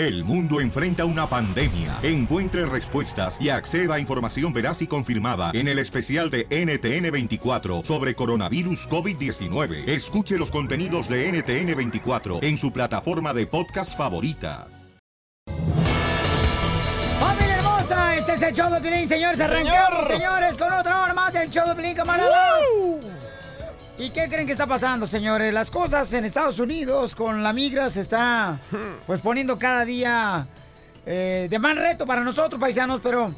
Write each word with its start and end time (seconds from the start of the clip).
El 0.00 0.24
mundo 0.24 0.62
enfrenta 0.62 1.04
una 1.04 1.26
pandemia. 1.26 1.98
Encuentre 2.02 2.64
respuestas 2.64 3.36
y 3.38 3.50
acceda 3.50 3.96
a 3.96 4.00
información 4.00 4.50
veraz 4.50 4.80
y 4.80 4.86
confirmada 4.86 5.50
en 5.52 5.68
el 5.68 5.78
especial 5.78 6.30
de 6.30 6.48
NTN24 6.48 7.84
sobre 7.84 8.14
coronavirus 8.14 8.88
COVID-19. 8.88 9.86
Escuche 9.86 10.38
los 10.38 10.50
contenidos 10.50 11.06
de 11.06 11.30
NTN24 11.30 12.42
en 12.42 12.56
su 12.56 12.72
plataforma 12.72 13.34
de 13.34 13.46
podcast 13.46 13.94
favorita. 13.94 14.68
¡Familia 17.18 17.56
hermosa! 17.56 18.16
Este 18.16 18.32
es 18.32 18.42
el 18.42 18.54
show 18.54 18.72
de 18.72 18.80
Pilín, 18.80 19.06
señores. 19.06 19.38
Arrancamos, 19.38 20.06
señores, 20.06 20.56
con 20.56 20.72
otra 20.72 21.02
hora 21.02 21.12
más 21.12 21.30
del 21.30 21.50
show 21.50 21.68
de 21.68 21.74
Pilín, 21.74 21.94
camaradas. 21.94 22.64
¿Y 24.00 24.08
qué 24.08 24.30
creen 24.30 24.46
que 24.46 24.52
está 24.52 24.66
pasando, 24.66 25.06
señores? 25.06 25.52
Las 25.52 25.70
cosas 25.70 26.10
en 26.14 26.24
Estados 26.24 26.58
Unidos 26.58 27.14
con 27.14 27.42
la 27.42 27.52
migra 27.52 27.90
se 27.90 28.00
está 28.00 28.58
pues 29.06 29.20
poniendo 29.20 29.58
cada 29.58 29.84
día 29.84 30.46
eh, 31.04 31.48
de 31.50 31.58
más 31.58 31.76
reto 31.76 32.06
para 32.06 32.24
nosotros, 32.24 32.58
paisanos, 32.58 33.02
pero 33.02 33.30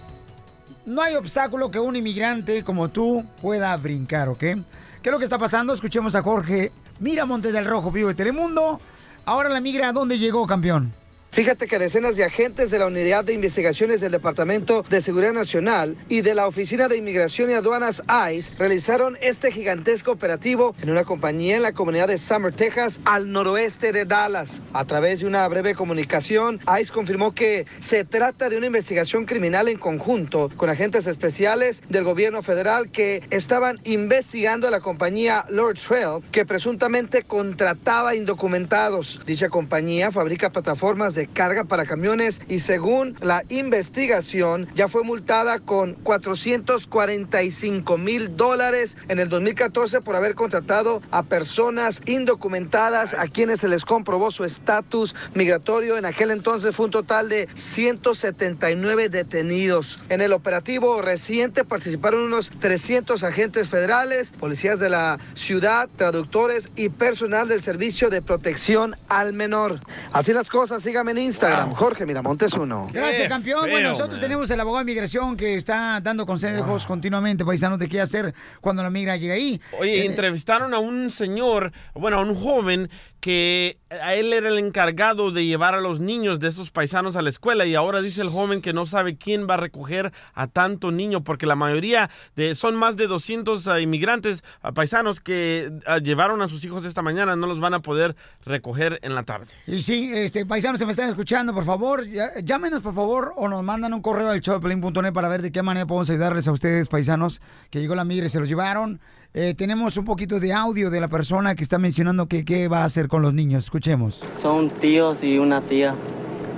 no 0.86 1.02
hay 1.02 1.16
obstáculo 1.16 1.68
que 1.68 1.80
un 1.80 1.96
inmigrante 1.96 2.62
como 2.62 2.90
tú 2.90 3.24
pueda 3.40 3.76
brincar, 3.76 4.28
¿ok? 4.28 4.38
¿Qué 4.38 4.62
es 5.02 5.10
lo 5.10 5.18
que 5.18 5.24
está 5.24 5.36
pasando? 5.36 5.72
Escuchemos 5.72 6.14
a 6.14 6.22
Jorge 6.22 6.70
Miramontes 7.00 7.52
del 7.52 7.66
Rojo, 7.66 7.90
vivo 7.90 8.10
de 8.10 8.14
Telemundo. 8.14 8.80
Ahora 9.24 9.48
la 9.48 9.60
migra, 9.60 9.88
¿a 9.88 9.92
dónde 9.92 10.16
llegó, 10.16 10.46
campeón? 10.46 10.94
Fíjate 11.32 11.66
que 11.66 11.78
decenas 11.78 12.18
de 12.18 12.24
agentes 12.24 12.70
de 12.70 12.78
la 12.78 12.88
Unidad 12.88 13.24
de 13.24 13.32
Investigaciones 13.32 14.02
del 14.02 14.12
Departamento 14.12 14.84
de 14.90 15.00
Seguridad 15.00 15.32
Nacional 15.32 15.96
y 16.10 16.20
de 16.20 16.34
la 16.34 16.46
Oficina 16.46 16.88
de 16.88 16.98
Inmigración 16.98 17.48
y 17.48 17.54
Aduanas 17.54 18.02
ICE 18.30 18.52
realizaron 18.58 19.16
este 19.22 19.50
gigantesco 19.50 20.12
operativo 20.12 20.76
en 20.82 20.90
una 20.90 21.04
compañía 21.04 21.56
en 21.56 21.62
la 21.62 21.72
comunidad 21.72 22.08
de 22.08 22.18
Summer, 22.18 22.52
Texas, 22.52 23.00
al 23.06 23.32
noroeste 23.32 23.92
de 23.92 24.04
Dallas. 24.04 24.60
A 24.74 24.84
través 24.84 25.20
de 25.20 25.26
una 25.26 25.48
breve 25.48 25.74
comunicación, 25.74 26.60
ICE 26.78 26.92
confirmó 26.92 27.34
que 27.34 27.64
se 27.80 28.04
trata 28.04 28.50
de 28.50 28.58
una 28.58 28.66
investigación 28.66 29.24
criminal 29.24 29.68
en 29.68 29.78
conjunto 29.78 30.50
con 30.54 30.68
agentes 30.68 31.06
especiales 31.06 31.82
del 31.88 32.04
gobierno 32.04 32.42
federal 32.42 32.90
que 32.90 33.22
estaban 33.30 33.80
investigando 33.84 34.68
a 34.68 34.70
la 34.70 34.80
compañía 34.80 35.46
Lord 35.48 35.78
Trail, 35.78 36.22
que 36.30 36.44
presuntamente 36.44 37.22
contrataba 37.22 38.14
indocumentados. 38.14 39.18
Dicha 39.24 39.48
compañía 39.48 40.12
fabrica 40.12 40.52
plataformas 40.52 41.14
de 41.14 41.21
carga 41.26 41.64
para 41.64 41.86
camiones 41.86 42.40
y 42.48 42.60
según 42.60 43.16
la 43.20 43.44
investigación 43.48 44.68
ya 44.74 44.88
fue 44.88 45.02
multada 45.02 45.60
con 45.60 45.94
445 45.94 47.98
mil 47.98 48.36
dólares 48.36 48.96
en 49.08 49.18
el 49.18 49.28
2014 49.28 50.00
por 50.00 50.16
haber 50.16 50.34
contratado 50.34 51.02
a 51.10 51.22
personas 51.22 52.00
indocumentadas 52.06 53.14
a 53.14 53.28
quienes 53.28 53.60
se 53.60 53.68
les 53.68 53.84
comprobó 53.84 54.30
su 54.30 54.44
estatus 54.44 55.14
migratorio. 55.34 55.96
En 55.96 56.04
aquel 56.04 56.30
entonces 56.30 56.74
fue 56.74 56.86
un 56.86 56.92
total 56.92 57.28
de 57.28 57.48
179 57.54 59.08
detenidos. 59.08 60.00
En 60.08 60.20
el 60.20 60.32
operativo 60.32 61.00
reciente 61.02 61.64
participaron 61.64 62.22
unos 62.22 62.50
300 62.58 63.22
agentes 63.24 63.68
federales, 63.68 64.32
policías 64.32 64.80
de 64.80 64.90
la 64.90 65.18
ciudad, 65.34 65.88
traductores 65.96 66.70
y 66.76 66.88
personal 66.88 67.48
del 67.48 67.62
servicio 67.62 68.10
de 68.10 68.22
protección 68.22 68.94
al 69.08 69.32
menor. 69.32 69.80
Así 70.12 70.32
las 70.32 70.50
cosas, 70.50 70.82
síganme 70.82 71.11
en 71.12 71.18
Instagram, 71.18 71.72
Jorge 71.74 72.04
Miramontes 72.04 72.52
uno. 72.54 72.88
Gracias, 72.92 73.28
campeón. 73.28 73.70
bueno, 73.70 73.90
nosotros 73.90 74.18
tenemos 74.20 74.50
el 74.50 74.58
abogado 74.60 74.84
de 74.84 74.92
migración 74.92 75.36
que 75.36 75.54
está 75.54 76.00
dando 76.00 76.26
consejos 76.26 76.86
continuamente, 76.86 77.44
paisanos, 77.44 77.78
de 77.78 77.88
qué 77.88 78.00
hacer 78.00 78.34
cuando 78.60 78.82
la 78.82 78.90
migra 78.90 79.16
llega 79.16 79.34
ahí. 79.34 79.60
Oye, 79.78 80.02
Eh, 80.02 80.06
entrevistaron 80.06 80.74
a 80.74 80.78
un 80.78 81.10
señor, 81.10 81.72
bueno, 81.94 82.18
a 82.18 82.22
un 82.22 82.34
joven 82.34 82.90
que 83.22 83.78
a 83.88 84.16
él 84.16 84.32
era 84.32 84.48
el 84.48 84.58
encargado 84.58 85.30
de 85.30 85.46
llevar 85.46 85.76
a 85.76 85.80
los 85.80 86.00
niños 86.00 86.40
de 86.40 86.48
esos 86.48 86.72
paisanos 86.72 87.14
a 87.14 87.22
la 87.22 87.30
escuela 87.30 87.64
y 87.66 87.76
ahora 87.76 88.02
dice 88.02 88.20
el 88.20 88.30
joven 88.30 88.60
que 88.60 88.72
no 88.72 88.84
sabe 88.84 89.16
quién 89.16 89.46
va 89.48 89.54
a 89.54 89.58
recoger 89.58 90.12
a 90.34 90.48
tanto 90.48 90.90
niño 90.90 91.22
porque 91.22 91.46
la 91.46 91.54
mayoría 91.54 92.10
de 92.34 92.56
son 92.56 92.74
más 92.74 92.96
de 92.96 93.06
200 93.06 93.68
ah, 93.68 93.80
inmigrantes 93.80 94.42
ah, 94.60 94.72
paisanos 94.72 95.20
que 95.20 95.70
ah, 95.86 95.98
llevaron 95.98 96.42
a 96.42 96.48
sus 96.48 96.64
hijos 96.64 96.84
esta 96.84 97.00
mañana 97.00 97.36
no 97.36 97.46
los 97.46 97.60
van 97.60 97.74
a 97.74 97.80
poder 97.80 98.16
recoger 98.44 98.98
en 99.02 99.14
la 99.14 99.22
tarde. 99.22 99.46
Y 99.68 99.82
sí, 99.82 100.10
este, 100.12 100.44
paisanos 100.44 100.80
que 100.80 100.86
me 100.86 100.90
están 100.90 101.08
escuchando, 101.08 101.54
por 101.54 101.64
favor, 101.64 102.04
llámenos, 102.42 102.82
por 102.82 102.92
favor, 102.92 103.34
o 103.36 103.48
nos 103.48 103.62
mandan 103.62 103.94
un 103.94 104.02
correo 104.02 104.30
al 104.30 104.40
showpelín.net 104.40 105.12
para 105.12 105.28
ver 105.28 105.42
de 105.42 105.52
qué 105.52 105.62
manera 105.62 105.86
podemos 105.86 106.10
ayudarles 106.10 106.48
a 106.48 106.52
ustedes, 106.52 106.88
paisanos, 106.88 107.40
que 107.70 107.80
llegó 107.80 107.94
la 107.94 108.04
migra 108.04 108.26
y 108.26 108.30
se 108.30 108.40
los 108.40 108.48
llevaron. 108.48 109.00
Eh, 109.34 109.54
tenemos 109.56 109.96
un 109.96 110.04
poquito 110.04 110.38
de 110.40 110.52
audio 110.52 110.90
de 110.90 111.00
la 111.00 111.08
persona 111.08 111.54
que 111.54 111.62
está 111.62 111.78
mencionando 111.78 112.26
que 112.26 112.44
qué 112.44 112.68
va 112.68 112.82
a 112.82 112.84
hacer 112.84 113.08
con 113.08 113.22
los 113.22 113.32
niños. 113.32 113.64
Escuchemos. 113.64 114.22
Son 114.42 114.68
tíos 114.68 115.24
y 115.24 115.38
una 115.38 115.62
tía. 115.62 115.94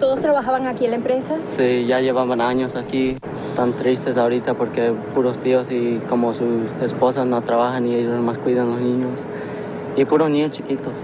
¿Todos 0.01 0.21
trabajaban 0.21 0.67
aquí 0.67 0.85
en 0.85 0.91
la 0.91 0.97
empresa? 0.97 1.37
Sí, 1.47 1.87
ya 1.87 2.01
llevaban 2.01 2.41
años 2.41 2.75
aquí. 2.75 3.17
Están 3.51 3.75
tristes 3.75 4.17
ahorita 4.17 4.55
porque 4.55 4.93
puros 5.15 5.39
tíos 5.41 5.71
y 5.71 6.01
como 6.09 6.35
sus 6.35 6.73
esposas 6.83 7.29
no 7.29 7.41
trabajan 7.43 7.87
y 7.87 7.95
ellos 7.95 8.21
más 8.21 8.39
cuidan 8.39 8.71
los 8.71 8.81
niños. 8.81 9.21
Y 9.97 10.05
puros 10.05 10.29
niños 10.29 10.51
chiquitos. 10.51 10.95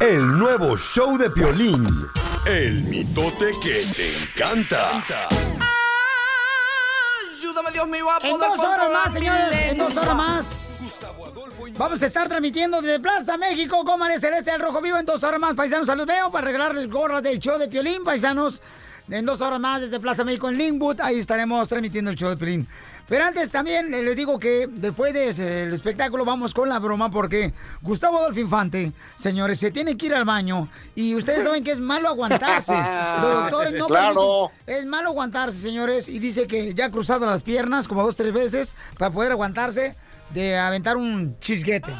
El 0.01 0.39
nuevo 0.39 0.77
show 0.77 1.17
de 1.17 1.31
Piolín. 1.31 1.87
El 2.47 2.85
mitote 2.85 3.47
que 3.63 3.83
te 3.95 4.23
encanta. 4.23 5.01
Ayúdame, 7.31 7.71
Dios 7.73 7.89
mío, 7.89 8.07
a 8.11 8.17
En 8.27 8.37
poder 8.37 8.51
dos 8.51 8.59
horas 8.59 8.91
más, 8.93 9.13
señores, 9.13 9.49
en 9.71 9.79
dos 9.79 9.97
horas 9.97 10.17
más. 10.17 10.68
Vamos 11.79 12.03
a 12.03 12.07
estar 12.07 12.29
transmitiendo 12.29 12.83
desde 12.83 12.99
Plaza 12.99 13.37
México, 13.37 13.85
Comares 13.85 14.21
Celeste 14.21 14.51
al 14.51 14.61
Rojo 14.61 14.81
Vivo 14.83 14.97
en 14.99 15.07
dos 15.07 15.23
horas 15.23 15.39
más, 15.39 15.55
paisanos. 15.55 15.87
Los 15.97 16.07
veo 16.07 16.31
para 16.31 16.47
regalarles 16.47 16.89
gorras 16.91 17.23
del 17.23 17.39
show 17.39 17.57
de 17.57 17.69
Piolín, 17.69 18.03
paisanos. 18.03 18.61
En 19.11 19.25
dos 19.25 19.41
horas 19.41 19.59
más 19.61 19.81
desde 19.81 20.01
Plaza 20.01 20.23
México 20.25 20.49
en 20.51 20.59
Linkwood, 20.59 21.01
ahí 21.01 21.19
estaremos 21.19 21.67
transmitiendo 21.69 22.11
el 22.11 22.17
show 22.17 22.29
de 22.31 22.37
Piolín. 22.37 22.69
Pero 23.09 23.25
antes 23.25 23.51
también 23.51 23.91
les 23.91 24.17
digo 24.17 24.39
que 24.39 24.67
después 24.71 25.15
del 25.15 25.73
espectáculo 25.73 26.27
vamos 26.27 26.53
con 26.53 26.69
la 26.69 26.79
broma 26.79 27.11
porque 27.11 27.55
Gustavo 27.81 28.19
Adolfo 28.19 28.41
Infante, 28.41 28.93
señores, 29.17 29.59
se 29.61 29.71
tiene 29.71 29.97
que 29.97 30.07
ir 30.07 30.15
al 30.15 30.27
baño 30.27 30.69
y 30.95 31.15
ustedes 31.15 31.45
saben 31.45 31.65
que 31.65 31.71
es 31.71 31.81
malo 31.81 32.09
aguantarse. 32.09 32.75
Los 33.23 33.35
doctores 33.45 33.73
no 33.75 33.87
Claro. 33.87 34.51
permiten- 34.67 34.79
es 34.81 34.85
malo 34.85 35.09
aguantarse, 35.11 35.59
señores, 35.59 36.07
y 36.09 36.19
dice 36.19 36.47
que 36.47 36.75
ya 36.75 36.87
ha 36.87 36.91
cruzado 36.91 37.25
las 37.25 37.41
piernas 37.43 37.89
como 37.89 38.03
dos, 38.03 38.15
tres 38.17 38.33
veces 38.35 38.77
para 38.99 39.11
poder 39.11 39.33
aguantarse 39.33 39.97
de 40.31 40.57
aventar 40.57 40.97
un 40.97 41.39
chisguete. 41.41 41.93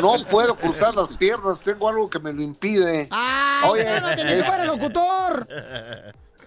No 0.00 0.16
puedo 0.28 0.56
cruzar 0.56 0.94
las 0.94 1.08
piernas, 1.16 1.60
tengo 1.60 1.88
algo 1.88 2.10
que 2.10 2.18
me 2.18 2.32
lo 2.32 2.42
impide. 2.42 3.08
¡Ay, 3.10 3.70
Oye, 3.70 3.84
cálmate, 3.84 4.24
ni 4.24 4.32
eh, 4.32 4.36
que 4.36 4.44
fuera 4.44 4.64
locutor! 4.64 5.48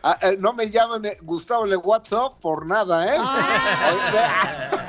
ah, 0.03 0.17
eh, 0.21 0.37
no 0.39 0.53
me 0.53 0.69
llaman 0.69 1.05
eh, 1.05 1.17
Gustavo 1.21 1.65
Le 1.65 1.77
WhatsApp 1.77 2.39
por 2.41 2.65
nada, 2.65 3.13
¿eh? 3.13 3.17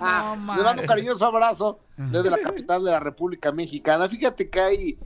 No, 0.00 0.32
Oye, 0.32 0.56
Le 0.56 0.64
mando 0.64 0.82
un 0.82 0.88
cariñoso 0.88 1.24
abrazo 1.24 1.80
desde 1.96 2.30
la 2.30 2.38
capital 2.38 2.84
de 2.84 2.90
la 2.90 3.00
República 3.00 3.52
Mexicana. 3.52 4.08
Fíjate 4.08 4.48
que 4.48 4.60
hay 4.60 4.98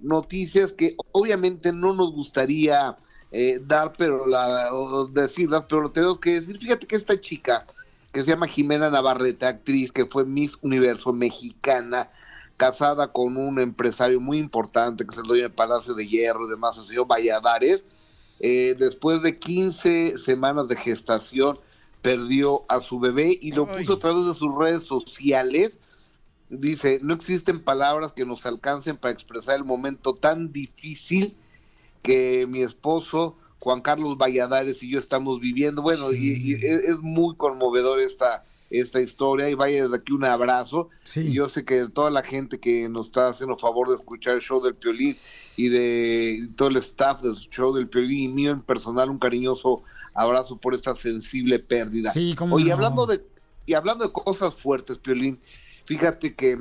noticias 0.00 0.72
que 0.72 0.96
obviamente 1.12 1.72
no 1.72 1.94
nos 1.94 2.12
gustaría 2.12 2.96
eh, 3.30 3.60
dar, 3.64 3.92
pero 3.96 4.26
la, 4.26 4.68
o 4.72 5.06
decirlas, 5.06 5.64
pero 5.68 5.82
lo 5.82 5.90
tenemos 5.90 6.18
que 6.18 6.40
decir. 6.40 6.58
Fíjate 6.58 6.86
que 6.86 6.96
esta 6.96 7.20
chica 7.20 7.66
que 8.12 8.22
se 8.22 8.30
llama 8.30 8.46
Jimena 8.46 8.90
Navarrete, 8.90 9.46
actriz 9.46 9.90
que 9.90 10.06
fue 10.06 10.24
Miss 10.24 10.58
Universo 10.60 11.12
mexicana, 11.12 12.10
casada 12.58 13.12
con 13.12 13.36
un 13.36 13.58
empresario 13.58 14.20
muy 14.20 14.38
importante 14.38 15.04
que 15.04 15.10
es 15.10 15.18
el 15.18 15.24
dueño 15.24 15.44
del 15.44 15.52
Palacio 15.52 15.94
de 15.94 16.06
Hierro 16.06 16.46
y 16.46 16.50
demás, 16.50 16.76
el 16.76 16.84
señor 16.84 17.06
Valladares, 17.06 17.82
eh, 18.40 18.76
después 18.78 19.22
de 19.22 19.38
15 19.38 20.18
semanas 20.18 20.68
de 20.68 20.76
gestación, 20.76 21.58
perdió 22.02 22.64
a 22.68 22.80
su 22.80 22.98
bebé 22.98 23.38
y 23.40 23.52
lo 23.52 23.70
puso 23.70 23.94
a 23.94 23.98
través 23.98 24.26
de 24.26 24.34
sus 24.34 24.58
redes 24.58 24.82
sociales. 24.82 25.78
Dice, 26.50 26.98
no 27.02 27.14
existen 27.14 27.60
palabras 27.60 28.12
que 28.12 28.26
nos 28.26 28.44
alcancen 28.44 28.96
para 28.96 29.14
expresar 29.14 29.56
el 29.56 29.64
momento 29.64 30.14
tan 30.14 30.52
difícil 30.52 31.36
que 32.02 32.46
mi 32.48 32.62
esposo 32.62 33.36
Juan 33.62 33.80
Carlos 33.80 34.18
Valladares 34.18 34.82
y 34.82 34.90
yo 34.90 34.98
estamos 34.98 35.38
viviendo. 35.38 35.82
Bueno, 35.82 36.12
y, 36.12 36.32
y 36.32 36.54
es, 36.54 36.82
es 36.82 36.98
muy 36.98 37.36
conmovedor 37.36 38.00
esta, 38.00 38.44
esta 38.70 39.00
historia 39.00 39.48
y 39.48 39.54
vaya 39.54 39.84
desde 39.84 39.94
aquí 39.94 40.12
un 40.12 40.24
abrazo. 40.24 40.88
Y 41.14 41.32
yo 41.32 41.48
sé 41.48 41.64
que 41.64 41.86
toda 41.86 42.10
la 42.10 42.24
gente 42.24 42.58
que 42.58 42.88
nos 42.88 43.06
está 43.06 43.28
haciendo 43.28 43.56
favor 43.56 43.88
de 43.88 43.94
escuchar 43.94 44.34
el 44.34 44.40
show 44.40 44.60
del 44.60 44.74
Piolín 44.74 45.16
y 45.56 45.68
de 45.68 46.48
todo 46.56 46.70
el 46.70 46.76
staff 46.78 47.22
del 47.22 47.36
show 47.36 47.72
del 47.72 47.88
Piolín 47.88 48.30
y 48.30 48.34
mío 48.34 48.50
en 48.50 48.62
personal 48.62 49.10
un 49.10 49.20
cariñoso 49.20 49.84
abrazo 50.12 50.56
por 50.56 50.74
esta 50.74 50.96
sensible 50.96 51.60
pérdida. 51.60 52.10
Sí, 52.10 52.34
cómo 52.34 52.56
Oye, 52.56 52.66
no. 52.66 52.74
hablando 52.74 53.06
de 53.06 53.24
y 53.64 53.74
hablando 53.74 54.04
de 54.04 54.12
cosas 54.12 54.54
fuertes, 54.54 54.98
Piolín, 54.98 55.38
fíjate 55.84 56.34
que 56.34 56.58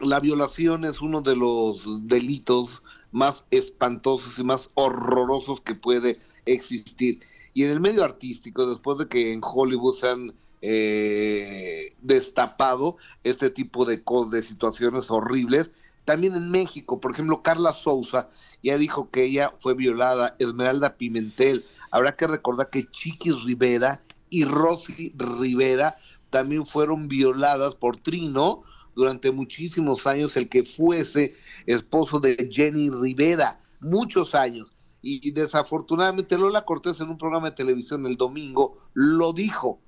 la 0.00 0.18
violación 0.18 0.86
es 0.86 1.02
uno 1.02 1.20
de 1.20 1.36
los 1.36 2.08
delitos 2.08 2.82
más 3.14 3.46
espantosos 3.52 4.40
y 4.40 4.42
más 4.42 4.70
horrorosos 4.74 5.60
que 5.60 5.76
puede 5.76 6.18
existir. 6.46 7.20
Y 7.54 7.62
en 7.62 7.70
el 7.70 7.78
medio 7.78 8.02
artístico, 8.02 8.66
después 8.66 8.98
de 8.98 9.06
que 9.06 9.32
en 9.32 9.40
Hollywood 9.40 9.94
se 9.94 10.08
han 10.08 10.34
eh, 10.62 11.94
destapado 12.02 12.96
este 13.22 13.50
tipo 13.50 13.84
de, 13.84 14.02
de 14.32 14.42
situaciones 14.42 15.12
horribles, 15.12 15.70
también 16.04 16.34
en 16.34 16.50
México, 16.50 17.00
por 17.00 17.12
ejemplo, 17.12 17.40
Carla 17.40 17.72
Souza 17.72 18.30
ya 18.64 18.76
dijo 18.78 19.08
que 19.10 19.22
ella 19.22 19.54
fue 19.60 19.74
violada, 19.74 20.34
Esmeralda 20.40 20.96
Pimentel, 20.96 21.64
habrá 21.92 22.16
que 22.16 22.26
recordar 22.26 22.68
que 22.68 22.90
Chiquis 22.90 23.44
Rivera 23.44 24.00
y 24.28 24.44
Rosy 24.44 25.14
Rivera 25.16 25.94
también 26.30 26.66
fueron 26.66 27.06
violadas 27.06 27.76
por 27.76 28.00
Trino 28.00 28.64
durante 28.94 29.30
muchísimos 29.30 30.06
años, 30.06 30.36
el 30.36 30.48
que 30.48 30.64
fuese 30.64 31.34
esposo 31.66 32.20
de 32.20 32.48
Jenny 32.50 32.90
Rivera, 32.90 33.60
muchos 33.80 34.34
años. 34.34 34.68
Y, 35.06 35.32
desafortunadamente 35.32 36.38
Lola 36.38 36.64
Cortés 36.64 36.98
en 37.00 37.10
un 37.10 37.18
programa 37.18 37.50
de 37.50 37.56
televisión 37.56 38.06
el 38.06 38.16
domingo 38.16 38.78
lo 38.94 39.34
dijo, 39.34 39.80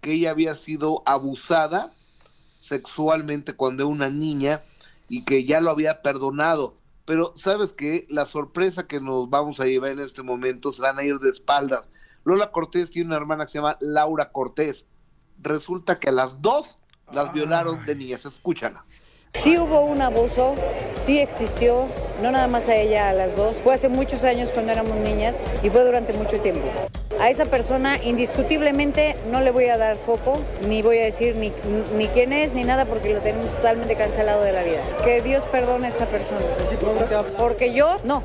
que 0.00 0.14
ella 0.14 0.30
había 0.30 0.54
sido 0.56 1.02
abusada 1.06 1.88
sexualmente 1.88 3.54
cuando 3.54 3.84
era 3.84 3.92
una 3.92 4.10
niña 4.10 4.62
y 5.08 5.24
que 5.24 5.44
ya 5.44 5.60
lo 5.60 5.70
había 5.70 6.02
perdonado. 6.02 6.76
Pero 7.06 7.34
sabes 7.36 7.72
que 7.72 8.06
la 8.08 8.26
sorpresa 8.26 8.86
que 8.86 9.00
nos 9.00 9.30
vamos 9.30 9.60
a 9.60 9.66
llevar 9.66 9.92
en 9.92 10.00
este 10.00 10.22
momento 10.22 10.72
se 10.72 10.82
van 10.82 10.98
a 10.98 11.04
ir 11.04 11.18
de 11.20 11.30
espaldas. 11.30 11.88
Lola 12.24 12.50
Cortés 12.50 12.90
tiene 12.90 13.08
una 13.08 13.16
hermana 13.16 13.44
que 13.44 13.52
se 13.52 13.58
llama 13.58 13.78
Laura 13.80 14.32
Cortés. 14.32 14.86
Resulta 15.40 16.00
que 16.00 16.08
a 16.08 16.12
las 16.12 16.42
dos 16.42 16.78
las 17.12 17.32
violaron 17.32 17.84
de 17.84 17.94
niñas. 17.94 18.24
Escúchala. 18.24 18.84
Sí 19.34 19.58
hubo 19.58 19.80
un 19.80 20.00
abuso, 20.00 20.54
sí 20.96 21.18
existió, 21.18 21.86
no 22.22 22.30
nada 22.30 22.46
más 22.46 22.68
a 22.68 22.76
ella, 22.76 23.08
a 23.08 23.12
las 23.12 23.36
dos. 23.36 23.56
Fue 23.56 23.74
hace 23.74 23.88
muchos 23.88 24.22
años 24.24 24.50
cuando 24.52 24.72
éramos 24.72 24.96
niñas 24.98 25.36
y 25.62 25.70
fue 25.70 25.84
durante 25.84 26.12
mucho 26.12 26.40
tiempo. 26.40 26.62
A 27.20 27.30
esa 27.30 27.46
persona 27.46 28.02
indiscutiblemente 28.02 29.16
no 29.30 29.40
le 29.40 29.50
voy 29.50 29.66
a 29.66 29.76
dar 29.76 29.96
foco, 29.96 30.40
ni 30.66 30.82
voy 30.82 30.98
a 30.98 31.04
decir 31.04 31.36
ni, 31.36 31.52
ni 31.96 32.08
quién 32.08 32.32
es, 32.32 32.54
ni 32.54 32.64
nada, 32.64 32.86
porque 32.86 33.12
lo 33.12 33.20
tenemos 33.20 33.50
totalmente 33.56 33.96
cancelado 33.96 34.42
de 34.42 34.52
la 34.52 34.62
vida. 34.62 34.82
Que 35.04 35.20
Dios 35.20 35.44
perdone 35.46 35.86
a 35.86 35.90
esta 35.90 36.06
persona. 36.06 36.40
Porque 37.36 37.74
yo, 37.74 37.96
no. 38.04 38.22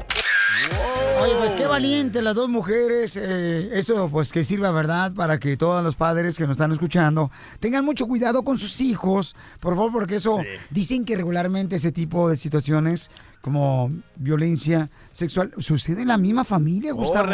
Oye, 1.22 1.36
pues 1.38 1.56
qué 1.56 1.68
valiente 1.68 2.22
las 2.22 2.36
dos 2.36 2.50
mujeres. 2.50 3.18
eh, 3.18 3.70
eso 3.74 4.10
pues 4.10 4.32
que 4.32 4.44
sirva, 4.44 4.72
¿verdad? 4.72 5.14
Para 5.14 5.40
que 5.40 5.58
todos 5.58 5.84
los 5.84 5.96
padres 5.96 6.38
que 6.38 6.44
nos 6.44 6.52
están 6.52 6.72
escuchando 6.72 7.30
tengan 7.60 7.84
mucho 7.84 8.08
cuidado 8.08 8.44
con 8.44 8.58
sus 8.58 8.80
hijos, 8.82 9.36
por 9.60 9.76
favor, 9.76 9.92
porque 9.92 10.16
eso 10.16 10.40
dicen 10.70 11.06
que 11.06 11.16
regularmente 11.16 11.76
ese 11.76 11.92
tipo 11.92 12.30
de 12.30 12.38
situaciones 12.38 13.12
como 13.42 13.92
violencia 14.16 14.90
sexual 15.12 15.54
sucede 15.58 16.04
en 16.04 16.08
la 16.08 16.18
misma 16.18 16.44
familia, 16.44 16.94
Gustavo. 16.94 17.30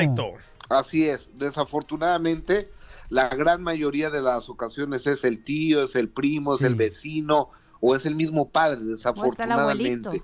Así 0.69 1.07
es. 1.07 1.29
Desafortunadamente, 1.37 2.71
la 3.09 3.29
gran 3.29 3.61
mayoría 3.61 4.09
de 4.09 4.21
las 4.21 4.49
ocasiones 4.49 5.05
es 5.05 5.23
el 5.23 5.43
tío, 5.43 5.83
es 5.83 5.95
el 5.95 6.09
primo, 6.09 6.55
es 6.55 6.61
el 6.61 6.75
vecino 6.75 7.49
o 7.81 7.95
es 7.95 8.05
el 8.05 8.15
mismo 8.15 8.49
padre, 8.49 8.81
desafortunadamente. 8.83 10.23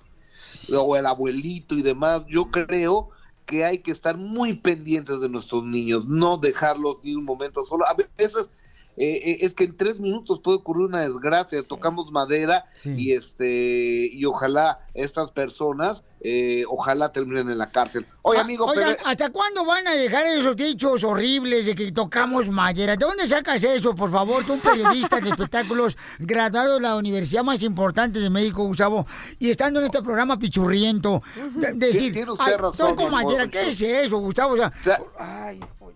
O 0.75 0.95
el 0.95 1.05
abuelito 1.05 1.75
y 1.75 1.83
demás. 1.83 2.25
Yo 2.27 2.49
creo 2.49 3.09
que 3.51 3.65
hay 3.65 3.79
que 3.79 3.91
estar 3.91 4.17
muy 4.17 4.53
pendientes 4.53 5.19
de 5.19 5.27
nuestros 5.27 5.65
niños, 5.65 6.05
no 6.05 6.37
dejarlos 6.37 6.99
ni 7.03 7.15
un 7.15 7.25
momento 7.25 7.65
solo. 7.65 7.85
A 7.85 7.93
veces 8.17 8.49
eh, 8.95 9.19
eh, 9.25 9.37
es 9.41 9.53
que 9.53 9.65
en 9.65 9.75
tres 9.75 9.99
minutos 9.99 10.39
puede 10.41 10.59
ocurrir 10.59 10.87
una 10.87 11.01
desgracia, 11.01 11.61
tocamos 11.67 12.09
madera 12.13 12.63
y 12.85 13.11
este 13.11 14.09
y 14.09 14.23
ojalá 14.23 14.87
estas 14.93 15.31
personas, 15.31 16.05
eh, 16.23 16.63
ojalá 16.67 17.11
terminen 17.11 17.49
en 17.49 17.57
la 17.57 17.71
cárcel. 17.71 18.05
Oye, 18.23 18.37
Ah, 18.39 18.41
amigo, 18.43 18.65
oigan, 18.65 18.95
pero- 18.95 19.07
¿hasta 19.09 19.29
cuándo 19.31 19.65
van 19.65 19.87
a 19.87 19.93
dejar 19.93 20.25
esos 20.27 20.55
dichos 20.55 21.03
horribles 21.03 21.65
de 21.65 21.73
que 21.75 21.91
tocamos 21.91 22.47
madera? 22.47 22.95
¿De 22.95 23.03
dónde 23.05 23.27
sacas 23.27 23.63
eso, 23.63 23.95
por 23.95 24.11
favor? 24.11 24.45
Tú, 24.45 24.53
un 24.53 24.59
periodista 24.59 25.19
de 25.19 25.29
espectáculos, 25.49 25.97
graduado 26.19 26.75
de 26.75 26.81
la 26.81 26.95
universidad 26.95 27.43
más 27.43 27.63
importante 27.63 28.19
de 28.19 28.29
México, 28.29 28.63
Gustavo, 28.63 29.07
y 29.39 29.49
estando 29.49 29.79
en 29.79 29.87
este 29.87 30.01
programa 30.03 30.37
pichurriento, 30.37 31.23
de- 31.55 31.73
decir, 31.73 32.13
Tiene 32.13 32.31
usted 32.31 32.45
"Ay, 32.45 32.57
razón, 32.57 32.89
toco 32.89 33.01
mi 33.01 33.07
amor". 33.07 33.23
madera, 33.23 33.47
¿qué 33.49 33.69
es 33.69 33.81
eso, 33.81 34.17
Gustavo? 34.19 34.53
O 34.53 34.57
sea, 34.57 34.71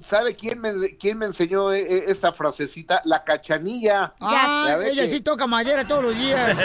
¿Sabe 0.06 0.36
quién 0.36 0.60
me, 0.62 0.98
quién 0.98 1.18
me 1.18 1.26
enseñó 1.26 1.74
eh, 1.74 1.82
eh, 1.82 2.04
esta 2.10 2.32
frasecita? 2.32 3.02
La 3.06 3.24
cachanilla. 3.24 4.14
ah, 4.20 4.78
ella 4.86 5.04
que 5.04 5.08
sí 5.08 5.22
toca 5.22 5.48
madera 5.48 5.88
todos 5.88 6.04
los 6.04 6.16
días. 6.16 6.56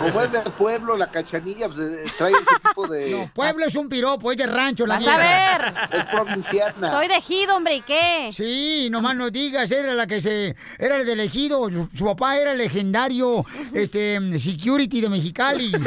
Como 0.00 0.20
es 0.20 0.32
del 0.32 0.50
pueblo, 0.54 0.96
la 0.96 1.08
cachanilla 1.10 1.68
pues, 1.68 1.78
eh, 1.80 2.04
trae 2.18 2.32
ese 2.32 2.42
tipo 2.66 2.86
de... 2.91 2.91
No, 3.10 3.30
pueblo 3.34 3.66
es 3.66 3.74
un 3.76 3.88
piropo, 3.88 4.32
es 4.32 4.38
de 4.38 4.46
rancho, 4.46 4.86
la 4.86 4.96
Vas 4.96 5.06
a 5.06 5.18
ver. 5.18 5.74
Es 5.92 6.04
provinciana. 6.06 6.90
Soy 6.90 7.08
de 7.08 7.16
ejido, 7.16 7.56
hombre, 7.56 7.76
¿y 7.76 7.82
qué? 7.82 8.30
Sí, 8.32 8.88
nomás 8.90 9.16
no 9.16 9.30
digas, 9.30 9.70
era 9.70 9.94
la 9.94 10.06
que 10.06 10.20
se... 10.20 10.56
Era 10.78 10.96
el 10.96 11.06
del 11.06 11.20
ejido, 11.20 11.68
su, 11.68 11.88
su 11.94 12.04
papá 12.04 12.38
era 12.38 12.52
el 12.52 12.58
legendario 12.58 13.44
este, 13.72 14.38
security 14.38 15.00
de 15.00 15.08
Mexicali. 15.08 15.72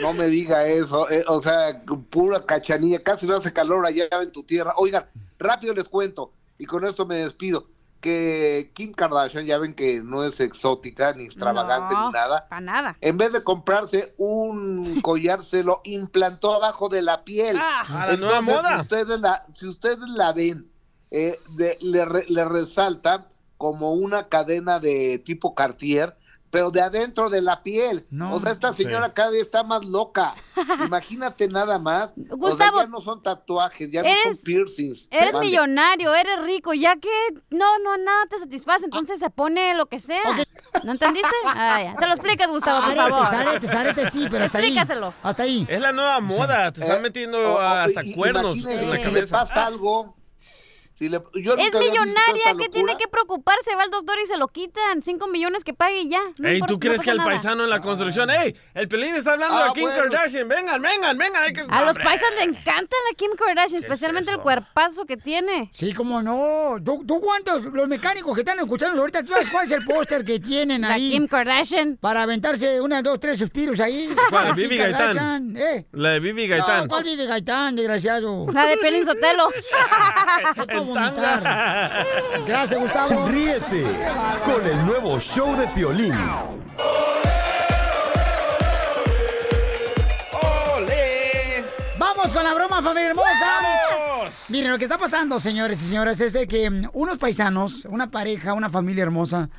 No 0.00 0.12
me 0.12 0.26
diga 0.28 0.66
eso, 0.66 1.10
eh, 1.10 1.24
o 1.26 1.42
sea, 1.42 1.82
pura 2.10 2.44
cachanilla, 2.44 3.02
casi 3.02 3.26
no 3.26 3.36
hace 3.36 3.52
calor 3.52 3.84
allá 3.84 4.06
en 4.22 4.30
tu 4.30 4.42
tierra. 4.42 4.72
Oigan, 4.76 5.04
rápido 5.38 5.74
les 5.74 5.88
cuento, 5.88 6.32
y 6.58 6.66
con 6.66 6.84
esto 6.84 7.04
me 7.06 7.16
despido, 7.16 7.66
que 8.00 8.70
Kim 8.74 8.92
Kardashian, 8.92 9.44
ya 9.46 9.58
ven 9.58 9.74
que 9.74 10.00
no 10.02 10.24
es 10.24 10.40
exótica, 10.40 11.12
ni 11.14 11.24
extravagante, 11.24 11.94
No, 11.94 12.06
ni 12.06 12.12
nada. 12.12 12.46
Para 12.48 12.60
nada. 12.60 12.96
En 13.00 13.18
vez 13.18 13.32
de 13.32 13.42
comprarse 13.42 14.14
un 14.18 15.00
collar, 15.02 15.42
se 15.42 15.62
lo 15.64 15.80
implantó 15.84 16.54
abajo 16.54 16.88
de 16.88 17.02
la 17.02 17.24
piel. 17.24 17.56
Ah, 17.60 17.82
a 18.02 18.06
la 18.12 18.16
nueva 18.16 18.40
moda. 18.40 18.74
Si 18.76 18.80
ustedes 18.82 19.20
la, 19.20 19.44
si 19.54 19.66
ustedes 19.66 19.98
la 20.08 20.32
ven, 20.32 20.70
eh, 21.10 21.36
de- 21.56 21.76
le, 21.82 22.04
re- 22.04 22.26
le 22.28 22.44
resalta 22.44 23.28
como 23.56 23.92
una 23.94 24.28
cadena 24.28 24.78
de 24.78 25.18
tipo 25.18 25.54
Cartier, 25.54 26.16
pero 26.50 26.70
de 26.70 26.80
adentro 26.80 27.28
de 27.30 27.42
la 27.42 27.62
piel. 27.62 28.06
o 28.32 28.40
sea, 28.40 28.52
esta 28.52 28.72
señora 28.72 29.12
cada 29.12 29.30
día 29.30 29.42
está 29.42 29.62
más 29.64 29.84
loca. 29.84 30.34
Imagínate 30.86 31.48
nada 31.48 31.78
más. 31.78 32.10
O 32.10 32.14
sea, 32.26 32.36
Gustavo, 32.36 32.78
ya 32.80 32.86
no 32.86 33.00
son 33.00 33.22
tatuajes, 33.22 33.90
ya 33.90 34.02
no 34.02 34.08
son 34.24 34.36
piercings. 34.44 35.08
Eres 35.10 35.34
millonario, 35.34 36.14
eres 36.14 36.40
rico, 36.42 36.72
ya 36.74 36.96
que 36.96 37.08
no, 37.50 37.78
no, 37.80 37.96
nada 37.98 38.26
te 38.30 38.38
satisface, 38.38 38.84
entonces 38.84 39.18
se 39.20 39.30
pone 39.30 39.74
lo 39.74 39.86
que 39.86 40.00
sea. 40.00 40.22
¿No 40.84 40.92
entendiste? 40.92 41.28
Ah, 41.44 41.82
ya. 41.82 41.96
Se 41.96 42.06
lo 42.06 42.12
explicas, 42.12 42.48
Gustavo, 42.48 42.84
por 42.86 42.94
favor. 42.94 43.26
aretes, 43.34 43.70
aretes, 43.70 44.12
sí, 44.12 44.26
pero 44.30 44.44
hasta 44.44 44.58
ahí. 44.58 44.64
Explícaselo. 44.66 45.14
Hasta 45.22 45.42
ahí. 45.44 45.66
Es 45.68 45.80
la 45.80 45.92
nueva 45.92 46.20
moda, 46.20 46.72
te 46.72 46.82
están 46.82 47.02
metiendo 47.02 47.38
o- 47.38 47.56
o- 47.56 47.58
hasta 47.60 48.04
i- 48.04 48.12
cuernos 48.14 48.56
en 48.66 48.90
la 48.90 48.96
si 48.96 49.04
le 49.06 49.14
cabeza. 49.14 49.38
pasa 49.40 49.66
algo. 49.66 50.16
Si 50.98 51.08
le- 51.08 51.20
yo 51.34 51.54
Es 51.54 51.72
millonaria, 51.72 52.54
que 52.58 52.68
tiene 52.68 52.96
que 52.98 53.06
preocuparse? 53.06 53.72
Va 53.76 53.84
al 53.84 53.90
doctor 53.90 54.16
y 54.22 54.26
se 54.26 54.36
lo 54.36 54.48
quitan. 54.48 55.00
Cinco 55.00 55.28
millones 55.28 55.62
que 55.62 55.72
pague 55.72 56.00
y 56.00 56.08
ya. 56.08 56.20
No 56.38 56.48
Ey, 56.48 56.60
¿tú 56.66 56.80
crees 56.80 57.00
que 57.02 57.10
el 57.10 57.18
nada. 57.18 57.28
paisano 57.30 57.62
en 57.64 57.70
la 57.70 57.80
construcción? 57.80 58.28
¡Ey! 58.30 58.56
El 58.74 58.88
Pelín 58.88 59.14
está 59.14 59.34
hablando 59.34 59.56
Ah, 59.56 59.66
de 59.68 59.72
Kim 59.74 59.82
bueno. 59.84 60.02
Kardashian. 60.10 60.48
Vengan, 60.48 60.82
vengan, 60.82 61.16
vengan. 61.16 61.42
Hay 61.44 61.52
que... 61.52 61.60
A 61.68 61.84
los 61.84 61.96
paisas 61.98 62.28
le 62.36 62.42
encanta 62.42 62.96
la 63.08 63.16
Kim 63.16 63.30
Kardashian, 63.36 63.78
especialmente 63.80 64.32
el 64.32 64.38
cuerpazo 64.40 65.04
que 65.06 65.16
tiene. 65.16 65.70
Sí, 65.72 65.92
cómo 65.92 66.20
no. 66.20 66.78
¿Tú, 66.84 67.04
tú 67.06 67.20
cuántos, 67.20 67.62
los 67.64 67.86
mecánicos 67.86 68.34
que 68.34 68.40
están 68.40 68.58
escuchando 68.58 69.00
ahorita, 69.00 69.22
¿tú 69.22 69.28
sabes 69.28 69.50
cuál 69.50 69.66
es 69.66 69.72
el 69.72 69.84
póster 69.84 70.24
que 70.24 70.40
tienen 70.40 70.80
La 70.82 70.94
ahí? 70.94 71.12
Kim 71.12 71.28
Kardashian. 71.28 71.96
Para 71.98 72.24
aventarse 72.24 72.80
una, 72.80 73.02
dos, 73.02 73.20
tres 73.20 73.38
suspiros 73.38 73.78
ahí. 73.78 74.12
¿Cuál? 74.30 74.48
La 74.48 74.52
Vivi 74.52 74.76
Gaitán. 74.76 74.98
Kardashian, 75.14 75.56
¿Eh? 75.56 75.86
La 75.92 76.10
de 76.10 76.18
Vivi 76.20 76.48
Gaitán. 76.48 76.82
No, 76.82 76.88
¿cuál 76.88 77.04
Vivi 77.04 77.24
Gaitán, 77.24 77.76
desgraciado? 77.76 78.46
La 78.52 78.66
de 78.66 78.76
Pelín 78.78 79.04
Sotelo. 79.04 79.48
Vomitar. 80.88 82.04
Gracias, 82.46 82.80
Gustavo. 82.80 83.28
Ríete 83.28 83.84
con 84.44 84.66
el 84.66 84.86
nuevo 84.86 85.20
show 85.20 85.56
de 85.56 85.66
Piolín. 85.68 86.14
¡Vamos 91.98 92.32
con 92.32 92.42
la 92.42 92.54
broma, 92.54 92.82
familia 92.82 93.10
hermosa! 93.10 93.28
Miren, 94.48 94.70
lo 94.70 94.78
que 94.78 94.84
está 94.84 94.98
pasando, 94.98 95.38
señores 95.38 95.82
y 95.82 95.88
señoras, 95.88 96.20
es 96.20 96.32
de 96.32 96.46
que 96.46 96.70
mm, 96.70 96.90
unos 96.94 97.18
paisanos, 97.18 97.84
una 97.84 98.10
pareja, 98.10 98.54
una 98.54 98.70
familia 98.70 99.02
hermosa, 99.02 99.50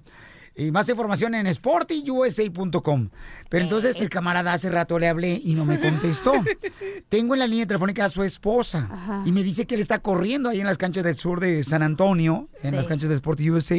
Y 0.58 0.72
más 0.72 0.88
información 0.88 1.36
en 1.36 1.54
sportyusa.com. 1.54 3.10
Pero 3.50 3.64
entonces 3.64 4.00
el 4.00 4.10
camarada 4.10 4.54
hace 4.54 4.70
rato 4.70 4.98
le 4.98 5.08
hablé 5.10 5.40
y 5.44 5.54
no 5.54 5.66
me 5.66 5.80
contestó. 5.80 6.32
Tengo 7.10 7.34
en 7.36 7.40
la 7.40 7.48
línea 7.48 7.66
telefónica 7.68 8.06
a 8.06 8.10
su 8.10 8.24
esposa 8.24 8.88
Ajá. 8.90 9.24
y 9.26 9.32
me 9.34 9.44
dice 9.44 9.66
que 9.66 9.76
él 9.76 9.82
está 9.82 10.00
corriendo 10.00 10.50
ahí 10.50 10.60
en 10.62 10.66
las 10.66 10.78
canchas 10.78 11.04
del 11.04 11.16
sur 11.16 11.40
de 11.42 11.62
San 11.64 11.84
Antonio, 11.84 12.48
en 12.64 12.70
Sí. 12.72 12.76
las 12.76 12.88
canchas 12.88 13.10
de 13.10 13.16
Sporty 13.16 13.52
USA 13.52 13.76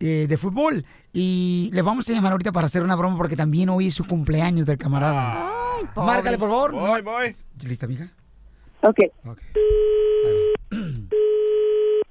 eh, 0.00 0.26
de 0.28 0.36
fútbol. 0.36 0.84
Y 1.12 1.70
le 1.72 1.80
vamos 1.82 2.08
a 2.10 2.12
llamar 2.12 2.32
ahorita 2.32 2.52
para 2.52 2.66
hacer 2.66 2.82
una 2.82 2.96
broma 2.96 3.16
porque 3.16 3.36
también 3.36 3.68
hoy 3.70 3.86
es 3.86 3.94
su 3.94 4.04
cumpleaños 4.04 4.66
del 4.66 4.76
camarada. 4.76 5.48
Ay, 5.78 5.84
pobre. 5.94 6.06
Márcale, 6.06 6.36
por 6.38 6.50
favor. 6.50 6.72
Voy, 6.72 7.00
voy. 7.02 7.36
¿Lista, 7.66 7.86
amiga? 7.86 8.12
Ok. 8.82 8.98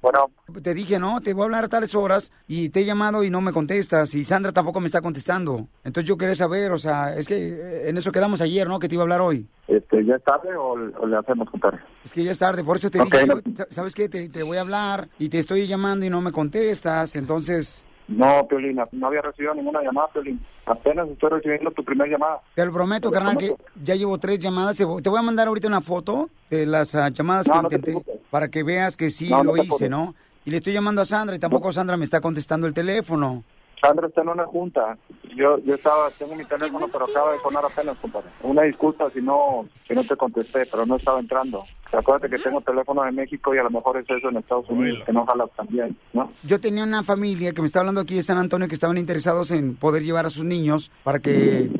Bueno. 0.04 0.30
Te 0.62 0.74
dije, 0.74 0.98
¿no? 0.98 1.22
Te 1.22 1.32
voy 1.32 1.42
a 1.42 1.44
hablar 1.46 1.64
a 1.64 1.68
tales 1.68 1.94
horas 1.94 2.30
y 2.46 2.68
te 2.68 2.80
he 2.80 2.84
llamado 2.84 3.24
y 3.24 3.30
no 3.30 3.40
me 3.40 3.54
contestas 3.54 4.14
y 4.14 4.22
Sandra 4.22 4.52
tampoco 4.52 4.78
me 4.80 4.86
está 4.86 5.00
contestando. 5.00 5.66
Entonces 5.82 6.06
yo 6.06 6.18
quería 6.18 6.34
saber, 6.34 6.72
o 6.72 6.78
sea, 6.78 7.16
es 7.16 7.26
que 7.26 7.34
eh, 7.36 7.88
en 7.88 7.96
eso 7.96 8.12
quedamos 8.12 8.42
ayer, 8.42 8.68
¿no? 8.68 8.78
Que 8.78 8.86
te 8.86 8.96
iba 8.96 9.02
a 9.02 9.04
hablar 9.04 9.22
hoy. 9.22 9.46
Este, 9.66 10.04
¿Ya 10.04 10.16
es 10.16 10.22
tarde 10.22 10.54
o, 10.54 10.72
o 10.72 11.06
le 11.06 11.16
hacemos 11.16 11.48
contar? 11.48 11.82
Es 12.04 12.12
que 12.12 12.22
ya 12.22 12.32
es 12.32 12.38
tarde, 12.38 12.62
por 12.62 12.76
eso 12.76 12.90
te 12.90 12.98
dije, 12.98 13.26
yo, 13.26 13.64
¿sabes 13.70 13.94
qué? 13.94 14.10
Te, 14.10 14.28
te 14.28 14.42
voy 14.42 14.58
a 14.58 14.60
hablar 14.60 15.08
y 15.18 15.30
te 15.30 15.38
estoy 15.38 15.66
llamando 15.66 16.04
y 16.04 16.10
no 16.10 16.20
me 16.20 16.32
contestas, 16.32 17.16
entonces... 17.16 17.86
No, 18.06 18.46
Piolín, 18.46 18.78
no 18.92 19.06
había 19.06 19.22
recibido 19.22 19.54
ninguna 19.54 19.80
llamada, 19.82 20.08
Piolín. 20.12 20.38
Apenas 20.66 21.08
estoy 21.08 21.30
recibiendo 21.30 21.70
tu 21.70 21.82
primera 21.82 22.10
llamada. 22.10 22.42
Te 22.54 22.66
lo 22.66 22.70
prometo, 22.70 23.08
Te 23.08 23.14
lo 23.14 23.18
carnal, 23.18 23.38
que 23.38 23.54
ya 23.82 23.94
llevo 23.94 24.18
tres 24.18 24.38
llamadas. 24.38 24.76
Te 24.76 24.84
voy 24.84 25.18
a 25.18 25.22
mandar 25.22 25.48
ahorita 25.48 25.68
una 25.68 25.80
foto 25.80 26.28
de 26.50 26.66
las 26.66 26.94
ah, 26.94 27.08
llamadas 27.08 27.48
No, 27.48 27.54
que 27.54 27.78
no 27.78 27.92
intenté. 27.92 28.13
Para 28.34 28.48
que 28.48 28.64
veas 28.64 28.96
que 28.96 29.10
sí 29.10 29.30
No, 29.30 29.44
lo 29.44 29.56
hice. 29.56 29.88
¿no? 29.88 30.12
Y 30.44 30.50
le 30.50 30.56
estoy 30.56 30.72
llamando 30.72 31.00
a 31.00 31.04
Sandra 31.04 31.36
y 31.36 31.38
tampoco 31.38 31.72
Sandra 31.72 31.96
me 31.96 32.02
está 32.04 32.20
contestando 32.20 32.66
el 32.66 32.74
teléfono. 32.74 33.44
Sandra 33.80 34.08
está 34.08 34.22
en 34.22 34.28
una 34.30 34.44
junta. 34.46 34.96
Yo 35.36 35.58
yo 35.58 35.74
estaba, 35.74 36.08
tengo 36.18 36.34
mi 36.34 36.44
teléfono, 36.44 36.88
pero 36.90 37.04
acaba 37.04 37.32
de 37.32 37.38
sonar 37.40 37.64
apenas, 37.64 37.96
compadre. 37.98 38.28
Una 38.42 38.62
disculpa 38.62 39.08
si 39.14 39.20
no 39.22 39.66
si 39.86 39.94
no 39.94 40.02
te 40.02 40.16
contesté, 40.16 40.66
pero 40.66 40.84
no 40.84 40.96
estaba 40.96 41.20
entrando. 41.20 41.62
Acuérdate 41.92 42.28
que 42.34 42.42
tengo 42.42 42.60
teléfono 42.60 43.04
de 43.04 43.12
México 43.12 43.54
y 43.54 43.58
a 43.58 43.62
lo 43.62 43.70
mejor 43.70 43.98
es 43.98 44.06
eso 44.10 44.28
en 44.30 44.38
Estados 44.38 44.68
Unidos, 44.68 45.04
que 45.06 45.12
no 45.12 45.24
jala 45.26 45.46
también, 45.56 45.96
¿no? 46.12 46.28
Yo 46.42 46.58
tenía 46.60 46.82
una 46.82 47.04
familia 47.04 47.52
que 47.52 47.60
me 47.60 47.66
está 47.66 47.80
hablando 47.80 48.00
aquí 48.00 48.16
de 48.16 48.22
San 48.24 48.38
Antonio 48.38 48.66
que 48.66 48.74
estaban 48.74 48.98
interesados 48.98 49.52
en 49.52 49.76
poder 49.76 50.02
llevar 50.02 50.26
a 50.26 50.30
sus 50.30 50.44
niños 50.44 50.90
para 51.04 51.20
que 51.20 51.70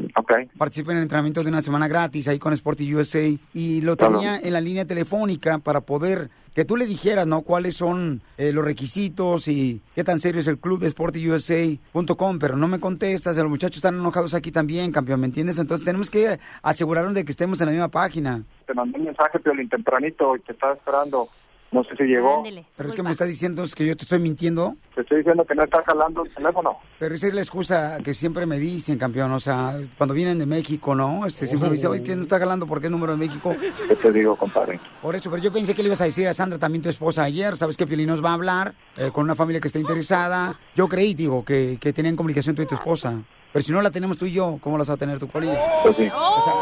participen 0.56 0.92
en 0.92 0.98
el 0.98 1.02
entrenamiento 1.04 1.42
de 1.42 1.48
una 1.48 1.62
semana 1.62 1.88
gratis 1.88 2.28
ahí 2.28 2.38
con 2.38 2.52
Sporty 2.52 2.94
USA 2.94 3.26
y 3.54 3.80
lo 3.80 3.96
Claro. 3.96 4.14
tenía 4.18 4.38
en 4.38 4.52
la 4.52 4.60
línea 4.60 4.84
telefónica 4.84 5.58
para 5.58 5.80
poder 5.80 6.28
que 6.54 6.64
tú 6.64 6.76
le 6.76 6.86
dijeras, 6.86 7.26
¿no? 7.26 7.42
Cuáles 7.42 7.76
son 7.76 8.22
eh, 8.38 8.52
los 8.52 8.64
requisitos 8.64 9.48
y 9.48 9.82
qué 9.94 10.04
tan 10.04 10.20
serio 10.20 10.40
es 10.40 10.46
el 10.46 10.58
club 10.58 10.78
de 10.78 10.90
sportyusa.com, 10.90 12.38
pero 12.38 12.56
no 12.56 12.68
me 12.68 12.78
contestas, 12.78 13.36
los 13.36 13.50
muchachos 13.50 13.76
están 13.78 13.96
enojados 13.96 14.34
aquí 14.34 14.52
también, 14.52 14.92
campeón, 14.92 15.20
¿me 15.20 15.26
entiendes? 15.26 15.58
Entonces 15.58 15.84
tenemos 15.84 16.10
que 16.10 16.38
asegurarnos 16.62 17.14
de 17.14 17.24
que 17.24 17.32
estemos 17.32 17.60
en 17.60 17.66
la 17.66 17.72
misma 17.72 17.88
página. 17.88 18.42
Te 18.66 18.74
mandé 18.74 18.98
un 18.98 19.06
mensaje, 19.06 19.40
Piolín, 19.40 19.68
tempranito 19.68 20.36
y 20.36 20.40
te 20.40 20.52
estaba 20.52 20.74
esperando. 20.74 21.28
No 21.74 21.82
sé 21.82 21.96
si 21.96 22.04
llegó. 22.04 22.44
Pero 22.76 22.88
es 22.88 22.94
que 22.94 23.02
me 23.02 23.10
está 23.10 23.24
diciendo 23.24 23.64
es 23.64 23.74
que 23.74 23.84
yo 23.84 23.96
te 23.96 24.04
estoy 24.04 24.20
mintiendo. 24.20 24.76
Te 24.94 25.00
estoy 25.00 25.18
diciendo 25.18 25.44
que 25.44 25.56
no 25.56 25.64
está 25.64 25.82
jalando 25.82 26.22
el 26.22 26.32
teléfono. 26.32 26.78
Pero 27.00 27.16
esa 27.16 27.26
es 27.26 27.34
la 27.34 27.40
excusa 27.40 27.98
que 28.04 28.14
siempre 28.14 28.46
me 28.46 28.60
dicen, 28.60 28.96
campeón. 28.96 29.32
O 29.32 29.40
sea, 29.40 29.72
cuando 29.98 30.14
vienen 30.14 30.38
de 30.38 30.46
México, 30.46 30.94
¿no? 30.94 31.26
Este, 31.26 31.48
siempre 31.48 31.68
me 31.68 31.74
dicen, 31.74 31.90
oye, 31.90 32.04
¿quién 32.04 32.18
no 32.18 32.22
está 32.22 32.38
jalando? 32.38 32.64
¿Por 32.64 32.80
qué 32.80 32.86
el 32.86 32.92
número 32.92 33.16
de 33.16 33.18
México? 33.18 33.56
¿Qué 33.88 33.96
te 33.96 34.12
digo, 34.12 34.36
compadre? 34.36 34.78
Por 35.02 35.16
eso, 35.16 35.28
pero 35.30 35.42
yo 35.42 35.52
pensé 35.52 35.74
que 35.74 35.82
le 35.82 35.88
ibas 35.88 36.00
a 36.00 36.04
decir 36.04 36.28
a 36.28 36.32
Sandra, 36.32 36.60
también 36.60 36.80
tu 36.80 36.88
esposa, 36.88 37.24
ayer. 37.24 37.56
Sabes 37.56 37.76
que 37.76 37.88
Piolín 37.88 38.06
nos 38.06 38.24
va 38.24 38.30
a 38.30 38.34
hablar 38.34 38.74
eh, 38.96 39.10
con 39.12 39.24
una 39.24 39.34
familia 39.34 39.60
que 39.60 39.66
está 39.66 39.80
interesada. 39.80 40.56
Yo 40.76 40.86
creí, 40.86 41.14
digo, 41.14 41.44
que, 41.44 41.76
que 41.80 41.92
tenían 41.92 42.14
comunicación 42.14 42.54
tú 42.54 42.62
y 42.62 42.66
tu 42.66 42.76
esposa. 42.76 43.20
Pero 43.52 43.62
si 43.64 43.72
no 43.72 43.82
la 43.82 43.90
tenemos 43.90 44.16
tú 44.16 44.26
y 44.26 44.32
yo, 44.32 44.58
¿cómo 44.60 44.76
la 44.76 44.82
vas 44.82 44.90
a 44.90 44.96
tener 44.96 45.18
tú 45.18 45.28
con 45.28 45.42
ella? 45.42 45.60
Pues 45.82 45.96
sí. 45.96 46.08
O 46.08 46.44
sea, 46.44 46.54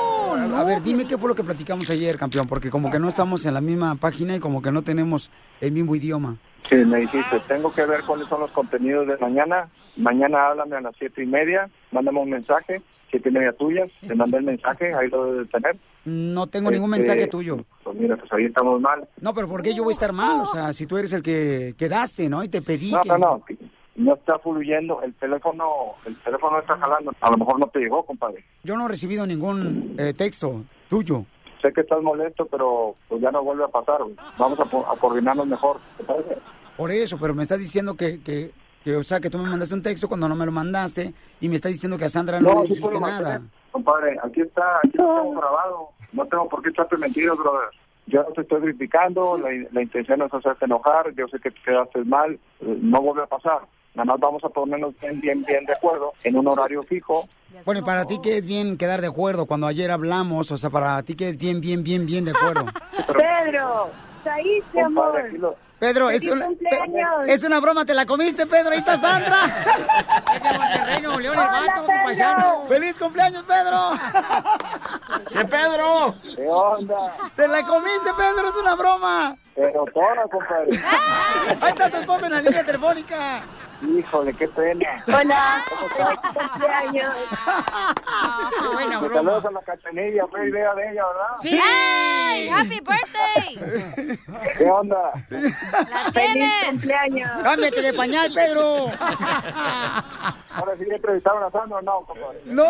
a, 0.43 0.61
a 0.61 0.65
ver, 0.65 0.83
dime 0.83 1.07
qué 1.07 1.17
fue 1.19 1.29
lo 1.29 1.35
que 1.35 1.45
platicamos 1.45 1.89
ayer, 1.91 2.17
campeón, 2.19 2.47
porque 2.47 2.71
como 2.71 2.91
que 2.91 2.99
no 2.99 3.09
estamos 3.09 3.45
en 3.47 3.55
la 3.55 3.61
misma 3.61 3.95
página 3.97 4.37
y 4.37 4.41
como 4.41 4.63
que 4.63 4.71
no 4.73 4.83
tenemos 4.83 5.31
el 5.61 5.73
mismo 5.73 5.95
idioma. 5.95 6.37
Sí, 6.69 6.77
me 6.77 6.99
dijiste, 7.01 7.41
tengo 7.49 7.73
que 7.73 7.85
ver 7.85 8.03
cuáles 8.07 8.29
son 8.29 8.41
los 8.41 8.51
contenidos 8.53 9.07
de 9.09 9.17
mañana. 9.19 9.69
Mañana 9.97 10.47
háblame 10.47 10.77
a 10.77 10.81
las 10.81 10.95
siete 10.97 11.25
y 11.25 11.27
media, 11.27 11.69
mándame 11.91 12.21
un 12.21 12.31
mensaje, 12.31 12.81
siete 13.11 13.29
y 13.31 13.33
media 13.33 13.53
tuyas, 13.53 13.91
te 14.07 14.15
mandé 14.15 14.37
el 14.39 14.45
mensaje, 14.45 14.95
ahí 14.95 15.09
lo 15.09 15.25
debes 15.25 15.47
de 15.51 15.59
tener. 15.59 15.77
No 16.05 16.47
tengo 16.47 16.71
ningún 16.71 16.95
Este, 16.95 17.09
mensaje 17.09 17.27
tuyo. 17.29 17.65
Pues 17.83 17.97
mira, 17.97 18.17
pues 18.17 18.33
ahí 18.33 18.45
estamos 18.45 18.81
mal. 18.81 19.09
No, 19.21 19.35
pero 19.35 19.49
¿por 19.49 19.63
qué 19.63 19.75
yo 19.75 19.83
voy 19.83 19.91
a 19.91 19.95
estar 19.95 20.13
mal? 20.13 20.41
O 20.43 20.47
sea, 20.47 20.73
si 20.73 20.87
tú 20.87 20.97
eres 20.99 21.13
el 21.13 21.23
que 21.23 21.75
quedaste, 21.77 22.29
¿no? 22.29 22.45
Y 22.45 22.49
te 22.49 22.63
pedí 22.63 22.93
No, 22.93 23.03
que... 23.03 23.09
no, 23.09 23.19
no, 23.19 23.43
no 23.97 24.15
está 24.15 24.39
fluyendo, 24.39 25.03
el 25.03 25.15
teléfono, 25.15 25.95
el 26.07 26.17
teléfono 26.23 26.53
no 26.57 26.61
está 26.61 26.77
jalando. 26.79 27.13
A 27.21 27.31
lo 27.31 27.37
mejor 27.37 27.59
no 27.59 27.67
te 27.69 27.81
llegó, 27.81 28.05
compadre. 28.05 28.45
Yo 28.63 28.77
no 28.77 28.87
he 28.87 28.89
recibido 28.89 29.27
ningún 29.27 29.95
eh, 29.99 30.15
texto 30.15 30.63
tuyo. 30.89 31.25
Sé 31.61 31.73
que 31.73 31.83
estás 31.83 32.03
molesto, 32.03 32.47
pero 32.47 32.97
pues 33.09 33.21
ya 33.21 33.31
no 33.31 33.43
vuelve 33.45 33.65
a 33.65 33.69
pasar. 33.69 33.99
Vamos 34.39 34.59
a, 34.59 34.63
a 34.63 34.97
coordinarnos 34.97 35.47
mejor, 35.47 35.79
¿te 35.97 36.05
parece? 36.05 36.37
Por 36.77 36.91
eso, 36.91 37.19
pero 37.21 37.35
me 37.35 37.43
estás 37.43 37.59
diciendo 37.59 37.95
que, 37.97 38.21
que, 38.23 38.51
que, 38.83 38.97
o 38.97 39.03
sea, 39.03 39.21
que 39.21 39.31
tú 39.31 39.39
me 39.39 39.49
mandaste 39.49 39.75
un 39.75 39.83
texto 39.83 40.09
cuando 40.09 40.29
no 40.29 40.35
me 40.35 40.47
lo 40.47 40.53
mandaste 40.53 41.13
y 41.41 41.49
me 41.49 41.57
estás 41.57 41.71
diciendo 41.73 41.99
que 41.99 42.07
a 42.07 42.09
Sandra 42.09 42.41
no, 42.41 42.63
le 42.63 42.69
sí 42.69 42.75
dijiste 42.75 42.99
nada. 43.01 43.21
mantener. 43.23 43.41
Compadre, 43.71 44.19
aquí 44.25 44.41
está, 44.41 44.79
aquí 44.79 44.91
tengo 44.91 45.33
grabado. 45.33 45.89
No 46.13 46.27
tengo 46.27 46.49
por 46.49 46.63
qué 46.63 46.71
echarte 46.71 46.97
mentiras, 46.97 47.37
brother. 47.39 47.69
Yo 48.07 48.23
no 48.25 48.31
te 48.31 48.41
estoy 48.41 48.61
criticando, 48.63 49.39
la, 49.39 49.49
la 49.71 49.83
intención 49.83 50.21
es 50.23 50.35
hacerte 50.35 50.65
enojar, 50.65 51.15
yo 51.15 51.29
sé 51.29 51.39
que 51.39 51.53
te 51.53 51.61
quedaste 51.65 52.05
mal, 52.05 52.33
eh, 52.35 52.79
no 52.81 53.01
vuelve 53.01 53.23
a 53.23 53.27
pasar. 53.27 53.61
Nada 53.95 54.05
más 54.07 54.21
vamos 54.21 54.43
a 54.45 54.49
ponernos 54.49 54.95
bien, 55.01 55.21
bien, 55.21 55.45
bien 55.45 55.65
de 55.67 55.73
acuerdo 55.75 56.13
en 56.25 56.37
un 56.39 56.49
horario 56.49 56.83
fijo. 56.83 57.29
Bueno, 57.67 57.81
y 57.81 57.85
para 57.85 58.07
ti 58.07 58.19
que 58.23 58.39
es 58.39 58.45
bien 58.47 58.79
quedar 58.79 59.01
de 59.03 59.09
acuerdo 59.09 59.45
cuando 59.47 59.67
ayer 59.67 59.91
hablamos, 59.91 60.51
o 60.51 60.57
sea, 60.57 60.71
para 60.71 61.03
ti 61.03 61.15
que 61.15 61.29
es 61.29 61.37
bien, 61.37 61.61
bien, 61.61 61.83
bien, 61.85 62.07
bien 62.07 62.25
de 62.25 62.31
acuerdo. 62.31 62.65
Pedro, 63.07 63.91
saliste, 64.25 64.81
amor. 64.81 65.57
Pedro, 65.79 66.11
es 66.11 66.23
¡Feliz 66.25 66.37
una, 66.37 67.27
es 67.27 67.43
una 67.45 67.59
broma, 67.61 67.85
te 67.85 67.93
la 67.93 68.07
comiste, 68.07 68.47
Pedro, 68.47 68.71
ahí 68.71 68.79
está 68.79 68.97
Sandra. 68.97 69.37
Es 70.35 70.43
de 70.43 70.59
Monterrey, 70.59 71.03
Nuevo 71.03 71.21
León, 71.21 71.35
el 71.35 71.41
Hola, 71.41 71.51
vato, 71.67 71.81
tu 71.83 71.87
Pedro. 71.89 72.03
paisano. 72.05 72.63
¡Feliz 72.69 72.99
cumpleaños, 72.99 73.43
Pedro! 73.43 73.91
¿Qué 75.29 75.45
Pedro? 75.45 76.15
¿Qué 76.37 76.47
onda? 76.49 77.13
¡Te 77.37 77.49
la 77.49 77.67
comiste, 77.67 78.11
Pedro! 78.17 78.49
¡Es 78.49 78.57
una 78.57 78.75
broma! 78.77 79.37
Pero 79.55 79.85
toda, 79.93 80.23
compadre. 80.31 80.81
Ahí 81.61 81.69
está 81.69 81.91
tu 81.91 81.97
esposa 81.99 82.27
en 82.27 82.33
la 82.33 82.41
línea 82.41 82.65
telefónica. 82.65 83.43
Híjole, 83.83 84.33
qué 84.35 84.47
pena. 84.49 85.05
Hola, 85.09 85.65
¿Cómo 85.69 85.89
feliz 85.89 86.19
cumpleaños. 86.49 87.15
Buena 88.73 88.99
Pues 89.01 89.11
broma. 89.11 89.15
saludos 89.33 89.45
a 89.45 89.51
la 89.51 89.61
cachanilla, 89.63 90.27
fue 90.29 90.49
idea 90.49 90.75
de 90.75 90.93
ella, 90.93 91.03
¿verdad? 91.07 91.37
¡Sí! 91.41 91.61
¡Hey! 91.61 92.49
¡Happy 92.55 92.81
birthday! 92.81 94.19
¿Qué 94.57 94.65
onda? 94.71 95.13
¡La 95.31 96.13
Feliz 96.13 96.33
tienes! 96.33 96.69
cumpleaños. 96.71 97.31
¡Cámbiate 97.43 97.83
de 97.83 97.93
pañal, 97.93 98.33
Pedro! 98.33 98.87
Ahora 100.55 100.77
sí 100.79 100.85
le 100.85 100.95
entrevistaron 100.97 101.43
a 101.43 101.51
Sandra, 101.51 101.83
no, 101.83 102.03
compadre. 102.07 102.41
¡No! 102.45 102.67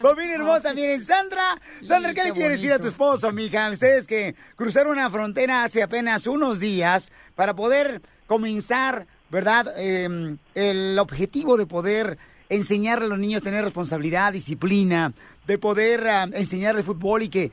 Familia 0.00 0.34
hermosa, 0.36 0.74
miren, 0.74 1.04
Sandra, 1.04 1.56
Sandra, 1.86 2.14
¿qué, 2.14 2.24
le 2.24 2.32
quieres 2.32 2.58
decir 2.60 2.72
a 2.72 2.78
tu 2.78 2.88
esposo, 2.88 3.30
mija? 3.32 3.70
Ustedes 3.70 4.06
que 4.06 4.34
cruzaron 4.56 4.92
una 4.92 5.10
frontera 5.10 5.64
hace 5.64 5.82
apenas 5.82 6.26
unos 6.26 6.58
días 6.60 7.12
para 7.34 7.54
poder 7.54 8.00
comenzar, 8.28 9.08
¿verdad? 9.30 9.74
Eh, 9.76 10.36
el 10.54 10.98
objetivo 11.00 11.56
de 11.56 11.66
poder 11.66 12.18
enseñarle 12.48 13.06
a 13.06 13.08
los 13.08 13.18
niños 13.18 13.42
a 13.42 13.44
tener 13.44 13.64
responsabilidad, 13.64 14.32
disciplina, 14.32 15.12
de 15.46 15.58
poder 15.58 16.06
ah, 16.06 16.28
enseñarle 16.32 16.84
fútbol 16.84 17.22
y 17.24 17.28
que 17.28 17.50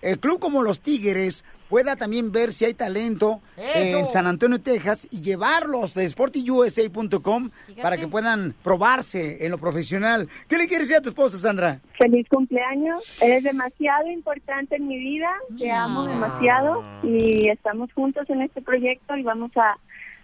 el 0.00 0.20
club 0.20 0.38
como 0.38 0.62
los 0.62 0.80
Tigres 0.80 1.44
pueda 1.68 1.96
también 1.96 2.32
ver 2.32 2.52
si 2.52 2.64
hay 2.64 2.74
talento 2.74 3.40
Eso. 3.56 3.98
en 3.98 4.06
San 4.06 4.26
Antonio, 4.26 4.60
Texas 4.60 5.06
y 5.10 5.20
llevarlos 5.20 5.94
de 5.94 6.08
sportyusa.com 6.08 7.48
para 7.82 7.96
que 7.96 8.08
puedan 8.08 8.54
probarse 8.62 9.44
en 9.44 9.50
lo 9.50 9.58
profesional. 9.58 10.28
¿Qué 10.48 10.56
le 10.56 10.66
quieres 10.66 10.88
decir 10.88 11.00
a 11.00 11.02
tu 11.02 11.10
esposa, 11.10 11.36
Sandra? 11.36 11.80
Feliz 11.98 12.26
cumpleaños. 12.28 13.20
Eres 13.20 13.42
demasiado 13.42 14.08
importante 14.10 14.76
en 14.76 14.88
mi 14.88 14.98
vida. 14.98 15.30
Te 15.58 15.70
amo 15.70 16.06
demasiado 16.06 16.82
y 17.02 17.50
estamos 17.50 17.92
juntos 17.92 18.28
en 18.30 18.42
este 18.42 18.62
proyecto 18.62 19.16
y 19.16 19.22
vamos 19.22 19.54
a, 19.56 19.76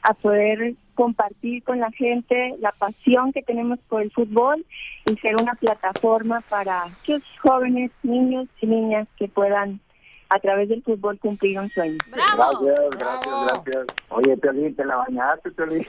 a 0.04 0.14
poder 0.14 0.74
compartir 0.94 1.64
con 1.64 1.80
la 1.80 1.90
gente 1.90 2.54
la 2.60 2.70
pasión 2.78 3.32
que 3.32 3.42
tenemos 3.42 3.80
por 3.88 4.02
el 4.02 4.12
fútbol 4.12 4.64
y 5.06 5.16
ser 5.16 5.34
una 5.40 5.54
plataforma 5.54 6.40
para 6.48 6.82
que 7.04 7.14
los 7.14 7.24
jóvenes, 7.42 7.90
niños 8.02 8.46
y 8.60 8.66
niñas 8.66 9.08
que 9.18 9.26
puedan 9.28 9.80
a 10.28 10.38
través 10.38 10.68
del 10.68 10.82
fútbol 10.82 11.18
cumplir 11.18 11.58
un 11.58 11.68
sueño. 11.70 11.98
Gracias, 12.10 12.76
gracias, 12.98 13.34
gracias. 13.44 13.86
Oye, 14.10 14.36
Piolín, 14.36 14.74
te 14.74 14.84
la 14.84 14.96
bañaste, 14.96 15.50
Piolín. 15.52 15.86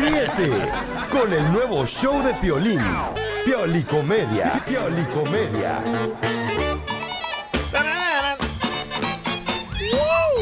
Ríete 0.00 0.50
con 1.10 1.32
el 1.32 1.52
nuevo 1.52 1.86
show 1.86 2.22
de 2.22 2.34
Piolín. 2.34 2.80
Piolicomedia. 3.44 4.52
Piolicomedia. 4.66 5.82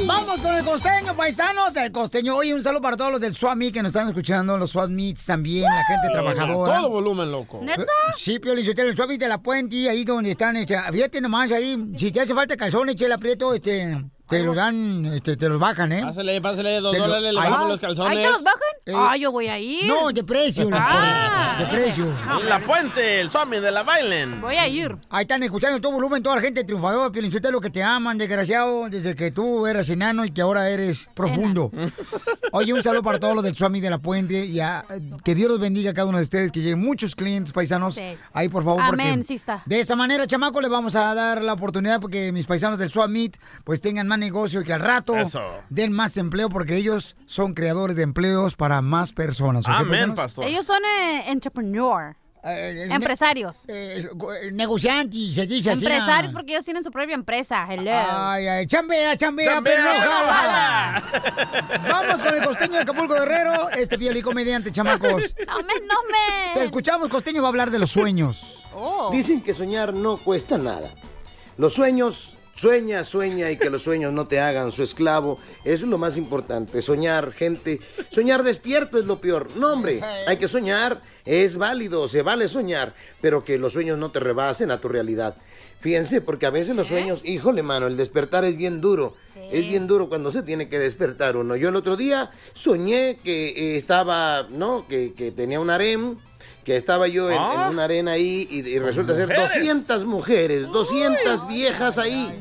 Vamos 0.07 0.41
con 0.41 0.55
el 0.57 0.65
costeño, 0.65 1.17
paisanos 1.17 1.75
del 1.75 1.93
costeño. 1.93 2.35
Oye, 2.35 2.53
un 2.55 2.63
saludo 2.63 2.83
para 2.83 2.97
todos 2.97 3.13
los 3.13 3.21
del 3.21 3.37
SWAT 3.37 3.59
que 3.73 3.83
nos 3.83 3.91
están 3.91 4.09
escuchando, 4.09 4.59
los 4.59 4.71
SWAT 4.71 4.91
Meets 4.91 5.27
también, 5.27 5.65
la 5.65 5.85
gente 5.85 6.09
trabajadora. 6.11 6.79
Todo 6.81 6.91
volumen, 6.91 7.31
loco. 7.31 7.61
Sí, 8.19 8.39
Piolín, 8.41 8.65
yo 8.65 8.75
te 8.75 8.83
el 8.83 8.97
SWAT 8.97 9.09
Meet 9.09 9.21
de 9.21 9.29
la 9.29 9.39
Puente, 9.39 9.89
ahí 9.89 10.05
donde 10.05 10.33
están, 10.33 10.57
este, 10.57 10.77
fíjate 10.91 11.21
nomás 11.21 11.53
ahí, 11.53 11.93
si 11.97 12.11
te 12.11 12.21
hace 12.21 12.35
falta 12.35 12.57
calzones, 12.57 12.97
chela 12.97 13.15
aprieto, 13.15 13.55
este, 13.55 14.05
te 14.39 14.45
los 14.45 14.57
dan, 14.57 15.07
este, 15.07 15.37
te 15.37 15.49
los 15.49 15.59
bajan, 15.59 15.93
¿eh? 15.93 16.03
Pásale, 16.03 16.41
pásale, 16.41 16.81
dos 16.81 16.93
Te 16.93 16.99
lo- 16.99 17.07
dólares, 17.09 17.33
le 17.35 17.39
bajamos 17.41 17.69
los 17.69 17.81
calzones. 17.81 18.19
¿Ahí 18.19 18.25
te 18.25 18.31
los 18.31 18.43
bajan? 18.43 18.61
Eh, 18.87 18.93
ah, 18.95 19.17
yo 19.17 19.31
voy 19.33 19.47
a 19.49 19.59
ir. 19.59 19.87
No, 19.87 20.11
de 20.11 20.25
precio, 20.25 20.65
loco, 20.65 20.77
Ah. 20.85 21.57
de 21.59 21.67
precio. 21.67 22.07
En 22.41 22.49
la 22.49 22.59
puente, 22.65 23.21
el 23.21 23.31
summit 23.31 23.61
de 23.61 23.71
la 23.71 23.83
Bailen. 23.83 24.41
Voy 24.41 24.57
a 24.57 24.67
ir. 24.69 24.97
Ahí 25.11 25.23
están 25.23 25.43
escuchando 25.43 25.81
todo 25.81 25.93
volumen, 25.93 26.23
toda 26.23 26.37
la 26.37 26.43
gente 26.43 26.65
triunfadora, 26.65 27.11
lo 27.53 27.61
que 27.61 27.71
te 27.71 27.83
aman, 27.83 28.19
desgraciado, 28.19 28.89
desde 28.89 29.15
que 29.15 29.31
tú 29.31 29.67
eras 29.67 29.89
enano 29.89 30.25
y 30.25 30.31
que 30.31 30.41
ahora 30.41 30.69
eres 30.71 31.09
profundo. 31.15 31.71
Oye, 32.53 32.73
un 32.73 32.83
saludo 32.83 33.03
para 33.03 33.19
todos 33.19 33.35
los 33.35 33.45
del 33.45 33.55
Swami 33.55 33.81
de 33.81 33.91
la 33.91 33.99
Puente 33.99 34.45
y 34.45 34.61
a- 34.61 34.85
que 35.25 35.35
Dios 35.35 35.51
los 35.51 35.61
bendiga 35.61 35.91
a 35.91 35.95
cada 35.95 36.09
uno 36.09 36.19
de 36.19 36.25
ustedes, 36.25 36.51
que 36.53 36.61
lleguen 36.61 36.81
muchos 36.81 37.15
clientes 37.15 37.53
paisanos. 37.53 37.95
Sí. 37.95 38.17
Ahí, 38.33 38.49
por 38.49 38.65
favor, 38.65 38.83
porque 38.87 39.03
Amén, 39.03 39.25
sí 39.25 39.35
está. 39.35 39.63
de 39.67 39.81
esta 39.81 39.97
manera, 39.97 40.27
chamaco, 40.27 40.61
le 40.61 40.69
vamos 40.69 40.95
a 40.97 41.15
dar 41.15 41.43
la 41.43 41.53
oportunidad 41.53 42.01
porque 42.01 42.33
mis 42.33 42.47
paisanos 42.47 42.79
del 42.79 42.91
Swamit 42.91 43.37
pues 43.65 43.81
tengan 43.81 44.07
más 44.09 44.19
negocio 44.25 44.61
y 44.61 44.65
que 44.65 44.73
al 44.73 44.81
rato 44.81 45.17
Eso. 45.17 45.43
den 45.69 45.93
más 45.93 46.17
empleo 46.17 46.49
porque 46.49 46.77
ellos 46.77 47.17
son 47.27 47.55
creadores 47.55 47.97
de 47.97 48.03
empleos 48.03 48.55
para 48.57 48.81
más 48.83 49.13
personas. 49.13 49.67
¿ok, 49.67 49.73
Amén, 49.75 50.15
pastor. 50.15 50.45
Ellos 50.45 50.67
son 50.67 50.81
eh, 50.85 51.25
entrepreneur. 51.31 52.17
Eh, 52.45 52.89
eh, 52.89 52.89
Empresarios. 52.91 53.65
eh, 53.69 54.05
negociantes, 54.53 55.35
se 55.35 55.47
dice 55.47 55.71
así. 55.71 55.85
Empresarios 55.85 56.33
¿no? 56.33 56.39
porque 56.39 56.53
ellos 56.55 56.65
tienen 56.65 56.83
su 56.83 56.91
propia 56.91 57.15
empresa. 57.15 57.65
Hello. 57.71 57.93
Ay, 57.93 58.49
ay, 58.49 58.67
chambea, 58.67 59.17
chambea, 59.17 59.55
Chambea, 59.55 59.77
pero 59.77 59.85
no 59.85 60.01
jala. 60.33 61.05
Vamos 61.89 62.21
con 62.21 62.35
el 62.35 62.43
costeño 62.43 62.73
de 62.73 62.81
Acapulco 62.81 63.15
Guerrero, 63.15 63.71
este 63.71 64.23
comediante, 64.23 64.73
chamacos. 64.73 65.35
No 65.47 65.59
me, 65.59 65.75
no 65.87 65.95
me. 66.11 66.55
Te 66.55 66.65
escuchamos, 66.65 67.09
costeño 67.09 67.43
va 67.43 67.49
a 67.49 67.51
hablar 67.51 67.71
de 67.71 67.79
los 67.79 67.91
sueños. 67.91 68.67
Oh. 68.75 69.11
Dicen 69.13 69.41
que 69.41 69.55
soñar 69.55 69.95
no 69.95 70.17
cuesta 70.17 70.59
nada. 70.59 70.89
Los 71.57 71.75
sueños, 71.75 72.37
sueña, 72.55 73.05
sueña 73.05 73.51
y 73.51 73.57
que 73.57 73.71
los 73.71 73.83
sueños 73.83 74.13
no 74.13 74.27
te 74.27 74.41
hagan 74.41 74.71
su 74.71 74.83
esclavo. 74.83 75.39
Eso 75.65 75.85
es 75.85 75.91
lo 75.91 75.99
más 75.99 76.17
importante. 76.17 76.83
Soñar, 76.83 77.33
gente. 77.33 77.81
Soñar 78.11 78.43
despierto 78.43 78.99
es 78.99 79.05
lo 79.05 79.21
peor. 79.21 79.49
No, 79.57 79.73
hombre, 79.73 80.01
hay 80.27 80.37
que 80.37 80.49
soñar. 80.49 81.03
Es 81.25 81.57
válido, 81.57 82.09
se 82.09 82.23
vale 82.23 82.49
soñar, 82.49 82.95
pero 83.21 83.45
que 83.45 83.59
los 83.59 83.73
sueños 83.73 83.97
no 83.99 84.11
te 84.11 84.21
rebasen 84.21 84.71
a 84.71 84.81
tu 84.81 84.89
realidad. 84.89 85.37
Fíjense, 85.81 86.21
porque 86.21 86.47
a 86.47 86.51
veces 86.51 86.77
los 86.77 86.87
sueños, 86.87 87.23
híjole, 87.25 87.65
mano, 87.65 87.89
el 87.89 87.97
despertar 87.97 88.45
es 88.45 88.57
bien 88.57 88.81
duro. 88.81 89.17
Es 89.51 89.67
bien 89.67 89.89
duro 89.89 90.09
cuando 90.09 90.31
se 90.31 90.45
tiene 90.45 90.69
que 90.69 90.79
despertar 90.79 91.37
uno. 91.37 91.57
Yo 91.57 91.71
el 91.71 91.77
otro 91.77 91.97
día 91.97 92.31
soñé 92.53 93.19
que 93.23 93.49
eh, 93.49 93.77
estaba, 93.77 94.47
¿no? 94.49 94.87
Que, 94.87 95.13
que 95.13 95.33
tenía 95.33 95.59
un 95.59 95.71
harem, 95.71 96.19
que 96.65 96.77
estaba 96.77 97.09
yo 97.09 97.31
en, 97.31 97.39
Ah. 97.39 97.65
en 97.67 97.73
una 97.75 97.85
arena 97.85 98.13
ahí 98.13 98.47
y, 98.51 98.61
y 98.61 98.79
resulta 98.79 99.15
ser 99.15 99.29
mujeres. 99.29 99.51
200 99.55 100.05
mujeres, 100.05 100.67
200 100.69 101.49
viejas 101.49 101.99
ahí, 101.99 102.33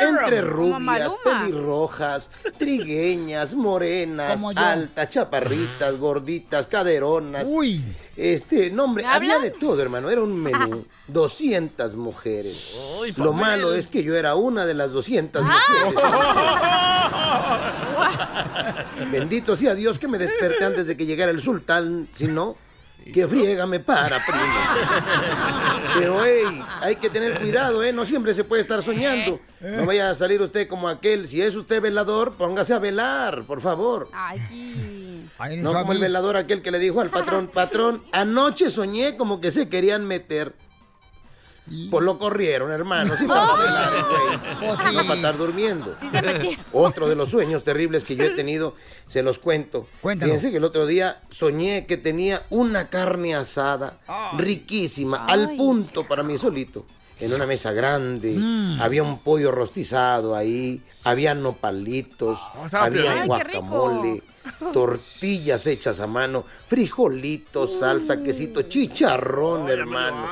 entre 0.00 0.42
rubias, 0.42 1.10
pelirrojas, 1.24 2.30
trigueñas, 2.58 3.54
morenas, 3.54 4.40
altas, 4.56 5.08
chaparritas, 5.08 5.96
gorditas, 5.96 6.66
caderonas. 6.66 7.46
Uy. 7.48 7.82
Este, 8.16 8.70
no, 8.70 8.84
hombre, 8.84 9.04
¿Me 9.04 9.08
había 9.08 9.38
de 9.38 9.50
todo, 9.50 9.80
hermano, 9.80 10.10
era 10.10 10.20
un 10.20 10.36
menú. 10.42 10.84
200 11.08 11.96
mujeres. 11.96 12.76
Uy, 13.00 13.14
Lo 13.16 13.32
malo 13.32 13.74
es 13.74 13.86
que 13.86 14.02
yo 14.02 14.14
era 14.14 14.34
una 14.34 14.66
de 14.66 14.74
las 14.74 14.92
200 14.92 15.42
mujeres. 15.42 15.94
Bendito 19.10 19.56
sea 19.56 19.74
Dios 19.74 19.98
que 19.98 20.08
me 20.08 20.18
desperté 20.18 20.64
antes 20.64 20.86
de 20.86 20.96
que 20.96 21.06
llegara 21.06 21.30
el 21.30 21.40
sultán, 21.40 22.08
si 22.12 22.26
no, 22.26 22.56
que 23.10 23.26
friega 23.28 23.66
me 23.66 23.80
para, 23.80 24.24
primo. 24.24 24.42
Pero, 25.98 26.24
hey, 26.24 26.62
hay 26.80 26.96
que 26.96 27.10
tener 27.10 27.38
cuidado, 27.38 27.82
¿eh? 27.82 27.92
No 27.92 28.04
siempre 28.04 28.34
se 28.34 28.44
puede 28.44 28.62
estar 28.62 28.82
soñando. 28.82 29.40
No 29.60 29.86
vaya 29.86 30.10
a 30.10 30.14
salir 30.14 30.40
usted 30.40 30.68
como 30.68 30.88
aquel. 30.88 31.28
Si 31.28 31.42
es 31.42 31.54
usted 31.54 31.82
velador, 31.82 32.34
póngase 32.34 32.74
a 32.74 32.78
velar, 32.78 33.44
por 33.44 33.60
favor. 33.60 34.08
No 35.58 35.72
como 35.72 35.92
el 35.92 35.98
velador 35.98 36.36
aquel 36.36 36.62
que 36.62 36.70
le 36.70 36.78
dijo 36.78 37.00
al 37.00 37.10
patrón, 37.10 37.48
patrón, 37.48 38.04
anoche 38.12 38.70
soñé 38.70 39.16
como 39.16 39.40
que 39.40 39.50
se 39.50 39.68
querían 39.68 40.06
meter. 40.06 40.54
Pues 41.90 42.04
lo 42.04 42.18
corrieron, 42.18 42.70
hermano. 42.72 43.14
Estaba 43.20 43.56
velado, 43.56 44.08
güey. 44.08 44.38
Pues 44.58 44.78
No 44.92 45.00
sí. 45.00 45.06
para 45.06 45.14
estar 45.14 45.36
durmiendo. 45.36 45.94
Sí 45.98 46.08
se 46.10 46.22
metieron. 46.22 46.64
Otro 46.72 47.08
de 47.08 47.14
los 47.16 47.28
sueños 47.30 47.62
terribles 47.64 48.04
que 48.04 48.16
yo 48.16 48.24
he 48.24 48.30
tenido, 48.30 48.74
se 49.06 49.22
los 49.22 49.38
cuento. 49.38 49.86
Cuéntanos. 50.00 50.34
Fíjense 50.34 50.50
que 50.50 50.56
el 50.56 50.64
otro 50.64 50.86
día 50.86 51.20
soñé 51.30 51.86
que 51.86 51.96
tenía 51.96 52.42
una 52.50 52.88
carne 52.88 53.34
asada 53.34 53.98
riquísima, 54.36 55.26
al 55.26 55.54
punto 55.56 56.04
para 56.04 56.22
mí 56.22 56.38
solito. 56.38 56.86
En 57.20 57.34
una 57.34 57.44
mesa 57.44 57.72
grande, 57.72 58.34
Mm. 58.34 58.80
había 58.80 59.02
un 59.02 59.18
pollo 59.18 59.50
rostizado 59.52 60.34
ahí, 60.34 60.82
había 61.04 61.34
nopalitos, 61.34 62.38
estaba 62.64 62.86
había. 62.86 63.20
Ay, 63.22 63.26
guacamole, 63.28 64.22
tortillas 64.72 65.66
hechas 65.66 66.00
a 66.00 66.06
mano, 66.06 66.44
frijolitos, 66.66 67.78
salsa, 67.78 68.22
quesito, 68.22 68.62
chicharrón, 68.62 69.68
hermano. 69.68 70.28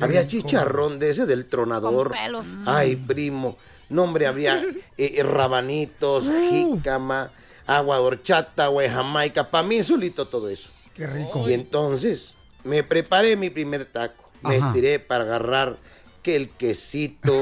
Había 0.00 0.26
chicharrón 0.26 0.98
de 0.98 1.10
ese 1.10 1.26
del 1.26 1.46
tronador. 1.46 2.08
Con 2.08 2.18
pelos. 2.18 2.46
Ay, 2.66 2.96
primo. 2.96 3.56
No, 3.88 4.04
hombre, 4.04 4.26
había 4.26 4.58
eh, 4.62 5.14
eh, 5.16 5.22
rabanitos, 5.22 6.30
jícama, 6.50 7.30
agua 7.66 7.96
de 7.96 8.02
horchata, 8.02 8.64
agua 8.64 8.82
de 8.82 8.90
jamaica. 8.90 9.50
Para 9.50 9.66
mí 9.66 9.82
solito 9.82 10.24
todo 10.26 10.48
eso. 10.48 10.70
Qué 10.94 11.06
rico. 11.06 11.48
Y 11.48 11.52
entonces 11.52 12.36
me 12.64 12.82
preparé 12.82 13.36
mi 13.36 13.50
primer 13.50 13.84
taco. 13.86 14.30
Me 14.42 14.56
Ajá. 14.56 14.68
estiré 14.68 14.98
para 14.98 15.24
agarrar 15.24 15.76
que 16.22 16.36
el 16.36 16.50
quesito, 16.50 17.32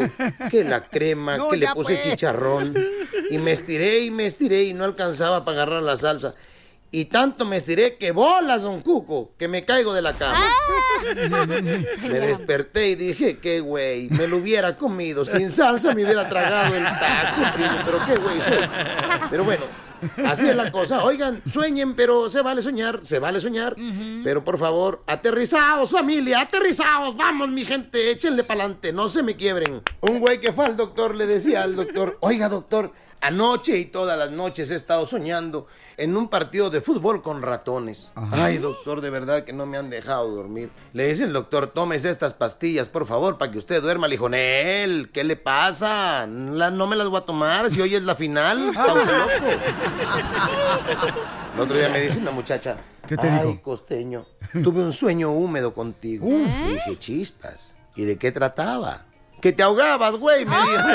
que 0.50 0.64
la 0.64 0.84
crema, 0.90 1.36
No, 1.36 1.48
que 1.50 1.56
le 1.58 1.66
puse 1.68 1.94
pues. 1.96 2.02
chicharrón. 2.10 2.74
Y 3.30 3.38
me 3.38 3.52
estiré 3.52 4.00
y 4.00 4.10
me 4.10 4.26
estiré 4.26 4.64
y 4.64 4.74
no 4.74 4.84
alcanzaba 4.84 5.44
para 5.44 5.62
agarrar 5.62 5.82
la 5.82 5.96
salsa. 5.96 6.34
Y 6.92 7.05
tanto 7.05 7.44
me 7.44 7.57
estiré 7.57 7.96
que 7.98 8.11
bolas, 8.11 8.62
don 8.62 8.81
Cuco, 8.81 9.33
que 9.38 9.46
me 9.46 9.64
caigo 9.64 9.94
de 9.94 10.03
la 10.03 10.14
cama. 10.14 10.44
Me 12.03 12.18
desperté 12.18 12.88
y 12.88 12.94
dije, 12.96 13.38
qué 13.38 13.61
güey, 13.61 14.09
me 14.11 14.26
lo 14.26 14.38
hubiera 14.38 14.76
comido. 14.76 15.24
Sin 15.24 15.50
salsa 15.50 15.94
me 15.94 16.05
hubiera 16.05 16.29
tragado 16.29 16.74
el 16.74 16.83
taco, 16.83 17.55
primo, 17.55 17.79
pero 17.85 17.98
qué 18.07 18.16
güey 18.16 18.40
soy. 18.40 18.68
Pero 19.31 19.44
bueno, 19.44 19.66
así 20.26 20.48
es 20.48 20.57
la 20.57 20.72
cosa. 20.72 21.05
Oigan, 21.05 21.40
sueñen, 21.46 21.94
pero 21.94 22.29
se 22.29 22.42
vale 22.42 22.61
soñar, 22.61 22.98
se 23.05 23.20
vale 23.20 23.40
soñar. 23.40 23.76
Pero 24.24 24.42
por 24.42 24.59
favor, 24.59 25.05
aterrizaos, 25.07 25.90
familia, 25.90 26.40
aterrizaos. 26.40 27.16
Vamos, 27.16 27.50
mi 27.50 27.64
gente, 27.64 28.11
échenle 28.11 28.42
pa'lante, 28.42 28.92
no 28.92 29.09
se 29.09 29.22
me 29.22 29.37
quiebren. 29.37 29.83
Un 30.00 30.18
güey 30.18 30.40
que 30.40 30.53
fue 30.53 30.66
al 30.66 30.76
doctor 30.76 31.14
le 31.14 31.26
decía 31.26 31.62
al 31.62 31.76
doctor, 31.76 32.18
oiga, 32.20 32.48
doctor, 32.48 32.92
Anoche 33.22 33.76
y 33.76 33.85
todas 33.85 34.18
las 34.18 34.30
noches 34.30 34.70
he 34.70 34.74
estado 34.76 35.04
soñando 35.06 35.66
en 35.98 36.16
un 36.16 36.28
partido 36.28 36.70
de 36.70 36.80
fútbol 36.80 37.20
con 37.22 37.42
ratones. 37.42 38.12
Ay, 38.33 38.56
doctor, 38.56 39.02
de 39.02 39.11
verdad 39.11 39.44
que 39.44 39.52
no 39.52 39.66
me 39.66 39.76
han 39.76 39.90
dejado 39.90 40.28
dormir. 40.35 40.70
Le 40.94 41.06
dice 41.09 41.24
el 41.24 41.33
doctor, 41.35 41.66
tómese 41.74 42.09
estas 42.09 42.33
pastillas, 42.33 42.88
por 42.88 43.06
favor, 43.06 43.37
para 43.37 43.52
que 43.52 43.59
usted 43.59 43.83
duerma. 43.83 44.09
Le 44.09 44.12
dijo, 44.14 44.28
Nel, 44.30 45.11
¿qué 45.12 45.22
le 45.24 45.37
pasa? 45.37 46.26
La- 46.26 46.70
no 46.70 46.87
me 46.87 46.96
las 46.96 47.09
voy 47.09 47.18
a 47.18 47.26
tomar 47.26 47.70
si 47.70 47.80
hoy 47.83 47.94
es 47.94 48.02
la 48.02 48.14
final. 48.14 48.70
Está 48.70 48.94
usted 48.94 49.18
loco. 49.18 49.46
El 51.54 51.61
otro 51.61 51.76
día 51.76 51.88
me 51.90 52.00
dice 52.00 52.18
una 52.18 52.30
muchacha, 52.30 52.76
¿Qué 53.06 53.16
te 53.16 53.28
Ay, 53.28 53.48
dijo? 53.48 53.62
costeño, 53.62 54.24
tuve 54.62 54.83
un 54.83 54.92
sueño 54.92 55.30
húmedo 55.33 55.74
contigo. 55.74 56.26
Uh. 56.26 56.46
Le 56.68 56.74
dije, 56.74 56.98
chispas. 56.98 57.70
¿Y 57.96 58.04
de 58.04 58.16
qué 58.16 58.30
trataba? 58.33 59.02
Que 59.40 59.53
te 59.53 59.62
ahogabas, 59.62 60.14
güey, 60.16 60.44
me 60.44 60.55
dijo. 60.57 60.88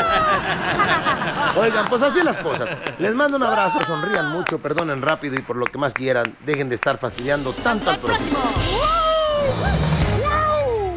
Oigan, 1.59 1.85
pues 1.89 2.01
así 2.03 2.21
las 2.21 2.37
cosas. 2.37 2.69
Les 2.99 3.13
mando 3.15 3.37
un 3.37 3.43
abrazo, 3.43 3.79
sonrían 3.85 4.31
mucho, 4.31 4.59
perdonen 4.59 5.01
rápido 5.01 5.35
y 5.35 5.39
por 5.39 5.55
lo 5.55 5.65
que 5.65 5.77
más 5.77 5.93
quieran, 5.93 6.35
dejen 6.45 6.69
de 6.69 6.75
estar 6.75 6.97
fastidiando 6.97 7.53
tanto 7.53 7.89
al 7.89 7.97
prójimo. 7.97 8.37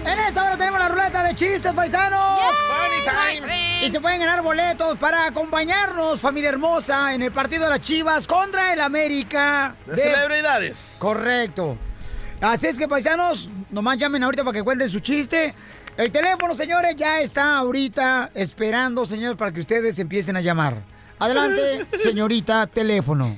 En 0.05 0.19
esta 0.19 0.45
hora 0.45 0.57
tenemos 0.57 0.79
la 0.79 0.89
ruleta 0.89 1.23
de 1.23 1.35
chistes, 1.35 1.73
paisanos. 1.73 2.39
Y 3.81 3.91
se 3.91 4.01
pueden 4.01 4.21
ganar 4.21 4.43
boletos 4.43 4.99
para 4.99 5.27
acompañarnos, 5.27 6.21
familia 6.21 6.51
hermosa, 6.51 7.15
en 7.15 7.23
el 7.23 7.33
partido 7.33 7.65
de 7.65 7.71
las 7.71 7.81
Chivas 7.81 8.27
contra 8.27 8.73
el 8.73 8.81
América. 8.81 9.75
De 9.87 9.97
celebridades. 9.97 10.97
Correcto. 10.99 11.79
Así 12.41 12.67
es 12.67 12.79
que, 12.79 12.87
paisanos, 12.87 13.49
nomás 13.71 13.99
llamen 13.99 14.23
ahorita 14.23 14.45
para 14.45 14.55
que 14.55 14.63
cuenten 14.63 14.89
su 14.89 15.01
chiste. 15.01 15.55
El 15.99 16.13
teléfono, 16.13 16.55
señores, 16.55 16.95
ya 16.95 17.21
está 17.21 17.57
ahorita 17.57 18.31
esperando, 18.33 19.05
señores, 19.05 19.37
para 19.37 19.51
que 19.51 19.59
ustedes 19.59 19.99
empiecen 19.99 20.37
a 20.37 20.41
llamar. 20.41 20.77
Adelante, 21.19 21.87
señorita, 22.01 22.69
teléfono. 22.69 23.37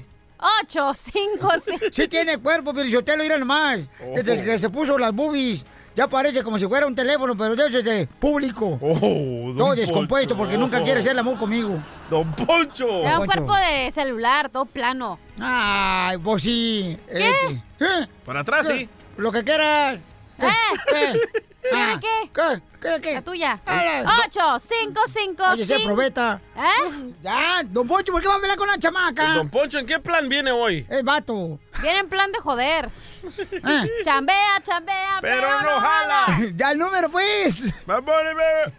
8, 0.64 0.92
5, 0.94 1.49
6. 1.64 1.81
Sí 1.90 2.07
tiene 2.07 2.37
cuerpo, 2.37 2.75
pero 2.75 2.87
yo 2.87 3.03
te 3.03 3.16
lo 3.16 3.23
diré 3.23 3.38
nomás. 3.38 3.81
Desde 4.14 4.44
que 4.44 4.59
se 4.59 4.68
puso 4.68 4.99
las 4.99 5.11
boobies, 5.11 5.64
ya 5.96 6.07
parece 6.07 6.42
como 6.42 6.59
si 6.59 6.66
fuera 6.66 6.87
un 6.87 6.94
teléfono, 6.94 7.35
pero 7.35 7.57
de 7.57 7.79
ese 7.79 8.07
público. 8.07 8.79
don 8.79 9.57
todo 9.57 9.75
descompuesto 9.75 10.35
Poncho. 10.35 10.37
porque 10.37 10.59
nunca 10.59 10.83
quiere 10.83 11.01
hacer 11.01 11.12
el 11.12 11.18
amor 11.20 11.38
conmigo. 11.38 11.83
Don 12.11 12.31
Poncho. 12.33 13.01
Da 13.01 13.20
un 13.20 13.27
cuerpo 13.27 13.57
de 13.57 13.90
celular, 13.90 14.51
todo 14.51 14.66
plano. 14.66 15.18
Ay, 15.40 16.18
pues 16.18 16.42
sí. 16.42 16.99
¿Qué? 17.09 17.31
Eh, 17.31 17.62
¿eh? 17.81 18.07
Para 18.27 18.40
atrás, 18.40 18.66
sí. 18.66 18.87
Lo 19.16 19.33
que 19.33 19.44
quieras. 19.44 19.99
¿Qué? 20.38 21.49
¿Qué? 21.62 21.68
¿Tiene 21.68 21.92
Ah, 21.92 22.01
qué? 22.01 22.31
¿Qué? 22.33 22.62
¿Qué? 22.81 23.01
¿Qué? 23.03 23.12
La 23.14 23.23
tuya. 23.23 23.61
8, 23.66 24.59
5, 24.59 25.01
5, 25.07 25.44
Oye, 25.53 25.64
se 25.66 25.81
probeta. 25.81 26.40
¿Eh? 26.57 27.12
Ya, 27.23 27.62
don 27.64 27.87
Poncho, 27.87 28.12
¿por 28.12 28.23
qué 28.23 28.29
va 28.29 28.35
a 28.35 28.37
hablar 28.38 28.57
con 28.57 28.66
la 28.68 28.79
chamaca? 28.79 29.35
Don 29.35 29.51
Poncho, 29.51 29.79
¿en 29.79 29.87
qué 29.87 29.99
plan 29.99 30.29
viene 30.29 30.51
hoy? 30.51 30.87
Es 30.88 31.03
vato. 31.05 31.59
Viene 31.83 31.99
en 31.99 32.09
plan 32.09 32.33
de 32.33 32.38
joder. 32.38 32.90
Eh. 33.53 33.90
Chambea, 34.05 34.62
chambea, 34.62 35.18
pero, 35.20 35.42
Pero 35.42 35.61
no 35.62 35.81
jala. 35.81 36.27
ya 36.57 36.70
el 36.70 36.79
número, 36.79 37.11
pues. 37.11 37.62
8, 37.87 38.03
5, 38.07 38.73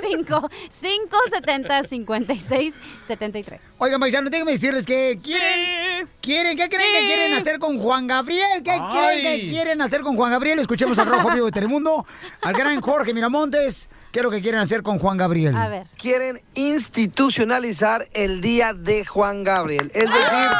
5, 0.00 0.48
5, 0.68 1.16
70, 1.30 1.84
56, 1.84 2.74
73. 3.06 3.60
Oigan, 3.78 4.00
paisanos, 4.00 4.30
déjenme 4.30 4.52
decirles 4.52 4.86
que 4.86 5.18
quieren... 5.22 6.08
¿Quieren? 6.20 6.56
¿Qué 6.56 6.68
creen 6.68 6.92
que 6.92 7.06
quieren 7.06 7.34
hacer 7.34 7.58
con 7.58 7.78
Juan 7.78 8.06
Gabriel? 8.06 8.62
¿Qué 8.62 8.78
creen 8.92 9.22
que 9.22 9.28
Ay. 9.28 9.50
quieren 9.50 9.82
hacer 9.82 10.02
con 10.02 10.16
Juan 10.16 10.30
Gabriel? 10.30 10.58
Escuchemos 10.58 10.98
al 10.98 11.06
Rojo 11.06 11.30
Vivo 11.30 11.46
de 11.46 11.52
Telemundo, 11.52 12.06
al 12.42 12.54
gran 12.54 12.80
Jorge 12.80 13.12
Miramontes. 13.12 13.88
¿Qué 14.12 14.20
es 14.20 14.24
lo 14.24 14.30
que 14.30 14.40
quieren 14.42 14.60
hacer 14.60 14.82
con 14.82 14.98
Juan 14.98 15.16
Gabriel? 15.16 15.54
A 15.56 15.68
ver. 15.68 15.86
Quieren 15.96 16.40
institucionalizar 16.54 18.08
el 18.12 18.40
día 18.40 18.72
de 18.72 19.04
Juan 19.04 19.44
Gabriel, 19.44 19.90
es 19.94 20.10
decir, 20.10 20.50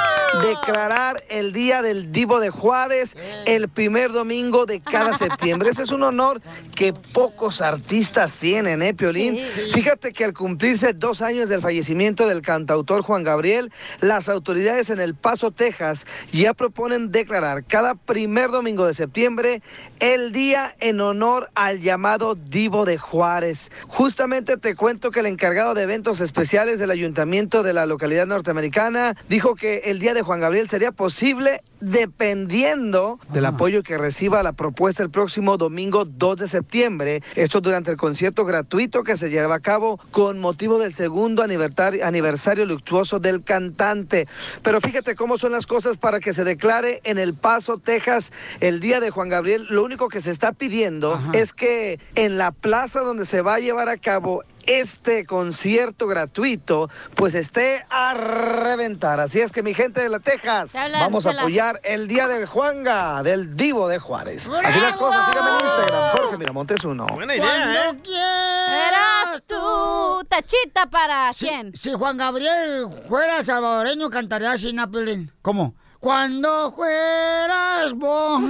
declarar 0.43 1.23
el 1.29 1.53
día 1.53 1.83
del 1.83 2.13
Divo 2.13 2.39
de 2.39 2.51
Juárez 2.51 3.17
el 3.47 3.69
primer 3.69 4.13
domingo 4.13 4.67
de 4.67 4.81
cada 4.81 5.19
septiembre. 5.19 5.71
Ese 5.71 5.83
es 5.83 5.91
un 5.91 6.03
honor 6.05 6.41
que 6.77 6.93
pocos 6.93 7.60
artistas 7.61 8.37
tienen, 8.37 8.83
¿eh, 8.83 8.95
Piolín? 8.95 9.39
Fíjate 9.73 10.13
que 10.13 10.25
al 10.25 10.35
cumplirse 10.35 10.93
dos 10.93 11.23
años 11.23 11.49
del 11.49 11.61
fallecimiento 11.61 12.29
del 12.29 12.43
cantautor 12.43 13.03
Juan 13.03 13.25
Gabriel, 13.25 13.73
las 14.01 14.29
autoridades 14.29 14.91
en 14.91 15.01
El 15.01 15.15
Paso, 15.15 15.51
Texas, 15.51 16.07
ya 16.33 16.55
proponen 16.55 17.11
declarar 17.11 17.65
cada 17.65 17.95
primer 17.95 18.51
domingo 18.51 18.87
de 18.87 18.95
septiembre 18.95 19.63
el 20.01 20.33
día 20.33 20.75
en 20.81 21.01
honor 21.01 21.51
al 21.55 21.81
llamado 21.81 22.35
Divo 22.35 22.85
de 22.85 22.99
Juárez. 22.99 23.71
Justamente 23.87 24.57
te 24.57 24.75
cuento 24.75 25.11
que 25.11 25.21
el 25.21 25.27
encargado 25.27 25.75
de 25.75 25.83
eventos 25.83 26.21
especiales 26.21 26.79
del 26.79 26.91
ayuntamiento 26.91 27.63
de 27.63 27.73
la 27.73 27.87
localidad 27.87 28.27
norteamericana 28.27 29.17
dijo 29.29 29.55
que 29.55 29.83
el 29.87 29.99
día 29.99 30.15
de 30.15 30.23
Juan 30.23 30.41
Gabriel 30.41 30.69
sería 30.69 30.93
posible 30.93 31.63
dependiendo 31.81 33.19
del 33.33 33.47
apoyo 33.47 33.83
que 33.83 33.99
reciba 33.99 34.43
la 34.43 34.53
propuesta 34.53 35.03
el 35.03 35.11
próximo 35.11 35.57
domingo 35.57 36.05
2 36.05 36.37
de 36.37 36.49
septiembre. 36.49 37.23
Esto 37.51 37.61
durante 37.61 37.91
el 37.91 37.97
concierto 37.97 38.45
gratuito 38.45 39.03
que 39.03 39.17
se 39.17 39.29
lleva 39.29 39.57
a 39.57 39.59
cabo 39.59 39.99
con 40.13 40.39
motivo 40.39 40.79
del 40.79 40.95
segundo 40.95 41.43
aniversario, 41.43 42.07
aniversario 42.07 42.65
luctuoso 42.65 43.19
del 43.19 43.43
cantante. 43.43 44.29
Pero 44.63 44.81
fíjate 44.81 45.17
cómo 45.17 45.37
son 45.37 45.51
las 45.51 45.67
cosas 45.67 45.97
para 45.97 46.21
que 46.21 46.33
se 46.33 46.45
declare 46.45 47.01
en 47.03 47.19
El 47.19 47.35
Paso, 47.35 47.79
Texas, 47.79 48.31
el 48.61 48.79
día 48.79 49.01
de 49.01 49.11
Juan 49.11 49.31
Gabriel. 49.31 49.67
Lo 49.69 49.83
único 49.83 50.07
que 50.07 50.21
se 50.21 50.31
está 50.31 50.53
pidiendo 50.53 51.21
es 51.33 51.53
que 51.53 51.99
en 52.15 52.39
la 52.39 52.53
plaza 52.53 53.01
donde 53.01 53.25
se 53.25 53.43
va 53.43 53.55
a 53.55 53.59
llevar 53.59 53.89
a 53.89 53.97
cabo 53.97 54.45
este 54.67 55.25
concierto 55.25 56.07
gratuito, 56.07 56.91
pues 57.15 57.35
esté 57.35 57.85
a 57.91 58.15
reventar. 58.15 59.21
Así 59.21 59.41
es 59.41 59.53
que 59.53 59.63
mi 59.63 59.75
gente 59.75 60.01
de 60.01 60.09
la 60.09 60.21
Texas, 60.21 60.75
hablan, 60.75 61.01
vamos 61.01 61.27
a 61.27 61.31
apoyar 61.31 61.81
el 61.85 62.09
día 62.09 62.29
del 62.29 62.47
Juanga, 62.47 63.23
del 63.23 63.57
Divo 63.57 63.89
de 63.89 63.99
Juárez. 63.99 64.49
Así 64.65 64.81
las 64.81 64.97
cosas, 64.97 65.27
síganme 65.27 65.51
en 65.51 65.67
Instagram, 65.67 66.17
Jorge 66.17 66.39
Miramontes 66.39 66.85
uno. 66.85 67.07
Buena 67.15 67.35
Cuando 67.37 68.03
quieras 68.03 68.51
Eras 68.71 69.43
tú, 69.47 70.25
tachita 70.29 70.87
para 70.87 71.31
quién. 71.37 71.73
Si 71.75 71.93
Juan 71.93 72.17
Gabriel 72.17 72.89
fuera 73.09 73.45
salvadoreño, 73.45 74.11
cantaría 74.11 74.53
así, 74.53 74.73
Napelín. 74.73 75.33
¿Cómo? 75.43 75.75
Cuando 76.01 76.73
fueras 76.73 77.93
vos, 77.93 78.41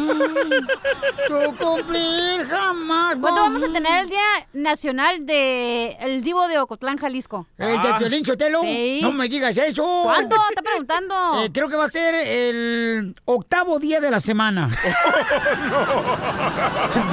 tu 1.27 1.57
cumplir 1.57 2.47
jamás. 2.47 3.17
¿Cuándo 3.17 3.41
vamos 3.41 3.63
a 3.65 3.73
tener 3.73 4.03
el 4.05 4.09
Día 4.09 4.21
Nacional 4.53 5.27
de 5.27 5.97
el 6.01 6.23
Divo 6.23 6.47
de 6.47 6.61
Ocotlán, 6.61 6.97
Jalisco? 6.97 7.49
¿El 7.59 7.83
de 7.83 7.95
Piolín 7.99 8.25
Sotelo? 8.25 8.61
Sí. 8.61 9.01
No 9.03 9.11
me 9.11 9.29
digas 9.29 9.57
eso. 9.57 9.85
¿Cuándo? 10.05 10.37
Está 10.49 10.63
preguntando. 10.63 11.43
Eh, 11.43 11.51
creo 11.53 11.69
que 11.69 11.75
va 11.75 11.87
a 11.87 11.91
ser 11.91 12.15
el 12.15 13.17
octavo 13.25 13.81
día 13.81 14.01
de 14.01 14.13
la 14.13 14.21
semana. 14.21 14.71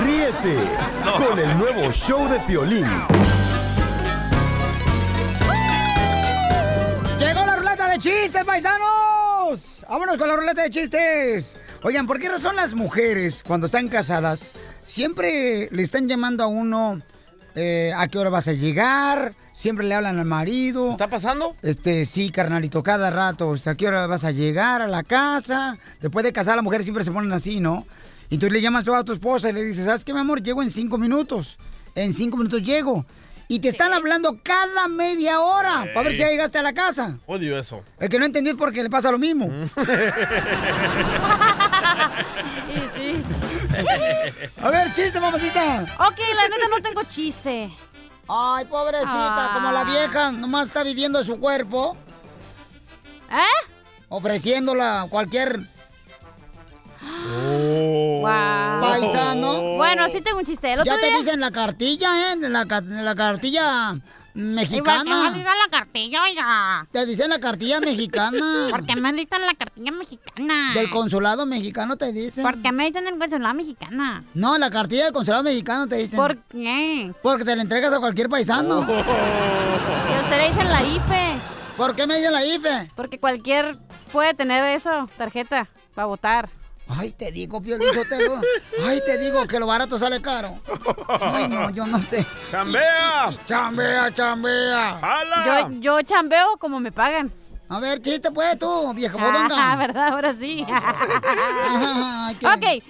Ríete 0.05 0.59
con 1.17 1.39
el 1.39 1.57
nuevo 1.57 1.91
show 1.91 2.29
de 2.29 2.39
Piolín. 2.41 2.85
De 7.97 8.11
chistes, 8.11 8.43
paisanos! 8.45 9.85
¡Vámonos 9.89 10.17
con 10.17 10.27
la 10.27 10.35
ruleta 10.35 10.61
de 10.61 10.69
chistes! 10.69 11.55
Oigan, 11.81 12.05
¿por 12.05 12.19
qué 12.19 12.29
razón 12.29 12.55
las 12.55 12.75
mujeres, 12.75 13.43
cuando 13.45 13.65
están 13.65 13.87
casadas, 13.87 14.51
siempre 14.83 15.67
le 15.71 15.81
están 15.81 16.07
llamando 16.07 16.43
a 16.43 16.47
uno 16.47 17.01
eh, 17.55 17.91
a 17.95 18.07
qué 18.07 18.19
hora 18.19 18.29
vas 18.29 18.47
a 18.47 18.53
llegar? 18.53 19.33
Siempre 19.51 19.87
le 19.87 19.95
hablan 19.95 20.19
al 20.19 20.25
marido. 20.25 20.91
¿Está 20.91 21.07
pasando? 21.07 21.55
Este, 21.63 22.05
sí, 22.05 22.29
carnalito, 22.29 22.83
cada 22.83 23.09
rato. 23.09 23.49
o 23.49 23.57
sea, 23.57 23.73
¿A 23.73 23.75
qué 23.75 23.87
hora 23.87 24.05
vas 24.05 24.23
a 24.23 24.31
llegar 24.31 24.83
a 24.83 24.87
la 24.87 25.01
casa? 25.01 25.79
Después 25.99 26.23
de 26.23 26.31
casar, 26.31 26.55
las 26.55 26.63
mujeres 26.63 26.85
siempre 26.85 27.03
se 27.03 27.11
ponen 27.11 27.33
así, 27.33 27.59
¿no? 27.59 27.87
Y 28.29 28.35
entonces 28.35 28.53
le 28.53 28.61
llamas 28.61 28.83
tú 28.83 28.93
a 28.93 29.03
tu 29.03 29.13
esposa 29.13 29.49
y 29.49 29.53
le 29.53 29.63
dices, 29.63 29.85
¿sabes 29.85 30.05
qué, 30.05 30.13
mi 30.13 30.19
amor? 30.19 30.43
Llego 30.43 30.61
en 30.61 30.69
cinco 30.69 30.99
minutos. 30.99 31.57
En 31.95 32.13
cinco 32.13 32.37
minutos 32.37 32.61
llego. 32.61 33.05
Y 33.49 33.59
te 33.59 33.69
están 33.69 33.93
hablando 33.93 34.39
cada 34.43 34.87
media 34.89 35.39
hora 35.39 35.85
para 35.93 36.03
ver 36.03 36.11
si 36.13 36.19
ya 36.19 36.27
llegaste 36.29 36.57
a 36.57 36.63
la 36.63 36.73
casa. 36.73 37.17
Odio 37.27 37.57
eso. 37.57 37.81
El 37.99 38.09
que 38.09 38.19
no 38.19 38.25
entendió 38.25 38.51
es 38.53 38.57
porque 38.59 38.83
le 38.83 38.89
pasa 38.89 39.11
lo 39.11 39.17
mismo. 39.17 39.49
Sí, 42.67 42.81
sí. 42.95 43.23
A 44.61 44.69
ver, 44.69 44.93
chiste, 44.93 45.19
mamacita. 45.19 45.83
Ok, 45.99 46.19
la 46.35 46.47
neta 46.49 46.67
no 46.69 46.81
tengo 46.81 47.03
chiste. 47.03 47.71
Ay, 48.27 48.65
pobrecita, 48.65 49.45
Ah. 49.45 49.51
como 49.53 49.71
la 49.71 49.83
vieja 49.85 50.31
nomás 50.31 50.67
está 50.67 50.83
viviendo 50.83 51.19
de 51.19 51.25
su 51.25 51.39
cuerpo. 51.39 51.95
¿Eh? 53.31 53.67
Ofreciéndola 54.09 55.07
cualquier 55.09 55.59
Wow. 58.21 58.81
paisano. 58.81 59.61
Bueno, 59.77 60.07
sí 60.09 60.21
tengo 60.21 60.39
un 60.39 60.45
chiste. 60.45 60.73
El 60.73 60.79
otro 60.81 60.93
Ya 60.93 60.99
te 60.99 61.17
dicen 61.17 61.39
la 61.39 61.51
cartilla, 61.51 62.33
¿eh? 62.33 62.35
La, 62.49 62.65
ca- 62.65 62.81
la 62.81 63.15
cartilla 63.15 63.95
mexicana. 64.33 65.01
¿Y 65.01 65.03
por 65.03 65.03
qué 65.03 65.09
me 65.09 65.29
dicen 65.39 65.45
la 65.45 65.69
cartilla, 65.71 66.23
oiga? 66.23 66.87
Te 66.91 67.05
dicen 67.05 67.29
la 67.29 67.39
cartilla 67.39 67.79
mexicana. 67.79 68.67
¿Por 68.71 68.85
qué 68.85 68.95
me 68.95 69.13
dicen 69.13 69.41
la 69.41 69.53
cartilla 69.55 69.91
mexicana? 69.91 70.73
Del 70.75 70.89
consulado 70.89 71.45
mexicano 71.45 71.97
te 71.97 72.11
dicen. 72.11 72.43
¿Por 72.43 72.61
qué 72.61 72.71
me 72.71 72.85
dicen 72.85 73.07
el 73.07 73.17
consulado 73.17 73.53
mexicana? 73.55 74.23
No, 74.33 74.57
la 74.57 74.69
cartilla 74.69 75.05
del 75.05 75.13
consulado 75.13 75.43
mexicano 75.43 75.87
te 75.87 75.95
dicen. 75.97 76.17
¿Por 76.17 76.37
qué? 76.37 77.13
Porque 77.23 77.45
te 77.45 77.55
la 77.55 77.61
entregas 77.63 77.91
a 77.93 77.99
cualquier 77.99 78.29
paisano. 78.29 78.85
Y 80.09 80.13
a 80.13 80.21
usted 80.23 80.37
le 80.37 80.49
dicen 80.49 80.69
la 80.69 80.81
IFE. 80.83 81.37
¿Por 81.75 81.95
qué 81.95 82.07
me 82.07 82.15
dicen 82.17 82.31
la 82.33 82.45
IFE? 82.45 82.91
Porque 82.95 83.19
cualquier 83.19 83.77
puede 84.11 84.33
tener 84.33 84.63
eso, 84.65 85.09
tarjeta, 85.17 85.67
para 85.93 86.05
votar. 86.07 86.49
Ay, 86.89 87.11
te 87.11 87.31
digo, 87.31 87.61
Pio 87.61 87.77
Lizotelo. 87.77 88.39
Ay, 88.85 89.01
te 89.05 89.17
digo 89.17 89.45
que 89.45 89.59
lo 89.59 89.67
barato 89.67 89.99
sale 89.99 90.21
caro. 90.21 90.55
Ay, 91.19 91.47
no, 91.47 91.69
yo 91.69 91.85
no 91.85 91.99
sé. 92.01 92.25
¡Chambea! 92.49 93.29
Chambea, 93.45 94.13
chambea. 94.13 94.99
Yo, 95.45 95.69
yo 95.79 96.01
chambeo 96.03 96.57
como 96.57 96.79
me 96.79 96.91
pagan. 96.91 97.31
A 97.69 97.79
ver, 97.81 98.01
chiste 98.01 98.31
pues 98.31 98.57
tú, 98.57 98.93
vieja 98.93 99.17
Ah, 99.19 99.25
bodonga. 99.31 99.75
¿verdad? 99.75 100.07
Ahora 100.13 100.33
sí. 100.33 100.65
Ay, 101.69 102.35
qué- 102.35 102.47
ok. 102.47 102.83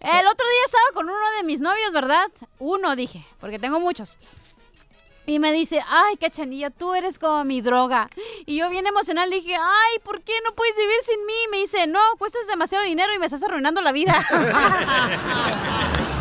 El 0.00 0.26
otro 0.26 0.46
día 0.46 0.64
estaba 0.66 0.84
con 0.94 1.06
uno 1.06 1.30
de 1.38 1.44
mis 1.44 1.60
novios, 1.60 1.92
¿verdad? 1.92 2.26
Uno, 2.58 2.94
dije, 2.96 3.24
porque 3.40 3.58
tengo 3.58 3.80
muchos. 3.80 4.18
Y 5.26 5.38
me 5.38 5.52
dice, 5.52 5.80
ay, 5.88 6.16
cachanilla, 6.16 6.70
tú 6.70 6.94
eres 6.94 7.18
como 7.18 7.44
mi 7.44 7.60
droga. 7.62 8.08
Y 8.44 8.58
yo 8.58 8.68
bien 8.68 8.86
emocional 8.86 9.30
le 9.30 9.36
dije, 9.36 9.54
ay, 9.54 9.98
¿por 10.02 10.22
qué 10.22 10.32
no 10.46 10.54
puedes 10.54 10.76
vivir 10.76 10.96
sin 11.06 11.24
mí? 11.26 11.32
Y 11.46 11.50
me 11.50 11.58
dice, 11.58 11.86
no, 11.86 12.00
cuestas 12.18 12.46
demasiado 12.46 12.84
dinero 12.84 13.14
y 13.14 13.18
me 13.18 13.26
estás 13.26 13.42
arruinando 13.42 13.80
la 13.80 13.92
vida. 13.92 14.14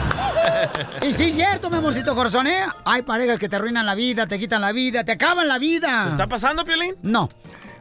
Y 1.01 1.13
sí, 1.13 1.31
cierto, 1.31 1.69
mi 1.69 1.77
amorcito 1.77 2.13
corazón, 2.15 2.47
¿eh? 2.47 2.65
Hay 2.85 3.01
parejas 3.03 3.37
que 3.37 3.47
te 3.47 3.55
arruinan 3.55 3.85
la 3.85 3.95
vida, 3.95 4.27
te 4.27 4.37
quitan 4.39 4.61
la 4.61 4.71
vida, 4.71 5.03
te 5.03 5.13
acaban 5.13 5.47
la 5.47 5.57
vida. 5.57 6.05
¿Te 6.05 6.11
está 6.11 6.27
pasando, 6.27 6.63
Piolín? 6.63 6.95
No. 7.01 7.29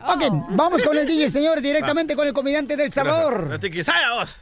Ok, 0.07 0.23
vamos 0.51 0.83
con 0.83 0.97
el 0.97 1.07
DJ, 1.07 1.31
señores, 1.31 1.63
directamente 1.63 2.17
con 2.17 2.27
el 2.27 2.33
comediante 2.33 2.77
del 2.77 2.93
Salvador. 2.93 3.59
Vos. 3.59 4.37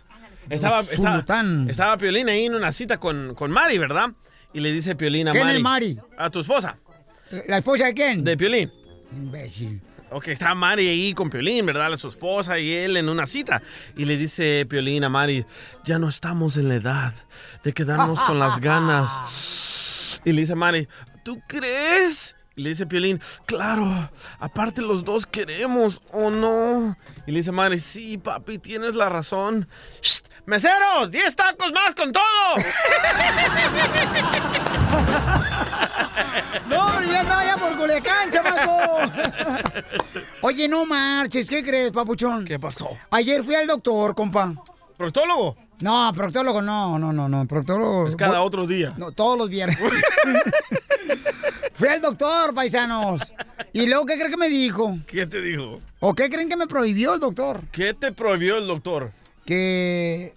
Estaba, 0.48 0.80
estaba, 0.80 1.14
sultán. 1.16 1.68
estaba 1.70 1.96
Piolín 1.96 2.28
ahí 2.28 2.46
en 2.46 2.54
una 2.54 2.72
cita 2.72 2.98
con, 2.98 3.34
con 3.34 3.50
Mari, 3.50 3.78
¿verdad? 3.78 4.10
Y 4.52 4.60
le 4.60 4.72
dice 4.72 4.94
Piolín 4.96 5.28
a 5.28 5.32
¿Quién 5.32 5.44
Mari. 5.44 5.56
es 5.56 5.62
Mari? 5.62 5.98
A 6.18 6.30
tu 6.30 6.40
esposa. 6.40 6.76
¿La 7.48 7.58
esposa 7.58 7.86
de 7.86 7.94
quién? 7.94 8.24
De 8.24 8.36
Piolín. 8.36 8.70
Imbécil. 9.12 9.80
Ok, 10.12 10.28
está 10.28 10.54
Mari 10.56 10.88
ahí 10.88 11.14
con 11.14 11.30
Piolín, 11.30 11.64
¿verdad? 11.66 11.96
Su 11.96 12.08
esposa 12.08 12.58
y 12.58 12.74
él 12.74 12.96
en 12.96 13.08
una 13.08 13.26
cita. 13.26 13.62
Y 13.96 14.04
le 14.04 14.16
dice 14.16 14.66
Piolín 14.68 15.04
a 15.04 15.08
Mari, 15.08 15.44
ya 15.84 16.00
no 16.00 16.08
estamos 16.08 16.56
en 16.56 16.68
la 16.68 16.74
edad 16.74 17.12
de 17.62 17.72
quedarnos 17.72 18.20
con 18.24 18.38
las 18.40 18.58
ganas. 18.60 20.20
Y 20.24 20.32
le 20.32 20.40
dice 20.40 20.56
Mari, 20.56 20.88
¿tú 21.22 21.40
crees? 21.46 22.34
Y 22.60 22.62
le 22.62 22.68
dice 22.68 22.84
Piolín, 22.84 23.18
claro, 23.46 24.10
aparte 24.38 24.82
los 24.82 25.02
dos 25.02 25.24
queremos, 25.24 26.02
¿o 26.12 26.30
no? 26.30 26.94
Y 27.26 27.30
le 27.30 27.38
dice 27.38 27.52
Mari, 27.52 27.78
sí, 27.78 28.18
papi, 28.18 28.58
tienes 28.58 28.94
la 28.94 29.08
razón. 29.08 29.66
Shh, 30.02 30.24
¡Mesero! 30.44 31.08
¡Diez 31.08 31.34
tacos 31.34 31.72
más 31.72 31.94
con 31.94 32.12
todo! 32.12 32.22
No, 36.68 37.02
ya 37.02 37.22
estaba 37.22 37.44
ya 37.44 37.56
por 37.56 37.76
Culiacán, 37.76 38.30
chamaco. 38.30 39.10
Oye, 40.42 40.68
no 40.68 40.84
marches, 40.84 41.48
¿qué 41.48 41.64
crees, 41.64 41.90
papuchón? 41.92 42.44
¿Qué 42.44 42.58
pasó? 42.58 42.90
Ayer 43.10 43.42
fui 43.42 43.54
al 43.54 43.66
doctor, 43.66 44.14
compa. 44.14 44.52
¿Proctólogo? 44.98 45.56
No, 45.80 46.12
proctólogo 46.14 46.60
no, 46.60 46.98
no, 46.98 47.10
no, 47.10 47.26
no, 47.26 47.46
proctólogo. 47.46 48.06
Es 48.06 48.14
cada 48.14 48.42
otro 48.42 48.66
día. 48.66 48.92
No, 48.98 49.12
todos 49.12 49.38
los 49.38 49.48
viernes. 49.48 49.78
fui 51.80 51.88
al 51.88 52.02
doctor, 52.02 52.52
paisanos. 52.52 53.32
¿Y 53.72 53.86
luego 53.86 54.04
qué 54.04 54.16
creen 54.16 54.30
que 54.30 54.36
me 54.36 54.50
dijo? 54.50 54.98
¿Qué 55.06 55.26
te 55.26 55.40
dijo? 55.40 55.80
¿O 56.00 56.14
qué 56.14 56.28
creen 56.28 56.50
que 56.50 56.56
me 56.56 56.66
prohibió 56.66 57.14
el 57.14 57.20
doctor? 57.20 57.62
¿Qué 57.72 57.94
te 57.94 58.12
prohibió 58.12 58.58
el 58.58 58.66
doctor? 58.66 59.12
Que 59.46 60.34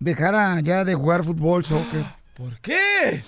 dejara 0.00 0.58
ya 0.60 0.84
de 0.84 0.94
jugar 0.96 1.22
fútbol, 1.22 1.64
soccer. 1.64 2.04
¿Por 2.34 2.58
qué? 2.58 3.22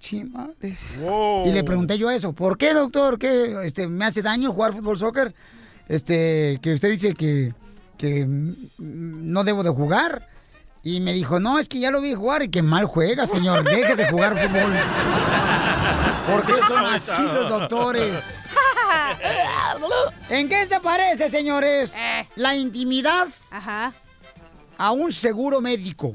Chimales. 0.00 0.98
Wow. 0.98 1.46
Y 1.46 1.52
le 1.52 1.62
pregunté 1.62 1.98
yo 1.98 2.10
eso, 2.10 2.32
¿por 2.32 2.56
qué, 2.56 2.72
doctor? 2.72 3.18
¿Qué 3.18 3.54
este, 3.64 3.86
me 3.86 4.06
hace 4.06 4.22
daño 4.22 4.50
jugar 4.50 4.72
fútbol 4.72 4.96
soccer? 4.96 5.34
Este, 5.88 6.58
que 6.62 6.72
usted 6.72 6.90
dice 6.90 7.12
que, 7.12 7.52
que 7.98 8.26
no 8.78 9.44
debo 9.44 9.62
de 9.62 9.70
jugar. 9.70 10.26
Y 10.82 11.00
me 11.00 11.12
dijo, 11.12 11.38
no, 11.38 11.58
es 11.58 11.68
que 11.68 11.80
ya 11.80 11.90
lo 11.90 12.00
vi 12.00 12.14
jugar 12.14 12.44
y 12.44 12.48
que 12.48 12.62
mal 12.62 12.86
juega, 12.86 13.26
señor. 13.26 13.62
Deje 13.62 13.94
de 13.94 14.08
jugar 14.08 14.38
fútbol. 14.38 14.72
¿Por 16.26 16.44
qué 16.44 16.54
son 16.66 16.84
así 16.92 17.22
los 17.22 17.48
doctores? 17.48 18.24
¿En 20.28 20.48
qué 20.48 20.66
se 20.66 20.80
parece, 20.80 21.28
señores? 21.30 21.94
La 22.34 22.56
intimidad 22.56 23.28
Ajá. 23.50 23.92
a 24.76 24.90
un 24.92 25.12
seguro 25.12 25.60
médico. 25.60 26.14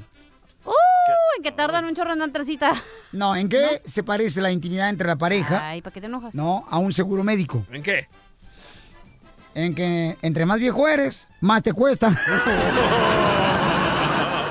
Uh, 0.64 1.38
en 1.38 1.44
que 1.44 1.52
tardan 1.52 1.86
un 1.86 1.96
chorro 1.96 2.14
en 2.14 2.20
dar 2.20 2.46
cita. 2.46 2.74
No, 3.12 3.36
¿en 3.36 3.50
qué 3.50 3.82
se 3.86 4.04
parece 4.04 4.42
la 4.42 4.52
intimidad 4.52 4.90
entre 4.90 5.08
la 5.08 5.16
pareja? 5.16 5.70
Ay, 5.70 5.82
¿para 5.82 5.94
qué 5.94 6.02
te 6.02 6.08
enojas? 6.08 6.34
No, 6.36 6.66
a 6.70 6.78
un 6.78 6.94
seguro 6.94 7.24
médico. 7.24 7.66
¿En 7.72 7.82
qué? 7.82 8.08
En 9.54 9.74
que 9.76 10.18
entre 10.22 10.46
más 10.46 10.60
viejo 10.60 10.88
eres, 10.88 11.28
más 11.40 11.64
te 11.64 11.74
cuesta. 11.74 12.10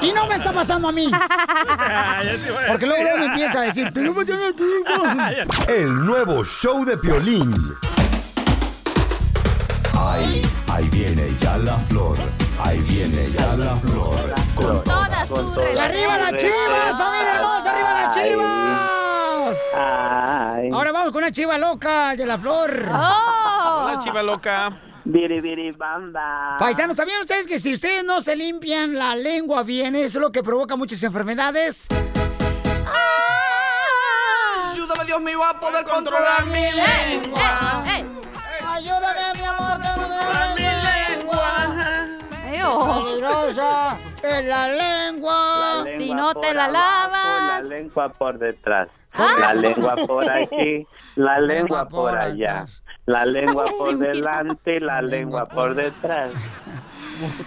y 0.03 0.13
no 0.13 0.27
me 0.27 0.35
está 0.37 0.53
pasando 0.53 0.89
a 0.89 0.93
mí. 0.93 1.11
Porque 2.69 2.87
luego, 2.87 3.03
luego 3.03 3.19
me 3.19 3.27
empieza 3.27 3.61
a 3.61 3.63
decir, 3.63 3.93
te 3.93 4.01
estoy 4.05 4.25
pasando 4.25 4.47
a 4.47 4.53
ti, 4.53 4.65
güey". 4.87 5.79
El 5.79 6.07
nuevo 6.07 6.45
show 6.45 6.85
de 6.85 6.97
Piolín. 6.97 7.55
Ahí, 9.99 10.43
ahí 10.69 10.89
viene 10.91 11.29
ya 11.41 11.57
la 11.59 11.77
flor. 11.77 12.17
Ahí 12.65 12.79
viene 12.89 13.31
ya 13.31 13.57
la 13.57 13.77
flor. 13.77 14.35
Con 14.55 14.85
Todas 14.85 15.29
sus 15.29 15.57
¡Arriba 15.57 16.19
las 16.19 16.33
chivas, 16.37 16.99
familia 16.99 17.35
hermosa! 17.37 17.71
¡Arriba 17.71 17.95
las 17.95 18.15
chivas! 18.17 19.59
Ahora 20.73 20.93
vamos 20.93 21.13
con 21.13 21.23
una 21.23 21.33
chiva 21.33 21.59
loca 21.59 22.15
de 22.17 22.27
la 22.27 22.39
flor. 22.39 22.89
¡Oh! 22.93 23.83
Hola, 23.85 23.99
chiva 24.03 24.23
loca. 24.23 24.73
Biri, 25.05 25.41
biri, 25.41 25.73
banda. 25.73 26.57
Paisanos, 26.59 26.97
¿sabían 26.97 27.21
ustedes 27.21 27.47
que 27.47 27.59
si 27.59 27.73
ustedes 27.73 28.05
no 28.05 28.21
se 28.21 28.37
limpian 28.37 28.97
la 28.97 29.17
lengua 29.17 29.63
bien, 29.63 29.95
eso 29.97 30.19
es 30.19 30.23
lo 30.23 30.31
que 30.31 30.43
provoca 30.43 30.77
muchas 30.77 31.03
enfermedades? 31.03 31.89
Ayúdame, 34.71 35.05
Dios 35.07 35.21
mío, 35.23 35.43
a 35.43 35.59
poder 35.59 35.85
controlar 35.85 36.45
mi 36.47 36.53
lengua. 36.53 37.83
Ayúdame, 38.69 39.35
mi 39.37 39.45
amor, 39.45 39.81
que 40.57 40.63
mi 40.63 40.69
lengua. 41.17 42.07
Peligrosa 43.05 43.99
es 44.23 44.45
la 44.47 44.69
lengua. 44.69 45.83
La 45.85 45.85
Si 45.85 45.99
lengua 45.99 46.17
no 46.17 46.35
te 46.35 46.47
por 46.49 46.55
la 46.57 46.65
abajo, 46.67 46.79
lavas. 46.79 47.65
La 47.65 47.77
lengua 47.77 48.09
por 48.11 48.39
detrás. 48.39 48.89
Ah. 49.13 49.35
La 49.41 49.55
lengua 49.55 49.97
por 50.07 50.31
aquí, 50.31 50.87
la 51.17 51.41
lengua 51.41 51.89
por 51.89 52.11
por 52.11 52.19
allá. 52.19 52.67
La 53.11 53.27
lengua 53.27 53.65
por 53.79 53.99
delante, 53.99 54.79
la 54.79 55.03
lengua 55.03 55.49
por 55.49 55.75
detrás. 55.75 56.31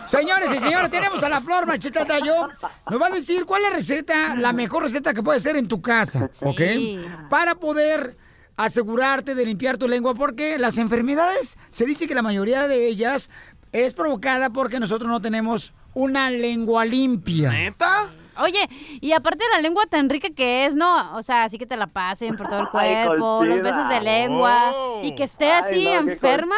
Señores 0.05 0.49
y 0.53 0.59
señores, 0.59 0.91
tenemos 0.91 1.23
a 1.23 1.29
la 1.29 1.39
Flor 1.39 1.65
Macheta 1.65 2.05
Tayo. 2.05 2.49
Nos 2.91 3.01
va 3.01 3.07
a 3.07 3.09
decir 3.09 3.45
cuál 3.45 3.63
es 3.63 3.69
la 3.69 3.75
receta, 3.77 4.35
la 4.35 4.51
mejor 4.51 4.83
receta 4.83 5.13
que 5.13 5.23
puedes 5.23 5.41
hacer 5.41 5.55
en 5.55 5.69
tu 5.69 5.81
casa, 5.81 6.29
¿ok? 6.41 6.61
Para 7.29 7.55
poder 7.55 8.17
asegurarte 8.57 9.35
de 9.35 9.45
limpiar 9.45 9.77
tu 9.77 9.87
lengua, 9.87 10.13
porque 10.13 10.59
las 10.59 10.77
enfermedades, 10.77 11.57
se 11.69 11.85
dice 11.85 12.07
que 12.07 12.13
la 12.13 12.21
mayoría 12.21 12.67
de 12.67 12.85
ellas 12.87 13.31
es 13.71 13.93
provocada 13.93 14.51
porque 14.51 14.79
nosotros 14.81 15.09
no 15.09 15.21
tenemos 15.21 15.73
una 15.93 16.29
lengua 16.29 16.83
limpia. 16.83 17.51
¿Neta? 17.51 18.09
Oye, 18.37 18.67
y 19.01 19.11
aparte 19.13 19.43
de 19.45 19.51
la 19.55 19.61
lengua 19.61 19.83
tan 19.85 20.09
rica 20.09 20.29
que 20.35 20.65
es, 20.65 20.75
¿no? 20.75 21.15
O 21.15 21.23
sea, 21.23 21.43
así 21.43 21.57
que 21.57 21.65
te 21.65 21.77
la 21.77 21.87
pasen 21.87 22.35
por 22.35 22.47
todo 22.47 22.59
el 22.61 22.65
Ay, 22.73 23.05
cuerpo, 23.05 23.43
los 23.45 23.57
cochina. 23.57 23.69
besos 23.77 23.89
de 23.89 24.01
lengua, 24.01 24.71
Oh. 24.75 25.01
y 25.03 25.15
que 25.15 25.23
esté 25.23 25.51
Ay, 25.51 25.59
así 25.63 25.85
no, 25.85 26.11
enferma. 26.11 26.55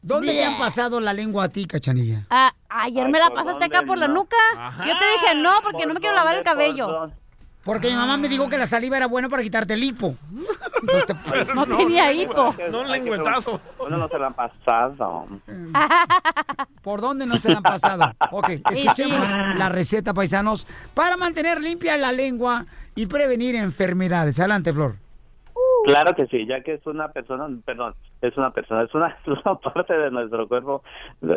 ¿Dónde 0.00 0.32
te 0.32 0.44
han 0.44 0.58
pasado 0.58 1.00
la 1.00 1.12
lengua 1.12 1.44
a 1.44 1.48
ti, 1.48 1.66
cachanilla? 1.66 2.24
Ah, 2.30 2.52
ayer 2.68 3.04
Ay, 3.04 3.12
me 3.12 3.18
la 3.18 3.26
¿por 3.26 3.34
pasaste 3.34 3.64
acá 3.64 3.82
por 3.82 3.98
la 3.98 4.08
nuca. 4.08 4.36
Yo 4.86 4.92
te 4.98 5.04
dije 5.12 5.34
no, 5.36 5.50
porque 5.62 5.86
no 5.86 5.94
me 5.94 6.00
quiero 6.00 6.14
lavar 6.14 6.36
el 6.36 6.42
cabello. 6.44 7.10
Porque 7.68 7.88
mi 7.88 7.96
mamá 7.96 8.16
me 8.16 8.30
dijo 8.30 8.48
que 8.48 8.56
la 8.56 8.66
saliva 8.66 8.96
era 8.96 9.06
buena 9.08 9.28
para 9.28 9.42
quitarte 9.42 9.74
el 9.74 9.84
hipo. 9.84 10.14
No 11.54 11.66
tenía 11.66 12.10
hipo. 12.10 12.54
No 12.70 12.80
un 12.80 12.90
lengüetazo. 12.90 13.60
Uno 13.78 13.98
no 13.98 14.08
se 14.08 14.18
la 14.18 14.28
ha 14.28 14.30
pasado. 14.30 15.26
¿Por 16.82 17.02
dónde 17.02 17.26
no 17.26 17.36
se 17.36 17.50
la 17.50 17.58
han 17.58 17.62
pasado? 17.62 18.10
Ok, 18.30 18.48
escuchemos 18.70 19.28
sí. 19.28 19.36
la 19.56 19.68
receta, 19.68 20.14
paisanos, 20.14 20.66
para 20.94 21.18
mantener 21.18 21.60
limpia 21.60 21.98
la 21.98 22.10
lengua 22.10 22.64
y 22.94 23.04
prevenir 23.04 23.54
enfermedades. 23.54 24.38
Adelante, 24.38 24.72
Flor. 24.72 24.94
Claro 25.84 26.14
que 26.14 26.26
sí, 26.28 26.46
ya 26.46 26.62
que 26.62 26.72
es 26.72 26.86
una 26.86 27.08
persona, 27.08 27.48
perdón, 27.66 27.94
es 28.22 28.34
una 28.38 28.50
persona, 28.50 28.84
es 28.84 28.94
una, 28.94 29.08
es 29.26 29.44
una 29.44 29.56
parte 29.56 29.92
de 29.92 30.10
nuestro 30.10 30.48
cuerpo 30.48 30.82
eh, 31.20 31.36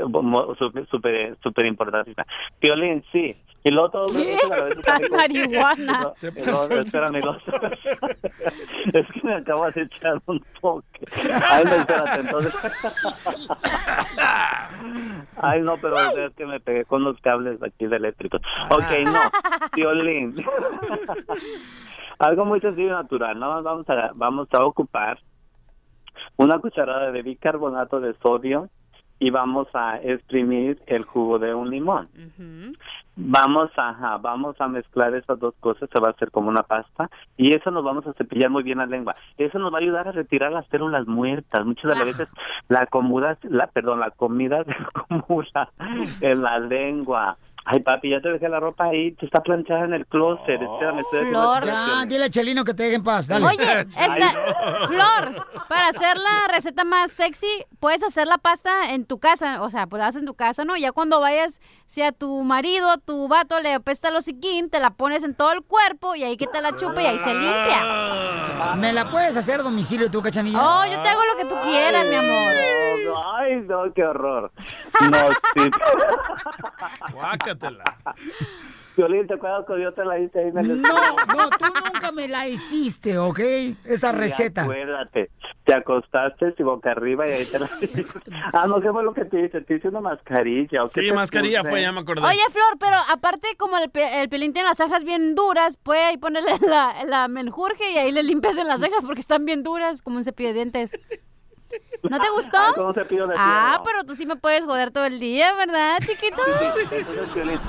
súper 0.57 0.87
súper 0.87 1.37
súper 1.43 1.65
importante. 1.65 2.13
Violín, 2.61 3.03
sí, 3.11 3.35
Y 3.63 3.69
luego 3.69 3.89
todo 3.91 4.07
¿Qué? 4.13 4.37
Tal 4.83 5.07
marihuana. 5.11 6.13
Espérame, 6.21 7.17
y 7.17 7.21
luego- 7.21 7.37
es 8.93 9.07
que 9.13 9.21
me 9.23 9.35
acabo 9.35 9.69
de 9.71 9.81
echar 9.83 10.19
un 10.25 10.43
toque. 10.59 11.05
Ay, 11.47 11.63
no, 11.65 11.75
espérate, 11.75 12.19
entonces. 12.21 12.53
Ay, 15.37 15.61
no, 15.61 15.77
pero 15.77 15.99
es 16.25 16.33
que 16.35 16.45
me 16.45 16.59
pegué 16.59 16.85
con 16.85 17.03
los 17.03 17.19
cables 17.21 17.61
aquí 17.63 17.85
de 17.87 17.97
eléctricos. 17.97 18.41
Ok, 18.69 18.91
no, 19.05 19.19
violín. 19.75 20.35
Algo 22.19 22.45
muy 22.45 22.59
sencillo 22.61 22.87
y 22.87 22.91
natural. 22.91 23.39
¿no? 23.39 23.61
Vamos 23.63 23.89
a, 23.89 24.11
vamos 24.15 24.47
a 24.53 24.63
ocupar 24.65 25.19
una 26.37 26.59
cucharada 26.59 27.11
de 27.11 27.21
bicarbonato 27.21 27.99
de 27.99 28.13
sodio 28.21 28.69
y 29.19 29.29
vamos 29.29 29.67
a 29.73 29.97
exprimir 30.01 30.81
el 30.87 31.03
jugo 31.03 31.39
de 31.39 31.53
un 31.53 31.69
limón. 31.69 32.09
Vamos 33.23 33.69
a, 33.77 33.89
ajá, 33.89 34.17
vamos 34.17 34.59
a 34.59 34.67
mezclar 34.67 35.13
esas 35.13 35.39
dos 35.39 35.53
cosas, 35.59 35.87
se 35.93 35.99
va 35.99 36.07
a 36.07 36.11
hacer 36.11 36.31
como 36.31 36.49
una 36.49 36.63
pasta 36.63 37.07
y 37.37 37.53
eso 37.53 37.69
nos 37.69 37.83
vamos 37.83 38.07
a 38.07 38.13
cepillar 38.13 38.49
muy 38.49 38.63
bien 38.63 38.79
la 38.79 38.87
lengua. 38.87 39.15
Eso 39.37 39.59
nos 39.59 39.71
va 39.71 39.77
a 39.77 39.81
ayudar 39.81 40.07
a 40.07 40.11
retirar 40.11 40.51
las 40.51 40.65
células 40.67 41.05
muertas. 41.05 41.63
Muchas 41.63 41.91
de 41.91 41.95
las 41.95 42.05
veces 42.05 42.33
la 42.67 42.87
comida, 42.87 43.37
la, 43.43 43.67
perdón, 43.67 43.99
la 43.99 44.09
comida 44.09 44.63
se 44.65 44.71
acumula 44.71 45.69
en 46.21 46.41
la 46.41 46.57
lengua. 46.57 47.37
Ay, 47.63 47.79
papi, 47.81 48.09
ya 48.09 48.19
te 48.21 48.29
dejé 48.29 48.49
la 48.49 48.59
ropa 48.59 48.85
ahí, 48.85 49.11
te 49.13 49.25
está 49.27 49.39
planchada 49.41 49.85
en 49.85 49.93
el 49.93 50.07
closet. 50.07 50.59
Espérame, 50.61 50.99
estoy 50.99 51.19
haciendo 51.19 51.39
Ya, 51.41 51.57
operaciones. 51.59 52.07
dile 52.09 52.25
a 52.25 52.29
Chelino 52.29 52.63
que 52.63 52.73
te 52.73 52.83
deje 52.83 52.95
en 52.95 53.03
paz, 53.03 53.27
dale. 53.27 53.45
Oye, 53.45 53.79
esta, 53.81 54.87
Flor, 54.87 55.47
para 55.69 55.87
hacer 55.89 56.17
la 56.17 56.47
receta 56.51 56.83
más 56.83 57.11
sexy, 57.11 57.47
puedes 57.79 58.01
hacer 58.03 58.27
la 58.27 58.39
pasta 58.39 58.93
en 58.93 59.05
tu 59.05 59.19
casa, 59.19 59.61
o 59.61 59.69
sea, 59.69 59.85
pues 59.85 59.99
la 59.99 60.07
haces 60.07 60.21
en 60.21 60.25
tu 60.25 60.33
casa, 60.33 60.65
¿no? 60.65 60.75
Ya 60.75 60.91
cuando 60.91 61.19
vayas, 61.19 61.61
si 61.85 62.01
a 62.01 62.11
tu 62.11 62.41
marido, 62.43 62.89
a 62.89 62.97
tu 62.97 63.27
vato 63.27 63.59
le 63.59 63.73
apesta 63.75 64.09
el 64.09 64.15
hociquín, 64.15 64.69
te 64.71 64.79
la 64.79 64.89
pones 64.91 65.21
en 65.23 65.35
todo 65.35 65.51
el 65.51 65.61
cuerpo 65.61 66.15
y 66.15 66.23
ahí 66.23 66.37
que 66.37 66.47
te 66.47 66.61
la 66.61 66.75
chupa 66.75 67.01
y 67.03 67.05
ahí 67.05 67.19
se 67.19 67.33
limpia. 67.33 68.75
¿Me 68.77 68.91
la 68.91 69.05
puedes 69.09 69.37
hacer 69.37 69.59
a 69.59 69.63
domicilio 69.63 70.09
tú, 70.09 70.21
cachanilla? 70.21 70.59
Oh, 70.59 70.85
yo 70.85 70.99
te 71.03 71.09
hago 71.09 71.21
lo 71.31 71.37
que 71.37 71.45
tú 71.45 71.55
quieras, 71.69 72.07
mi 72.07 72.15
amor. 72.15 72.53
No, 73.03 73.11
no, 73.13 73.35
ay, 73.35 73.55
no, 73.67 73.93
qué 73.93 74.03
horror. 74.03 74.51
No, 75.11 75.17
sí. 75.55 75.69
Violín, 78.95 79.25
¿te 79.27 79.33
acuerdas 79.35 79.63
cuando 79.65 79.83
yo 79.85 79.93
te 79.93 80.03
la 80.05 80.19
hice 80.19 80.39
ahí 80.39 80.47
en 80.49 80.57
el 80.57 80.81
No, 80.83 81.25
no, 81.25 81.51
tú 81.57 81.65
nunca 81.65 82.11
me 82.11 82.27
la 82.27 82.47
hiciste, 82.47 83.17
¿ok? 83.17 83.39
Esa 83.85 84.11
Sí, 84.11 84.17
receta. 84.17 84.63
Acuérdate, 84.63 85.31
te 85.63 85.73
acostaste 85.73 86.53
y 86.57 86.63
boca 86.63 86.91
arriba 86.91 87.27
y 87.27 87.31
ahí 87.31 87.45
te 87.47 87.59
la 87.59 87.69
Ah, 88.53 88.67
no, 88.67 88.81
¿qué 88.81 88.91
fue 88.91 89.03
lo 89.03 89.13
que 89.13 89.25
te 89.25 89.45
hice? 89.45 89.61
Te 89.61 89.75
hice 89.75 89.87
una 89.87 90.01
mascarilla. 90.01 90.83
¿o 90.83 90.89
qué 90.89 91.01
Sí, 91.01 91.07
te 91.07 91.13
mascarilla 91.13 91.59
puse? 91.61 91.69
fue, 91.71 91.81
ya 91.81 91.91
me 91.91 92.01
acordé. 92.01 92.27
Oye, 92.27 92.41
Flor, 92.51 92.77
pero 92.79 92.97
aparte 93.09 93.47
como 93.57 93.77
el, 93.77 93.89
pe- 93.89 94.21
el 94.21 94.29
pelín 94.29 94.53
tiene 94.53 94.67
las 94.69 94.77
cejas 94.77 95.03
bien 95.03 95.35
duras, 95.35 95.77
puede 95.77 96.01
ahí 96.03 96.17
ponerle 96.17 96.51
la, 96.67 97.03
la 97.07 97.27
menjurje 97.27 97.91
y 97.93 97.97
ahí 97.97 98.11
le 98.11 98.23
limpias 98.23 98.57
en 98.57 98.67
las 98.67 98.81
cejas 98.81 99.03
porque 99.05 99.21
están 99.21 99.45
bien 99.45 99.63
duras, 99.63 100.01
como 100.01 100.17
un 100.17 100.23
cepillo 100.23 100.49
de 100.49 100.55
dientes. 100.55 100.99
¿No 102.09 102.19
te 102.19 102.29
gustó? 102.31 102.57
Ah, 102.57 102.71
como 102.75 102.87
un 102.87 102.93
cepillo 102.95 103.27
de 103.27 103.35
Ah, 103.37 103.81
pero 103.85 104.03
tú 104.03 104.15
sí 104.15 104.25
me 104.25 104.35
puedes 104.35 104.65
joder 104.65 104.89
todo 104.91 105.05
el 105.05 105.19
día, 105.19 105.53
¿verdad, 105.55 105.97
chiquito? 105.99 106.41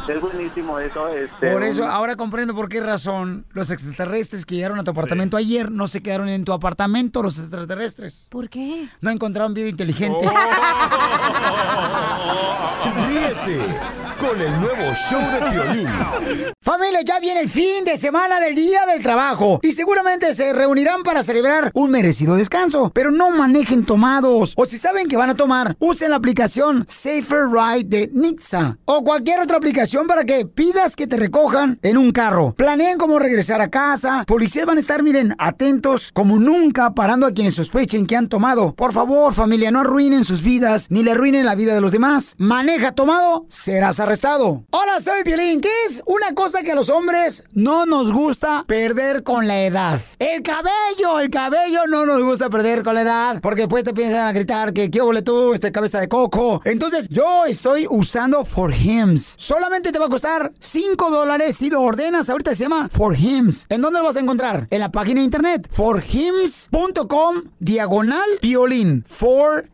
Es 0.08 0.20
buenísimo 0.20 0.78
eso. 0.78 1.08
Este, 1.08 1.52
Por 1.52 1.62
eso 1.62 1.82
un- 1.82 1.90
ahora 1.90 2.16
comprendo 2.16 2.54
por 2.54 2.68
qué 2.68 2.80
razón 2.80 3.44
los 3.52 3.70
extraterrestres 3.70 4.46
que 4.46 4.54
llegaron 4.56 4.78
a 4.78 4.84
tu 4.84 4.90
apartamento 4.92 5.36
ayer 5.36 5.70
no 5.70 5.86
se 5.86 6.02
quedaron 6.02 6.28
en 6.28 6.44
tu 6.44 6.52
apartamento, 6.52 7.22
los 7.22 7.38
extraterrestres. 7.38 8.26
¿Por 8.30 8.48
qué? 8.48 8.88
No 9.00 9.10
encontraron 9.10 9.52
vida 9.54 9.68
inteligente. 9.68 10.26
Ríete 13.06 13.60
con 14.22 14.40
el 14.40 14.60
nuevo 14.60 14.94
show 14.94 15.20
de 15.20 15.50
violín. 15.50 15.88
Familia, 16.60 17.00
ya 17.04 17.18
viene 17.18 17.40
el 17.40 17.48
fin 17.48 17.84
de 17.84 17.96
semana 17.96 18.38
del 18.38 18.54
Día 18.54 18.86
del 18.86 19.02
Trabajo 19.02 19.58
y 19.62 19.72
seguramente 19.72 20.32
se 20.32 20.52
reunirán 20.52 21.02
para 21.02 21.24
celebrar 21.24 21.72
un 21.74 21.90
merecido 21.90 22.36
descanso, 22.36 22.92
pero 22.94 23.10
no 23.10 23.30
manejen 23.30 23.84
tomados 23.84 24.54
o 24.56 24.64
si 24.64 24.78
saben 24.78 25.08
que 25.08 25.16
van 25.16 25.30
a 25.30 25.34
tomar, 25.34 25.76
usen 25.80 26.10
la 26.10 26.16
aplicación 26.16 26.86
Safer 26.88 27.48
Ride 27.50 27.88
de 27.88 28.10
Nixa 28.12 28.78
o 28.84 29.02
cualquier 29.02 29.40
otra 29.40 29.56
aplicación 29.56 30.06
para 30.06 30.24
que 30.24 30.46
pidas 30.46 30.94
que 30.94 31.08
te 31.08 31.16
recojan 31.16 31.80
en 31.82 31.98
un 31.98 32.12
carro. 32.12 32.54
Planeen 32.54 32.98
cómo 32.98 33.18
regresar 33.18 33.60
a 33.60 33.70
casa, 33.70 34.24
policías 34.24 34.66
van 34.66 34.76
a 34.76 34.80
estar, 34.80 35.02
miren, 35.02 35.34
atentos 35.38 36.12
como 36.12 36.38
nunca 36.38 36.94
parando 36.94 37.26
a 37.26 37.32
quienes 37.32 37.54
sospechen 37.54 38.06
que 38.06 38.16
han 38.16 38.28
tomado. 38.28 38.72
Por 38.74 38.92
favor, 38.92 39.34
familia, 39.34 39.72
no 39.72 39.80
arruinen 39.80 40.22
sus 40.22 40.42
vidas 40.44 40.86
ni 40.90 41.02
le 41.02 41.10
arruinen 41.10 41.44
la 41.44 41.56
vida 41.56 41.74
de 41.74 41.80
los 41.80 41.90
demás. 41.90 42.36
Maneja 42.38 42.92
tomado, 42.92 43.46
serás 43.48 43.98
arrestado. 44.12 44.62
Hola, 44.70 45.00
soy 45.00 45.24
Piolín. 45.24 45.62
¿Qué 45.62 45.70
es 45.86 46.02
una 46.04 46.34
cosa 46.34 46.62
que 46.62 46.72
a 46.72 46.74
los 46.74 46.90
hombres 46.90 47.44
no 47.54 47.86
nos 47.86 48.12
gusta 48.12 48.62
perder 48.66 49.22
con 49.22 49.48
la 49.48 49.64
edad? 49.64 50.00
El 50.18 50.42
cabello, 50.42 51.18
el 51.18 51.30
cabello 51.30 51.86
no 51.88 52.04
nos 52.04 52.22
gusta 52.22 52.50
perder 52.50 52.82
con 52.82 52.94
la 52.94 53.00
edad 53.00 53.40
porque 53.40 53.62
después 53.62 53.84
te 53.84 53.94
piensan 53.94 54.26
a 54.26 54.32
gritar 54.32 54.74
que 54.74 54.90
qué 54.90 55.00
tú, 55.24 55.54
este 55.54 55.72
cabeza 55.72 55.98
de 55.98 56.08
coco. 56.08 56.60
Entonces 56.66 57.08
yo 57.08 57.46
estoy 57.46 57.86
usando 57.88 58.44
For 58.44 58.74
Hims. 58.74 59.34
Solamente 59.38 59.92
te 59.92 59.98
va 59.98 60.06
a 60.06 60.10
costar 60.10 60.52
5 60.58 61.10
dólares 61.10 61.56
si 61.56 61.70
lo 61.70 61.80
ordenas. 61.80 62.28
Ahorita 62.28 62.54
se 62.54 62.64
llama 62.64 62.90
For 62.92 63.16
Hims. 63.18 63.64
¿En 63.70 63.80
dónde 63.80 64.00
lo 64.00 64.04
vas 64.04 64.16
a 64.16 64.20
encontrar? 64.20 64.66
En 64.70 64.80
la 64.80 64.92
página 64.92 65.20
de 65.20 65.24
internet 65.24 65.68
forhims.com 65.70 67.44
diagonal 67.60 68.28
piolín. 68.42 69.04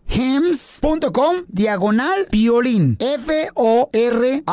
Forhims.com 0.09 1.45
diagonal 1.49 2.27
piolín. 2.31 2.97
F-O-R-H-I-M-S.com 2.99 4.49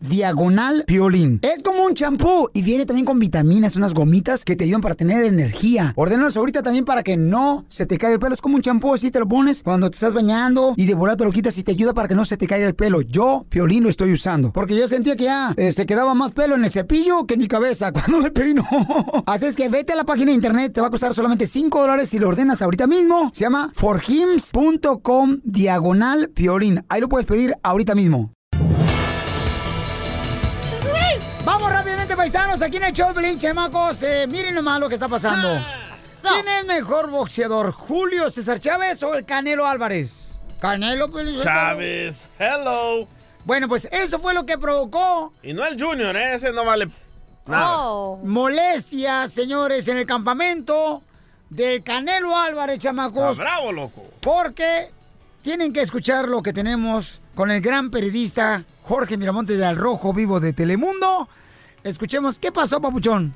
diagonal 0.00 0.84
piolín. 0.86 1.40
Es 1.42 1.62
como 1.62 1.84
un 1.84 1.94
champú 1.94 2.48
y 2.52 2.62
viene 2.62 2.84
también 2.86 3.06
con 3.06 3.18
vitaminas, 3.18 3.76
unas 3.76 3.94
gomitas 3.94 4.44
que 4.44 4.54
te 4.54 4.64
ayudan 4.64 4.82
para 4.82 4.94
tener 4.94 5.24
energía. 5.24 5.94
Ordenalos 5.96 6.36
ahorita 6.36 6.62
también 6.62 6.84
para 6.84 7.02
que 7.02 7.16
no 7.16 7.64
se 7.68 7.86
te 7.86 7.98
caiga 7.98 8.14
el 8.14 8.20
pelo. 8.20 8.34
Es 8.34 8.42
como 8.42 8.56
un 8.56 8.62
champú, 8.62 8.94
así 8.94 9.10
te 9.10 9.18
lo 9.18 9.26
pones 9.26 9.62
cuando 9.62 9.90
te 9.90 9.96
estás 9.96 10.14
bañando 10.14 10.74
y 10.76 10.86
de 10.86 10.94
volada 10.94 11.16
te 11.16 11.24
lo 11.24 11.32
quitas 11.32 11.56
y 11.58 11.64
te 11.64 11.72
ayuda 11.72 11.94
para 11.94 12.06
que 12.08 12.14
no 12.14 12.24
se 12.24 12.36
te 12.36 12.46
caiga 12.46 12.68
el 12.68 12.74
pelo. 12.74 13.00
Yo, 13.00 13.46
piolín, 13.48 13.82
lo 13.82 13.88
estoy 13.88 14.12
usando. 14.12 14.52
Porque 14.52 14.76
yo 14.76 14.86
sentía 14.86 15.16
que 15.16 15.24
ya 15.24 15.54
eh, 15.56 15.72
se 15.72 15.86
quedaba 15.86 16.14
más 16.14 16.32
pelo 16.32 16.54
en 16.54 16.64
el 16.64 16.70
cepillo 16.70 17.26
que 17.26 17.34
en 17.34 17.40
mi 17.40 17.48
cabeza 17.48 17.90
cuando 17.94 18.20
me 18.20 18.30
peino. 18.30 18.64
Así 19.26 19.46
es 19.46 19.56
que 19.56 19.68
vete 19.68 19.94
a 19.94 19.96
la 19.96 20.04
página 20.04 20.30
de 20.30 20.34
internet, 20.36 20.72
te 20.72 20.80
va 20.80 20.88
a 20.88 20.90
costar 20.90 21.14
solamente 21.14 21.46
5 21.46 21.80
dólares 21.80 22.10
si 22.10 22.18
lo 22.18 22.28
ordenas 22.28 22.62
ahorita 22.66 22.86
mismo. 22.86 23.30
Se 23.32 23.44
llama 23.44 23.70
forhims.com 23.74 25.40
diagonal 25.44 26.30
piolín. 26.30 26.84
Ahí 26.88 27.00
lo 27.00 27.08
puedes 27.08 27.26
pedir 27.26 27.54
ahorita 27.62 27.94
mismo. 27.94 28.32
Vamos 31.44 31.70
rápidamente, 31.70 32.16
paisanos, 32.16 32.60
aquí 32.60 32.76
en 32.76 32.84
el 32.84 32.92
show 32.92 33.08
de 33.08 33.14
Pelín, 33.14 33.38
chamacos. 33.38 34.02
Eh, 34.02 34.26
miren 34.28 34.54
nomás 34.54 34.80
lo 34.80 34.88
que 34.88 34.94
está 34.94 35.08
pasando. 35.08 35.48
¿Quién 36.22 36.48
es 36.48 36.66
mejor 36.66 37.08
boxeador, 37.08 37.70
Julio 37.70 38.28
César 38.30 38.58
Chávez 38.58 39.00
o 39.04 39.14
el 39.14 39.24
Canelo 39.24 39.64
Álvarez? 39.64 40.40
Canelo, 40.60 41.10
Pelín. 41.10 41.40
Chávez, 41.40 42.26
hello. 42.38 43.06
Bueno, 43.44 43.68
pues 43.68 43.88
eso 43.92 44.18
fue 44.18 44.34
lo 44.34 44.44
que 44.44 44.58
provocó 44.58 45.32
Y 45.40 45.52
no 45.52 45.64
el 45.64 45.80
Junior, 45.80 46.16
¿eh? 46.16 46.34
ese 46.34 46.52
no 46.52 46.64
vale 46.64 46.88
nada. 47.46 47.78
Oh. 47.78 48.18
molestias, 48.24 49.30
señores, 49.32 49.86
en 49.86 49.98
el 49.98 50.06
campamento 50.06 51.02
del 51.50 51.82
Canelo 51.82 52.36
Álvarez, 52.36 52.78
chamacos. 52.78 53.38
Bravo, 53.38 53.72
loco. 53.72 54.04
Porque 54.20 54.90
tienen 55.42 55.72
que 55.72 55.80
escuchar 55.80 56.28
lo 56.28 56.42
que 56.42 56.52
tenemos 56.52 57.20
con 57.34 57.50
el 57.50 57.60
gran 57.60 57.90
periodista 57.90 58.64
Jorge 58.82 59.16
Miramontes 59.16 59.58
de 59.58 59.64
Al 59.64 59.76
Rojo 59.76 60.12
Vivo 60.12 60.40
de 60.40 60.52
Telemundo. 60.52 61.28
Escuchemos 61.84 62.38
qué 62.38 62.50
pasó, 62.50 62.80
papuchón. 62.80 63.34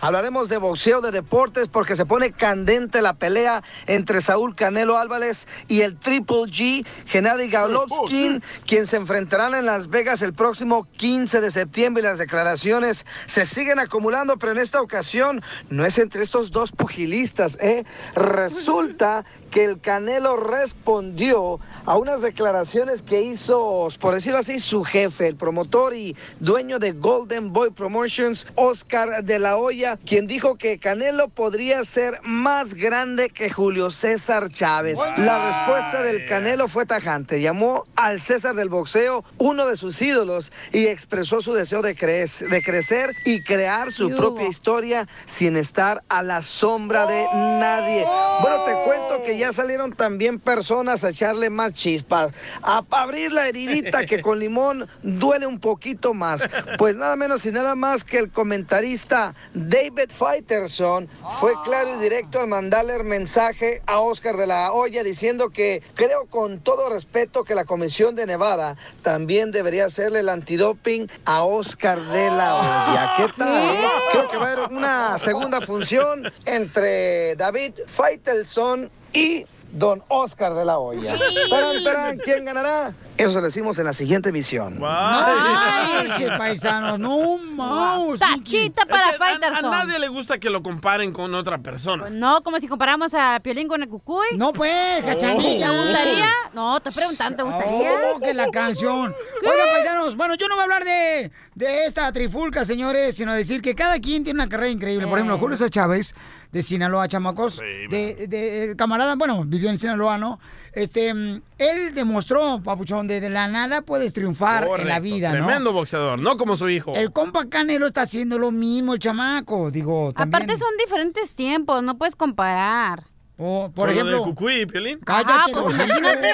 Hablaremos 0.00 0.48
de 0.48 0.58
boxeo, 0.58 1.00
de 1.00 1.10
deportes, 1.10 1.68
porque 1.68 1.96
se 1.96 2.06
pone 2.06 2.32
candente 2.32 3.02
la 3.02 3.14
pelea 3.14 3.62
entre 3.86 4.20
Saúl 4.20 4.54
Canelo 4.54 4.98
Álvarez 4.98 5.46
y 5.68 5.82
el 5.82 5.98
Triple 5.98 6.44
G, 6.46 6.86
Gennady 7.06 7.50
Golovkin, 7.50 8.42
quien 8.66 8.86
se 8.86 8.96
enfrentarán 8.96 9.54
en 9.54 9.66
Las 9.66 9.88
Vegas 9.88 10.22
el 10.22 10.34
próximo 10.34 10.86
15 10.96 11.40
de 11.40 11.50
septiembre. 11.50 12.02
Y 12.02 12.06
las 12.06 12.18
declaraciones 12.18 13.06
se 13.26 13.44
siguen 13.44 13.78
acumulando, 13.78 14.38
pero 14.38 14.52
en 14.52 14.58
esta 14.58 14.80
ocasión 14.80 15.42
no 15.68 15.84
es 15.84 15.98
entre 15.98 16.22
estos 16.22 16.50
dos 16.50 16.72
pugilistas. 16.72 17.58
¿eh? 17.60 17.84
Resulta 18.14 19.24
que 19.56 19.64
el 19.64 19.80
Canelo 19.80 20.36
respondió 20.36 21.60
a 21.86 21.96
unas 21.96 22.20
declaraciones 22.20 23.00
que 23.00 23.22
hizo, 23.22 23.88
por 23.98 24.12
decirlo 24.12 24.36
así, 24.36 24.58
su 24.58 24.84
jefe, 24.84 25.28
el 25.28 25.36
promotor 25.36 25.94
y 25.94 26.14
dueño 26.40 26.78
de 26.78 26.92
Golden 26.92 27.54
Boy 27.54 27.70
Promotions, 27.70 28.46
Oscar 28.54 29.24
de 29.24 29.38
la 29.38 29.56
Hoya 29.56 29.98
quien 30.04 30.26
dijo 30.26 30.56
que 30.56 30.78
Canelo 30.78 31.28
podría 31.28 31.82
ser 31.86 32.20
más 32.22 32.74
grande 32.74 33.30
que 33.30 33.48
Julio 33.48 33.90
César 33.90 34.50
Chávez. 34.50 34.98
La 35.16 35.46
respuesta 35.46 36.02
del 36.02 36.26
Canelo 36.26 36.68
fue 36.68 36.84
tajante. 36.84 37.40
Llamó 37.40 37.86
al 37.96 38.20
César 38.20 38.56
del 38.56 38.68
boxeo 38.68 39.24
uno 39.38 39.66
de 39.66 39.76
sus 39.76 40.02
ídolos 40.02 40.52
y 40.70 40.88
expresó 40.88 41.40
su 41.40 41.54
deseo 41.54 41.80
de, 41.80 41.94
de 41.94 42.62
crecer 42.62 43.14
y 43.24 43.42
crear 43.42 43.90
su 43.90 44.10
propia 44.10 44.48
historia 44.48 45.08
sin 45.24 45.56
estar 45.56 46.02
a 46.10 46.22
la 46.22 46.42
sombra 46.42 47.06
de 47.06 47.24
nadie. 47.32 48.04
Bueno, 48.42 48.64
te 48.64 48.72
cuento 48.84 49.22
que 49.24 49.38
ya 49.38 49.45
salieron 49.52 49.92
también 49.92 50.38
personas 50.38 51.04
a 51.04 51.10
echarle 51.10 51.50
más 51.50 51.72
chispas, 51.74 52.32
a 52.62 52.84
abrir 52.90 53.32
la 53.32 53.48
heridita 53.48 54.06
que 54.06 54.22
con 54.22 54.38
limón 54.38 54.88
duele 55.02 55.46
un 55.46 55.60
poquito 55.60 56.14
más. 56.14 56.48
Pues 56.78 56.96
nada 56.96 57.16
menos 57.16 57.44
y 57.46 57.52
nada 57.52 57.74
más 57.74 58.04
que 58.04 58.18
el 58.18 58.30
comentarista 58.30 59.34
David 59.54 60.10
Faitelson 60.10 61.08
fue 61.40 61.54
claro 61.64 61.94
y 61.96 62.02
directo 62.02 62.40
al 62.40 62.48
mandarle 62.48 62.96
el 62.96 63.04
mensaje 63.04 63.82
a 63.86 64.00
Oscar 64.00 64.36
de 64.36 64.46
la 64.46 64.72
Hoya 64.72 65.02
diciendo 65.02 65.50
que 65.50 65.82
creo 65.94 66.26
con 66.26 66.60
todo 66.60 66.88
respeto 66.90 67.44
que 67.44 67.54
la 67.54 67.64
Comisión 67.64 68.14
de 68.16 68.26
Nevada 68.26 68.76
también 69.02 69.50
debería 69.50 69.86
hacerle 69.86 70.20
el 70.20 70.28
antidoping 70.28 71.10
a 71.24 71.44
Oscar 71.44 72.00
de 72.00 72.30
la 72.30 72.56
Hoya. 72.56 73.12
¿Qué 73.16 73.32
tal? 73.36 73.76
Creo 74.12 74.30
que 74.30 74.36
va 74.36 74.48
a 74.48 74.52
haber 74.52 74.72
una 74.72 75.18
segunda 75.18 75.60
función 75.60 76.32
entre 76.44 77.36
David 77.36 77.72
Faitelson 77.86 78.90
y 79.12 79.44
Don 79.72 80.02
Oscar 80.08 80.54
de 80.54 80.64
la 80.64 80.78
Hoya. 80.78 81.16
Sí. 81.16 81.50
Tarán, 81.50 81.84
tarán, 81.84 82.18
¿Quién 82.18 82.44
ganará? 82.44 82.94
Eso 83.16 83.30
se 83.30 83.36
lo 83.36 83.42
decimos 83.46 83.78
en 83.78 83.84
la 83.86 83.92
siguiente 83.94 84.28
emisión. 84.28 84.74
No 84.78 84.86
marches, 84.86 86.30
paisanos, 86.38 86.98
no 86.98 87.38
mouse. 87.38 88.20
Tachita 88.20 88.84
para 88.86 89.10
Es 89.10 89.16
que 89.18 89.46
a- 89.46 89.62
nadie 89.70 89.98
le 89.98 90.08
gusta 90.08 90.38
que 90.38 90.50
lo 90.50 90.62
comparen 90.62 91.12
con 91.12 91.34
otra 91.34 91.58
persona. 91.58 92.10
No, 92.10 92.42
como 92.42 92.60
si 92.60 92.68
comparamos 92.68 93.14
a 93.14 93.40
Piolín 93.40 93.68
con 93.68 93.82
el 93.82 93.88
Cucuy. 93.88 94.26
No, 94.36 94.52
pues, 94.52 95.02
cachanilla. 95.02 95.70
¿Te 95.70 95.78
gustaría? 95.82 96.30
No, 96.52 96.80
te 96.80 96.92
preguntando, 96.92 97.36
¿te 97.36 97.42
gustaría? 97.42 97.90
Oh, 98.14 98.20
que 98.20 98.34
la 98.34 98.50
canción. 98.50 99.14
¿Qué? 99.40 99.48
Oigan, 99.48 99.66
paisanos, 99.72 100.16
bueno, 100.16 100.34
yo 100.34 100.46
no 100.48 100.54
voy 100.54 100.60
a 100.60 100.64
hablar 100.64 100.84
de, 100.84 101.30
de 101.54 101.86
esta 101.86 102.10
trifulca, 102.12 102.64
señores, 102.64 103.16
sino 103.16 103.34
decir 103.34 103.62
que 103.62 103.74
cada 103.74 103.98
quien 103.98 104.24
tiene 104.24 104.40
una 104.42 104.48
carrera 104.48 104.70
increíble. 104.70 105.06
Por 105.06 105.18
ejemplo, 105.18 105.38
Julio 105.38 105.68
Chávez, 105.68 106.14
de 106.52 106.62
Sinaloa, 106.62 107.08
chamacos, 107.08 107.58
de, 107.58 108.26
de- 108.28 108.64
el 108.64 108.76
camarada, 108.76 109.14
bueno, 109.16 109.44
vivió 109.44 109.68
en 109.70 109.78
Sinaloa, 109.78 110.16
¿no? 110.18 110.38
Este, 110.72 111.12
mm, 111.12 111.40
él 111.58 111.94
demostró, 111.94 112.60
papuchón, 112.62 113.06
de, 113.08 113.20
de 113.20 113.30
la 113.30 113.46
nada 113.48 113.82
puedes 113.82 114.12
triunfar 114.12 114.68
en 114.78 114.88
la 114.88 115.00
vida, 115.00 115.32
¿no? 115.32 115.44
Tremendo 115.46 115.72
boxeador, 115.72 116.18
no 116.18 116.36
como 116.36 116.56
su 116.56 116.68
hijo. 116.68 116.92
El 116.94 117.12
compa 117.12 117.46
Canelo 117.48 117.86
está 117.86 118.02
haciendo 118.02 118.38
lo 118.38 118.50
mismo, 118.52 118.94
el 118.94 118.98
chamaco, 119.00 119.70
digo, 119.70 120.12
también. 120.12 120.42
Aparte 120.42 120.56
son 120.58 120.70
diferentes 120.78 121.34
tiempos, 121.34 121.82
no 121.82 121.98
puedes 121.98 122.16
comparar. 122.16 123.04
por 123.36 123.70
lo 123.76 123.90
ejemplo- 123.90 124.22
Cucuy, 124.24 124.64
Piolín. 124.66 124.98
Ah, 125.06 125.44
pues 125.52 125.74
imagínate, 125.74 126.32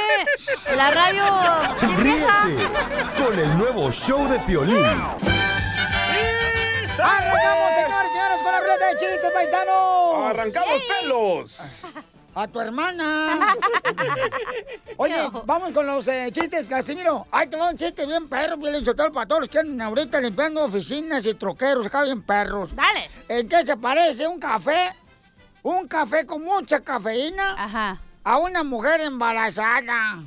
la 0.77 0.91
radio... 0.93 1.23
¿quién 1.81 2.03
deja? 2.05 2.45
Ríete 2.45 2.65
con 3.25 3.39
el 3.39 3.59
nuevo 3.59 3.91
show 3.91 4.29
de 4.29 4.39
Piolín. 4.41 4.77
¡Arrancamos, 6.99 7.72
señores 7.74 8.11
y 8.11 8.12
señoras, 8.12 8.43
con 8.43 8.53
la 8.53 8.61
ruleta 8.61 8.86
de 8.86 8.93
chistes, 8.99 9.30
paisanos! 9.32 10.24
¡Arrancamos 10.26 10.72
pelos! 11.01 11.59
A 12.34 12.49
tu 12.49 12.61
hermana. 12.61 13.55
Oye, 14.97 15.16
vamos 15.45 15.72
con 15.72 15.86
los 15.86 16.09
eh, 16.09 16.30
chistes, 16.32 16.66
Casimiro. 16.66 17.26
Ahí 17.30 17.47
te 17.47 17.57
va 17.59 17.68
un 17.68 17.76
chiste 17.76 18.07
bien 18.07 18.26
perro, 18.26 18.57
bien 18.57 18.74
insultado 18.74 19.12
para 19.12 19.26
todos 19.26 19.43
los 19.43 19.49
que 19.49 19.59
andan 19.59 19.80
ahorita 19.82 20.18
limpiando 20.20 20.64
oficinas 20.64 21.26
y 21.26 21.34
troqueros, 21.34 21.86
acá 21.86 22.05
bien 22.05 22.22
perros. 22.22 22.74
Dale. 22.74 23.11
¿En 23.28 23.49
qué 23.49 23.66
se 23.66 23.76
parece 23.76 24.26
un 24.26 24.38
café? 24.38 24.95
Un 25.62 25.86
café 25.86 26.24
con 26.24 26.43
mucha 26.43 26.80
cafeína. 26.80 27.99
A 28.24 28.38
una 28.38 28.62
mujer 28.62 29.03
embarazada. 29.03 30.22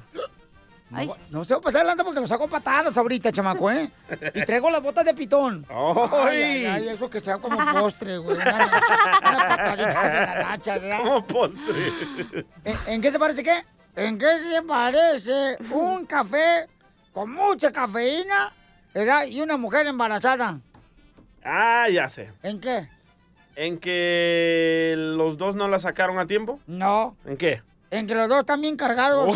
No, 0.89 1.15
no 1.31 1.43
se 1.43 1.53
va 1.55 1.59
a 1.59 1.61
pasar 1.61 1.85
lanza 1.85 2.03
porque 2.03 2.19
lo 2.19 2.27
saco 2.27 2.47
patadas 2.47 2.95
ahorita, 2.97 3.31
chamaco, 3.31 3.71
¿eh? 3.71 3.89
Y 4.35 4.45
traigo 4.45 4.69
las 4.69 4.81
botas 4.83 5.03
de 5.03 5.13
pitón. 5.13 5.65
Ay, 5.69 6.43
ay, 6.43 6.65
ay, 6.65 6.87
eso 6.89 7.09
que 7.09 7.19
sea 7.19 7.37
como 7.39 7.57
postre, 7.79 8.17
güey. 8.19 8.37
Una, 8.37 8.55
una 8.55 9.47
patadita 9.47 10.09
de 10.09 10.19
la 10.19 10.35
nacha, 10.43 10.77
¿verdad? 10.77 10.99
Como 11.03 11.25
postre. 11.25 11.93
¿En, 12.63 12.77
en 12.87 13.01
qué 13.01 13.11
se 13.11 13.19
parece 13.19 13.43
qué? 13.43 13.65
¿En 13.95 14.17
qué 14.19 14.39
se 14.39 14.61
parece 14.61 15.57
un 15.71 16.05
café 16.05 16.67
con 17.13 17.31
mucha 17.31 17.71
cafeína 17.71 18.53
¿verdad? 18.93 19.25
y 19.25 19.41
una 19.41 19.57
mujer 19.57 19.87
embarazada? 19.87 20.59
Ah, 21.43 21.87
ya 21.91 22.07
sé. 22.09 22.31
¿En 22.43 22.59
qué? 22.59 22.89
¿En 23.55 23.77
que 23.79 24.95
los 24.97 25.37
dos 25.37 25.55
no 25.55 25.67
la 25.67 25.79
sacaron 25.79 26.19
a 26.19 26.27
tiempo? 26.27 26.59
No. 26.67 27.15
¿En 27.25 27.37
qué? 27.37 27.63
En 27.95 28.07
que 28.07 28.13
los 28.15 28.27
dos 28.27 28.39
están 28.41 28.59
bien 28.61 28.75
cargados. 28.75 29.33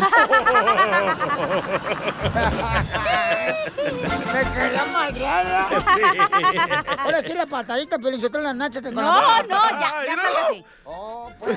Me 4.32 4.40
quería 4.54 4.84
madrear. 4.86 5.44
¿verdad? 5.44 6.84
Ahora 6.98 7.22
sí 7.22 7.32
la 7.32 7.46
patadita, 7.46 7.98
pero 7.98 8.16
yo 8.16 8.26
en 8.32 8.42
las 8.42 8.54
nachas. 8.56 8.82
con 8.82 8.94
No, 8.94 9.02
la- 9.02 9.42
no, 9.48 9.70
ya, 9.80 10.04
ya 10.06 10.16
sálgase. 10.16 10.64
Oh, 10.84 11.30
pues. 11.38 11.56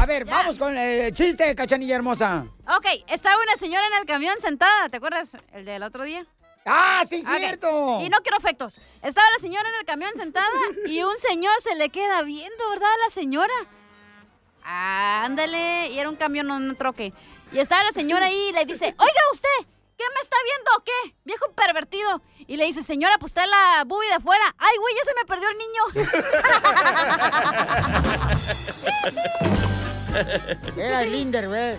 A 0.00 0.06
ver, 0.06 0.24
vamos 0.24 0.58
con 0.58 0.76
el 0.76 1.12
chiste, 1.14 1.54
cachanilla 1.54 1.96
hermosa. 1.96 2.46
Ok, 2.76 2.86
estaba 3.08 3.36
una 3.42 3.56
señora 3.56 3.86
en 3.88 3.94
el 4.00 4.06
camión 4.06 4.40
sentada, 4.40 4.88
¿te 4.88 4.96
acuerdas? 4.96 5.36
El 5.52 5.64
del 5.64 5.82
otro 5.82 6.04
día. 6.04 6.26
¡Ah, 6.64 7.02
sí, 7.08 7.22
Ok, 7.26 7.36
cierto! 7.36 8.00
Y 8.02 8.08
no 8.08 8.18
quiero 8.22 8.38
efectos. 8.38 8.78
Estaba 9.02 9.26
la 9.32 9.38
señora 9.40 9.68
en 9.68 9.74
el 9.80 9.84
camión 9.84 10.12
sentada 10.16 10.46
y 10.86 11.02
un 11.02 11.18
señor 11.18 11.54
se 11.60 11.74
le 11.74 11.90
queda 11.90 12.22
viendo, 12.22 12.70
¿verdad? 12.70 12.88
A 12.88 13.04
la 13.08 13.10
señora. 13.10 13.52
Ándale, 14.64 15.88
y 15.90 15.98
era 15.98 16.08
un 16.08 16.16
camión, 16.16 16.46
no 16.46 16.56
un 16.56 16.76
troque. 16.76 17.12
Y 17.52 17.58
estaba 17.58 17.84
la 17.84 17.92
señora 17.92 18.26
ahí 18.26 18.48
y 18.50 18.52
le 18.52 18.64
dice, 18.64 18.86
oiga 18.86 19.20
usted, 19.32 19.48
¿qué 19.98 20.04
me 20.14 20.20
está 20.20 20.36
viendo 20.44 20.70
o 20.76 20.84
qué? 20.84 21.14
Viejo 21.24 21.52
pervertido. 21.52 22.22
Y 22.46 22.56
le 22.56 22.66
dice, 22.66 22.82
señora, 22.82 23.18
pues 23.18 23.34
trae 23.34 23.46
la 23.46 23.84
bubi 23.86 24.06
de 24.06 24.14
afuera. 24.14 24.44
Ay, 24.58 24.76
güey, 24.78 24.94
ya 24.94 25.02
se 25.04 25.14
me 25.14 25.24
perdió 25.26 25.48
el 25.48 25.58
niño. 25.58 25.82
Era 30.76 31.02
el 31.02 31.12
Linder, 31.12 31.48
¿ves? 31.48 31.78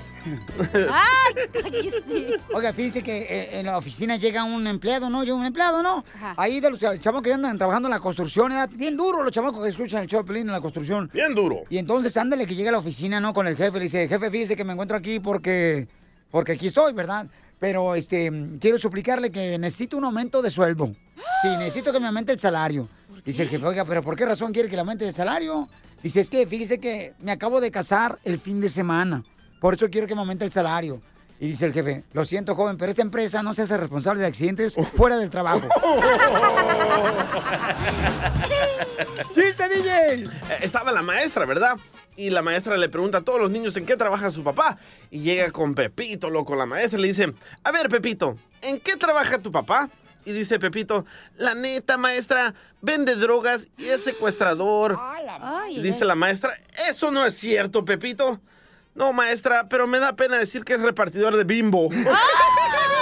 ¡Ay, 0.73 1.33
cállese! 1.51 2.37
Oiga, 2.53 2.73
fíjese 2.73 3.03
que 3.03 3.21
eh, 3.23 3.59
en 3.59 3.65
la 3.65 3.77
oficina 3.77 4.15
llega 4.15 4.43
un 4.43 4.65
empleado, 4.67 5.09
¿no? 5.09 5.23
Llega 5.23 5.35
un 5.35 5.45
empleado, 5.45 5.83
¿no? 5.83 6.03
Ajá. 6.15 6.33
Ahí 6.37 6.59
de 6.59 6.69
los 6.69 6.79
chavos 6.99 7.21
que 7.21 7.33
andan 7.33 7.57
trabajando 7.57 7.87
en 7.87 7.91
la 7.91 7.99
construcción, 7.99 8.51
¿eh? 8.51 8.65
bien 8.71 8.95
duro 8.95 9.23
los 9.23 9.31
chamacos 9.31 9.63
que 9.63 9.69
escuchan 9.69 10.03
el 10.03 10.07
show 10.07 10.21
de 10.21 10.27
Pelín 10.27 10.47
en 10.47 10.53
la 10.53 10.61
construcción. 10.61 11.09
Bien 11.13 11.35
duro. 11.35 11.63
Y 11.69 11.77
entonces, 11.77 12.15
ándale 12.17 12.45
que 12.45 12.55
llega 12.55 12.69
a 12.69 12.73
la 12.73 12.79
oficina, 12.79 13.19
¿no? 13.19 13.33
Con 13.33 13.47
el 13.47 13.55
jefe, 13.55 13.77
le 13.77 13.85
dice, 13.85 14.07
jefe, 14.07 14.31
fíjese 14.31 14.55
que 14.55 14.63
me 14.63 14.73
encuentro 14.73 14.97
aquí 14.97 15.19
porque, 15.19 15.87
porque 16.31 16.53
aquí 16.53 16.67
estoy, 16.67 16.93
¿verdad? 16.93 17.27
Pero, 17.59 17.95
este, 17.95 18.31
quiero 18.59 18.77
suplicarle 18.77 19.31
que 19.31 19.57
necesito 19.57 19.97
un 19.97 20.05
aumento 20.05 20.41
de 20.41 20.51
sueldo. 20.51 20.93
Sí, 21.41 21.49
necesito 21.57 21.91
que 21.91 21.99
me 21.99 22.07
aumente 22.07 22.31
el 22.31 22.39
salario. 22.39 22.87
Dice 23.25 23.43
el 23.43 23.49
jefe, 23.49 23.65
oiga, 23.65 23.85
pero 23.85 24.03
¿por 24.03 24.17
qué 24.17 24.25
razón 24.25 24.51
quiere 24.51 24.67
que 24.67 24.75
le 24.75 24.81
aumente 24.81 25.07
el 25.07 25.13
salario? 25.13 25.67
Dice, 26.03 26.19
es 26.19 26.29
que 26.29 26.45
fíjese 26.45 26.79
que 26.79 27.13
me 27.19 27.31
acabo 27.31 27.61
de 27.61 27.71
casar 27.71 28.19
el 28.25 28.37
fin 28.37 28.59
de 28.61 28.69
semana. 28.69 29.23
Por 29.61 29.73
eso 29.73 29.89
quiero 29.89 30.05
que 30.05 30.13
me 30.15 30.21
aumente 30.21 30.43
el 30.45 30.51
salario. 30.51 31.01
Y 31.39 31.47
dice 31.47 31.65
el 31.65 31.73
jefe, 31.73 32.03
lo 32.13 32.23
siento, 32.25 32.55
joven, 32.55 32.77
pero 32.77 32.89
esta 32.89 33.01
empresa 33.01 33.41
no 33.41 33.53
se 33.53 33.63
hace 33.63 33.75
responsable 33.77 34.21
de 34.21 34.27
accidentes 34.27 34.75
fuera 34.95 35.17
del 35.17 35.29
trabajo. 35.29 35.67
¡Chiste, 39.33 39.67
DJ! 39.69 40.13
Eh, 40.13 40.23
Estaba 40.61 40.91
la 40.91 41.01
maestra, 41.01 41.45
¿verdad? 41.45 41.77
Y 42.15 42.29
la 42.29 42.41
maestra 42.41 42.77
le 42.77 42.89
pregunta 42.89 43.17
a 43.19 43.21
todos 43.21 43.39
los 43.41 43.49
niños 43.49 43.75
en 43.75 43.85
qué 43.85 43.97
trabaja 43.97 44.29
su 44.31 44.43
papá. 44.43 44.77
Y 45.09 45.19
llega 45.21 45.51
con 45.51 45.73
Pepito, 45.73 46.29
loco, 46.29 46.55
la 46.55 46.65
maestra 46.65 46.99
y 46.99 47.01
le 47.01 47.07
dice, 47.09 47.33
a 47.63 47.71
ver, 47.71 47.89
Pepito, 47.89 48.37
¿en 48.61 48.79
qué 48.79 48.95
trabaja 48.95 49.39
tu 49.39 49.51
papá? 49.51 49.89
Y 50.25 50.31
dice 50.31 50.59
Pepito, 50.59 51.05
la 51.37 51.53
neta, 51.55 51.97
maestra, 51.97 52.53
vende 52.81 53.15
drogas 53.15 53.67
y 53.77 53.89
es 53.89 54.03
secuestrador. 54.03 54.97
Y 55.69 55.81
dice 55.81 56.05
la 56.05 56.15
maestra, 56.15 56.57
eso 56.89 57.11
no 57.11 57.25
es 57.25 57.35
cierto, 57.35 57.83
Pepito. 57.85 58.39
No, 58.95 59.11
maestra, 59.11 59.67
pero 59.67 59.87
me 59.87 59.99
da 59.99 60.15
pena 60.15 60.37
decir 60.37 60.63
que 60.63 60.73
es 60.73 60.81
repartidor 60.81 61.35
de 61.35 61.43
bimbo. 61.43 61.89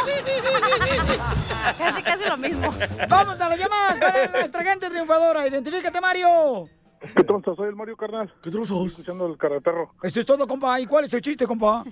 Casi, 1.77 2.01
casi 2.01 2.27
lo 2.27 2.37
mismo. 2.37 2.73
Vamos 3.07 3.39
a 3.39 3.49
las 3.49 3.59
llamadas 3.59 3.99
para 3.99 4.27
nuestra 4.27 4.63
gente 4.63 4.89
triunfadora. 4.89 5.47
Identifícate, 5.47 6.01
Mario. 6.01 6.69
¿Qué 7.15 7.23
trozo? 7.23 7.55
Soy 7.55 7.69
el 7.69 7.75
Mario 7.75 7.97
Carnal. 7.97 8.31
¿Qué 8.41 8.51
trozo? 8.51 8.85
Escuchando 8.85 9.27
el 9.27 9.37
carreterro. 9.37 9.93
Eso 10.01 10.19
es 10.19 10.25
todo, 10.25 10.47
compa. 10.47 10.79
¿Y 10.79 10.85
cuál 10.85 11.05
es 11.05 11.13
el 11.13 11.21
chiste, 11.21 11.45
compa? 11.45 11.83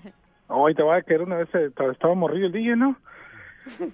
No, 0.48 0.66
ahí 0.66 0.76
te 0.76 0.84
va 0.84 0.98
a 0.98 1.02
querer 1.02 1.24
una 1.24 1.38
vez 1.38 1.50
eh, 1.54 1.72
estaba 1.92 2.16
morrillo 2.16 2.48
el 2.48 2.52
DJ, 2.52 2.76
¿no? 2.76 2.96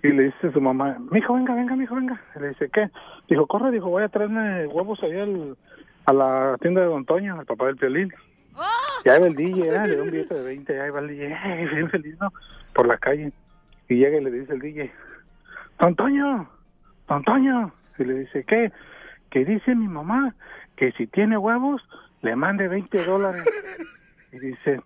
Y 0.03 0.07
le 0.09 0.23
dice 0.23 0.47
a 0.47 0.51
su 0.51 0.61
mamá, 0.61 0.97
mijo, 1.11 1.33
venga, 1.33 1.53
venga, 1.55 1.75
mijo, 1.75 1.95
venga. 1.95 2.21
Y 2.35 2.39
le 2.39 2.49
dice, 2.49 2.69
¿qué? 2.73 2.89
Dijo, 3.29 3.45
corre, 3.47 3.71
dijo, 3.71 3.89
voy 3.89 4.03
a 4.03 4.09
traerme 4.09 4.67
huevos 4.67 5.01
ahí 5.03 5.19
al- 5.19 5.57
a 6.05 6.13
la 6.13 6.57
tienda 6.61 6.81
de 6.81 6.87
Don 6.87 7.05
Toño, 7.05 7.39
al 7.39 7.45
papá 7.45 7.65
del 7.67 7.77
Piolín. 7.77 8.13
Y 9.03 9.09
ahí 9.09 9.19
va 9.19 9.27
el 9.27 9.35
DJ, 9.35 9.67
¿eh? 9.67 9.87
le 9.87 9.95
da 9.97 10.03
un 10.03 10.11
billete 10.11 10.33
de 10.35 10.43
20, 10.43 10.81
ahí 10.81 10.89
va 10.89 10.99
el 10.99 11.07
DJ, 11.09 11.27
bien 11.73 11.89
feliz, 11.89 12.15
¿no? 12.19 12.31
Por 12.73 12.87
la 12.87 12.97
calle. 12.97 13.31
Y 13.89 13.95
llega 13.95 14.17
y 14.17 14.23
le 14.23 14.31
dice 14.31 14.53
el 14.53 14.59
DJ, 14.59 14.91
Don 15.79 15.95
Toño, 15.95 16.49
Don 17.07 17.23
Toño. 17.23 17.71
Y 17.99 18.03
le 18.03 18.13
dice, 18.19 18.43
¿qué? 18.47 18.71
que 19.29 19.43
dice 19.45 19.75
mi 19.75 19.87
mamá 19.87 20.33
que 20.77 20.91
si 20.93 21.07
tiene 21.07 21.37
huevos, 21.37 21.81
le 22.21 22.35
mande 22.35 22.67
20 22.67 23.03
dólares. 23.05 23.43
Y 24.31 24.39
dice, 24.39 24.81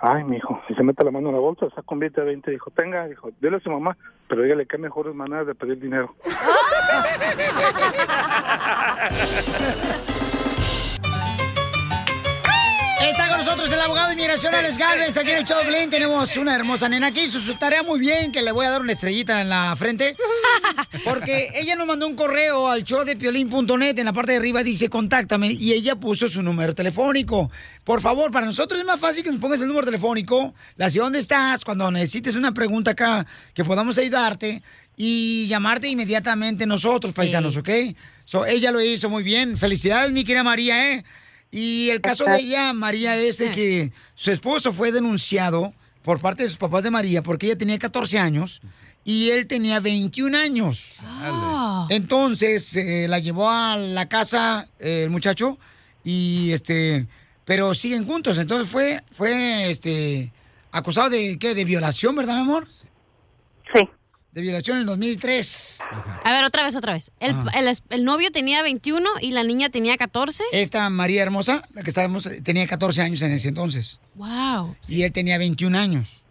ay, 0.00 0.24
mi 0.24 0.38
hijo, 0.38 0.58
y 0.68 0.74
se 0.74 0.82
mete 0.82 1.04
la 1.04 1.10
mano 1.10 1.28
en 1.28 1.34
la 1.34 1.40
bolsa, 1.40 1.68
saca 1.70 1.84
un 1.88 1.98
billete 2.00 2.22
de 2.22 2.28
20, 2.28 2.50
dijo, 2.50 2.70
tenga, 2.70 3.06
dijo, 3.06 3.28
dile 3.40 3.58
a 3.58 3.60
su 3.60 3.70
mamá, 3.70 3.96
pero 4.28 4.42
dígale 4.42 4.66
que 4.66 4.78
mejores 4.78 5.14
maneras 5.14 5.46
de 5.46 5.54
pedir 5.54 5.78
dinero. 5.78 6.14
el 13.80 13.86
abogado 13.86 14.08
de 14.08 14.12
inmigración 14.12 14.54
Alex 14.54 14.76
Galvez. 14.76 15.16
Aquí 15.16 15.30
en 15.30 15.38
el 15.38 15.44
show 15.46 15.56
de 15.56 15.64
Piolín 15.64 15.88
tenemos 15.88 16.36
una 16.36 16.54
hermosa 16.54 16.86
nena 16.86 17.06
aquí. 17.06 17.20
Hizo 17.20 17.40
su 17.40 17.54
tarea 17.54 17.82
muy 17.82 17.98
bien, 17.98 18.30
que 18.30 18.42
le 18.42 18.52
voy 18.52 18.66
a 18.66 18.70
dar 18.70 18.82
una 18.82 18.92
estrellita 18.92 19.40
en 19.40 19.48
la 19.48 19.74
frente. 19.74 20.16
Porque 21.04 21.50
ella 21.54 21.76
nos 21.76 21.86
mandó 21.86 22.06
un 22.06 22.14
correo 22.14 22.68
al 22.68 22.84
showdepiolín.net. 22.84 23.98
En 23.98 24.04
la 24.04 24.12
parte 24.12 24.32
de 24.32 24.38
arriba 24.38 24.62
dice 24.62 24.90
contáctame 24.90 25.52
y 25.52 25.72
ella 25.72 25.96
puso 25.96 26.28
su 26.28 26.42
número 26.42 26.74
telefónico. 26.74 27.50
Por 27.82 28.02
favor, 28.02 28.30
para 28.30 28.44
nosotros 28.44 28.78
es 28.78 28.84
más 28.84 29.00
fácil 29.00 29.22
que 29.24 29.30
nos 29.30 29.40
pongas 29.40 29.62
el 29.62 29.68
número 29.68 29.86
telefónico, 29.86 30.52
la 30.76 30.90
ciudad 30.90 31.06
donde 31.06 31.20
estás, 31.20 31.64
cuando 31.64 31.90
necesites 31.90 32.36
una 32.36 32.52
pregunta 32.52 32.90
acá, 32.90 33.26
que 33.54 33.64
podamos 33.64 33.96
ayudarte 33.96 34.62
y 34.98 35.46
llamarte 35.48 35.88
inmediatamente 35.88 36.66
nosotros, 36.66 37.14
paisanos, 37.14 37.56
¿ok? 37.56 37.70
So, 38.26 38.44
ella 38.44 38.72
lo 38.72 38.82
hizo 38.82 39.08
muy 39.08 39.22
bien. 39.22 39.56
Felicidades, 39.56 40.12
mi 40.12 40.22
querida 40.22 40.42
María, 40.42 40.92
¿eh? 40.92 41.04
Y 41.50 41.90
el 41.90 42.00
caso 42.00 42.24
de 42.24 42.36
ella, 42.36 42.72
María, 42.72 43.16
es 43.16 43.38
de 43.38 43.50
que 43.50 43.92
su 44.14 44.30
esposo 44.30 44.72
fue 44.72 44.92
denunciado 44.92 45.74
por 46.02 46.20
parte 46.20 46.44
de 46.44 46.48
sus 46.48 46.58
papás 46.58 46.82
de 46.82 46.90
María 46.90 47.22
porque 47.22 47.46
ella 47.46 47.58
tenía 47.58 47.78
14 47.78 48.18
años 48.18 48.60
y 49.04 49.30
él 49.30 49.46
tenía 49.46 49.80
21 49.80 50.36
años. 50.36 50.96
Entonces 51.88 52.76
eh, 52.76 53.06
la 53.08 53.18
llevó 53.18 53.50
a 53.50 53.76
la 53.76 54.08
casa 54.08 54.68
eh, 54.78 55.02
el 55.04 55.10
muchacho 55.10 55.58
y 56.04 56.52
este, 56.52 57.06
pero 57.44 57.74
siguen 57.74 58.06
juntos. 58.06 58.38
Entonces 58.38 58.68
fue, 58.68 59.02
fue 59.10 59.70
este, 59.70 60.32
acusado 60.70 61.10
de 61.10 61.38
qué, 61.38 61.54
de 61.54 61.64
violación, 61.64 62.14
¿verdad, 62.14 62.34
mi 62.34 62.42
amor? 62.42 62.68
Sí. 62.68 63.88
De 64.32 64.40
violación 64.42 64.76
en 64.76 64.82
el 64.82 64.86
2003. 64.86 65.80
A 66.22 66.32
ver, 66.32 66.44
otra 66.44 66.62
vez, 66.64 66.76
otra 66.76 66.92
vez. 66.92 67.10
El, 67.18 67.32
Ajá. 67.32 67.50
el 67.58 67.66
es- 67.66 67.82
el 67.90 68.04
novio 68.04 68.30
tenía 68.30 68.62
21 68.62 69.08
y 69.20 69.32
la 69.32 69.42
niña 69.42 69.70
tenía 69.70 69.96
14. 69.96 70.44
Esta 70.52 70.88
María 70.88 71.22
Hermosa, 71.22 71.64
la 71.70 71.82
que 71.82 71.90
estábamos, 71.90 72.26
eh, 72.26 72.40
tenía 72.40 72.66
14 72.68 73.02
años 73.02 73.22
en 73.22 73.32
ese 73.32 73.48
entonces. 73.48 74.00
Wow. 74.14 74.76
Y 74.86 75.02
él 75.02 75.12
tenía 75.12 75.36
21 75.38 75.76
años. 75.76 76.22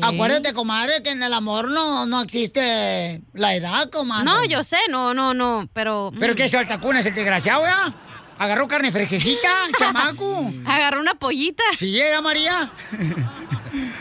Acuérdate, 0.00 0.52
comadre, 0.52 1.02
que 1.02 1.10
en 1.10 1.22
el 1.22 1.32
amor 1.32 1.68
no, 1.68 2.06
no 2.06 2.20
existe 2.22 3.20
la 3.32 3.54
edad, 3.56 3.90
comadre. 3.90 4.24
No, 4.24 4.44
yo 4.44 4.62
sé, 4.62 4.76
no, 4.90 5.12
no, 5.12 5.34
no, 5.34 5.68
pero... 5.72 6.12
¿Pero 6.20 6.34
mm. 6.34 6.36
qué 6.36 6.44
es 6.44 6.50
saltacunas, 6.52 7.04
el 7.06 7.14
desgraciado, 7.14 7.64
ya? 7.64 7.92
¿Agarró 8.38 8.68
carne 8.68 8.92
fresquecita, 8.92 9.48
chamaco? 9.78 10.52
Agarró 10.66 11.00
una 11.00 11.14
pollita. 11.14 11.64
Sí, 11.76 11.90
llega 11.90 12.20
María. 12.20 12.70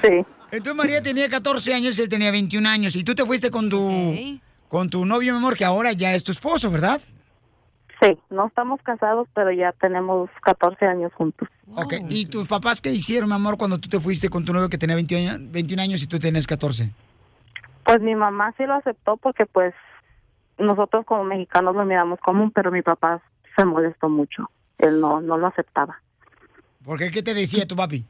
Sí. 0.01 0.09
Entonces 0.51 0.75
María 0.75 1.01
tenía 1.01 1.29
14 1.29 1.73
años 1.73 1.97
y 1.97 2.01
él 2.01 2.09
tenía 2.09 2.29
21 2.31 2.67
años. 2.67 2.95
Y 2.95 3.03
tú 3.03 3.15
te 3.15 3.25
fuiste 3.25 3.49
con 3.49 3.69
tu, 3.69 4.39
con 4.67 4.89
tu 4.89 5.05
novio, 5.05 5.31
mi 5.33 5.37
amor, 5.37 5.55
que 5.55 5.65
ahora 5.65 5.93
ya 5.93 6.13
es 6.13 6.23
tu 6.23 6.31
esposo, 6.31 6.69
¿verdad? 6.69 7.01
Sí, 8.01 8.17
no 8.29 8.47
estamos 8.47 8.81
casados, 8.81 9.27
pero 9.33 9.51
ya 9.51 9.71
tenemos 9.73 10.29
14 10.41 10.85
años 10.85 11.13
juntos. 11.13 11.47
Ok. 11.75 11.93
¿Y 12.09 12.25
tus 12.25 12.47
papás 12.47 12.81
qué 12.81 12.91
hicieron, 12.91 13.29
mi 13.29 13.35
amor, 13.35 13.57
cuando 13.57 13.79
tú 13.79 13.87
te 13.87 13.99
fuiste 13.99 14.27
con 14.27 14.43
tu 14.43 14.53
novio 14.53 14.69
que 14.69 14.77
tenía 14.77 14.95
21 14.95 15.29
años, 15.29 15.51
21 15.51 15.83
años 15.83 16.03
y 16.03 16.07
tú 16.07 16.19
tenías 16.19 16.47
14? 16.47 16.91
Pues 17.85 18.01
mi 18.01 18.15
mamá 18.15 18.53
sí 18.57 18.65
lo 18.65 18.73
aceptó 18.73 19.17
porque 19.17 19.45
pues 19.45 19.73
nosotros 20.57 21.05
como 21.05 21.23
mexicanos 21.23 21.75
lo 21.75 21.85
miramos 21.85 22.19
común, 22.19 22.51
pero 22.51 22.71
mi 22.71 22.81
papá 22.81 23.21
se 23.55 23.65
molestó 23.65 24.09
mucho. 24.09 24.49
Él 24.79 24.99
no, 24.99 25.21
no 25.21 25.37
lo 25.37 25.47
aceptaba. 25.47 26.01
¿Por 26.83 26.97
qué? 26.97 27.11
¿Qué 27.11 27.21
te 27.21 27.33
decía 27.33 27.67
tu 27.67 27.75
papi? 27.75 28.05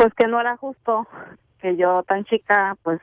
Pues 0.00 0.14
que 0.14 0.26
no 0.26 0.40
era 0.40 0.56
justo 0.56 1.06
que 1.60 1.76
yo 1.76 2.02
tan 2.04 2.24
chica 2.24 2.74
pues 2.82 3.02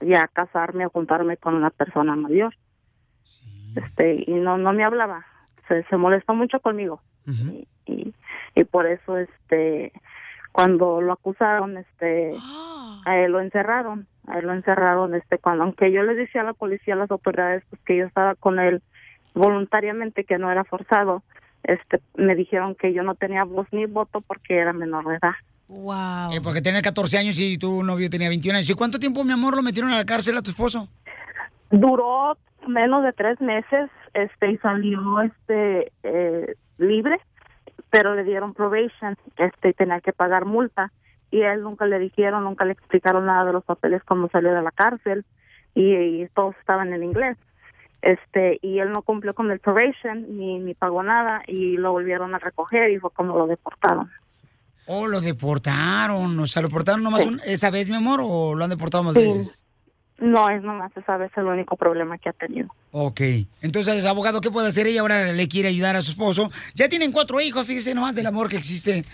ya 0.00 0.28
casarme 0.28 0.86
o 0.86 0.90
juntarme 0.90 1.36
con 1.36 1.56
una 1.56 1.70
persona 1.70 2.14
mayor. 2.14 2.54
Este, 3.74 4.22
y 4.24 4.34
no 4.34 4.56
no 4.56 4.72
me 4.72 4.84
hablaba. 4.84 5.26
Se, 5.66 5.82
se 5.82 5.96
molestó 5.96 6.34
mucho 6.34 6.60
conmigo. 6.60 7.02
y, 7.86 8.14
y 8.54 8.64
por 8.64 8.86
eso 8.86 9.16
este 9.16 9.92
cuando 10.52 11.00
lo 11.00 11.12
acusaron 11.12 11.76
este 11.76 12.36
a 13.04 13.18
él 13.18 13.32
lo 13.32 13.40
encerraron 13.40 14.06
a 14.28 14.38
él 14.38 14.46
lo 14.46 14.52
encerraron 14.52 15.16
este 15.16 15.38
cuando 15.38 15.64
aunque 15.64 15.90
yo 15.90 16.04
le 16.04 16.14
decía 16.14 16.42
a 16.42 16.44
la 16.44 16.54
policía 16.54 16.94
a 16.94 16.98
las 16.98 17.10
autoridades 17.10 17.64
pues 17.68 17.82
que 17.82 17.96
yo 17.96 18.06
estaba 18.06 18.36
con 18.36 18.60
él 18.60 18.80
voluntariamente 19.34 20.22
que 20.22 20.38
no 20.38 20.52
era 20.52 20.62
forzado 20.62 21.24
este 21.64 22.00
me 22.14 22.36
dijeron 22.36 22.76
que 22.76 22.92
yo 22.92 23.02
no 23.02 23.16
tenía 23.16 23.42
voz 23.42 23.66
ni 23.72 23.86
voto 23.86 24.20
porque 24.20 24.56
era 24.56 24.72
menor 24.72 25.04
de 25.08 25.16
edad 25.16 25.34
Wow. 25.68 26.32
Eh, 26.32 26.40
porque 26.42 26.62
tenía 26.62 26.82
14 26.82 27.18
años 27.18 27.38
y 27.38 27.58
tu 27.58 27.82
novio 27.82 28.08
tenía 28.08 28.28
21 28.28 28.56
años. 28.56 28.70
¿Y 28.70 28.74
cuánto 28.74 28.98
tiempo, 28.98 29.22
mi 29.24 29.32
amor, 29.32 29.54
lo 29.54 29.62
metieron 29.62 29.92
a 29.92 29.98
la 29.98 30.04
cárcel 30.04 30.36
a 30.36 30.42
tu 30.42 30.50
esposo? 30.50 30.88
duró 31.70 32.36
menos 32.66 33.02
de 33.04 33.12
tres 33.12 33.40
meses 33.40 33.90
este 34.14 34.52
y 34.52 34.58
salió 34.58 35.20
este 35.20 35.92
eh, 36.02 36.54
libre 36.78 37.20
pero 37.90 38.14
le 38.14 38.24
dieron 38.24 38.54
probation 38.54 39.16
este 39.36 39.70
y 39.70 39.74
tenía 39.74 40.00
que 40.00 40.12
pagar 40.12 40.44
multa 40.44 40.92
y 41.30 41.42
a 41.42 41.52
él 41.52 41.62
nunca 41.62 41.86
le 41.86 41.98
dijeron 41.98 42.44
nunca 42.44 42.64
le 42.64 42.72
explicaron 42.72 43.26
nada 43.26 43.44
de 43.44 43.52
los 43.52 43.64
papeles 43.64 44.02
cuando 44.04 44.28
salió 44.28 44.52
de 44.52 44.62
la 44.62 44.70
cárcel 44.70 45.24
y, 45.74 45.94
y 45.94 46.28
todos 46.34 46.56
estaban 46.58 46.92
en 46.92 47.04
inglés 47.04 47.36
este 48.00 48.58
y 48.62 48.78
él 48.78 48.92
no 48.92 49.02
cumplió 49.02 49.34
con 49.34 49.50
el 49.50 49.60
probation 49.60 50.36
ni 50.36 50.58
ni 50.58 50.74
pagó 50.74 51.02
nada 51.02 51.42
y 51.46 51.76
lo 51.76 51.92
volvieron 51.92 52.34
a 52.34 52.38
recoger 52.38 52.90
y 52.90 52.98
fue 52.98 53.10
como 53.10 53.36
lo 53.36 53.46
deportaron 53.46 54.10
Oh, 54.88 55.06
lo 55.06 55.20
deportaron. 55.20 56.38
O 56.40 56.46
sea, 56.46 56.62
¿lo 56.62 56.68
deportaron 56.68 57.02
nomás 57.02 57.26
un- 57.26 57.40
esa 57.46 57.70
vez, 57.70 57.88
mi 57.88 57.94
amor, 57.94 58.20
o 58.22 58.54
lo 58.54 58.64
han 58.64 58.70
deportado 58.70 59.04
más 59.04 59.14
Sí. 59.14 59.20
veces? 59.20 59.64
no 60.20 60.50
es 60.50 60.64
nomás 60.64 60.90
esa 60.96 61.16
vez 61.16 61.30
el 61.36 61.44
único 61.44 61.76
problema 61.76 62.18
que 62.18 62.28
ha 62.28 62.32
tenido 62.32 62.66
Ok. 62.90 63.20
Entonces, 63.62 64.04
abogado, 64.04 64.40
¿qué 64.40 64.50
puede 64.50 64.66
hacer 64.66 64.88
ella? 64.88 65.02
Ahora 65.02 65.32
le 65.32 65.46
quiere 65.46 65.68
ayudar 65.68 65.94
a 65.94 66.02
su 66.02 66.10
esposo. 66.10 66.50
Ya 66.74 66.88
tienen 66.88 67.12
cuatro 67.12 67.40
hijos, 67.40 67.64
fíjese 67.68 67.94
nomás 67.94 68.16
del 68.16 68.26
amor 68.26 68.48
que 68.48 68.56
existe. 68.56 69.04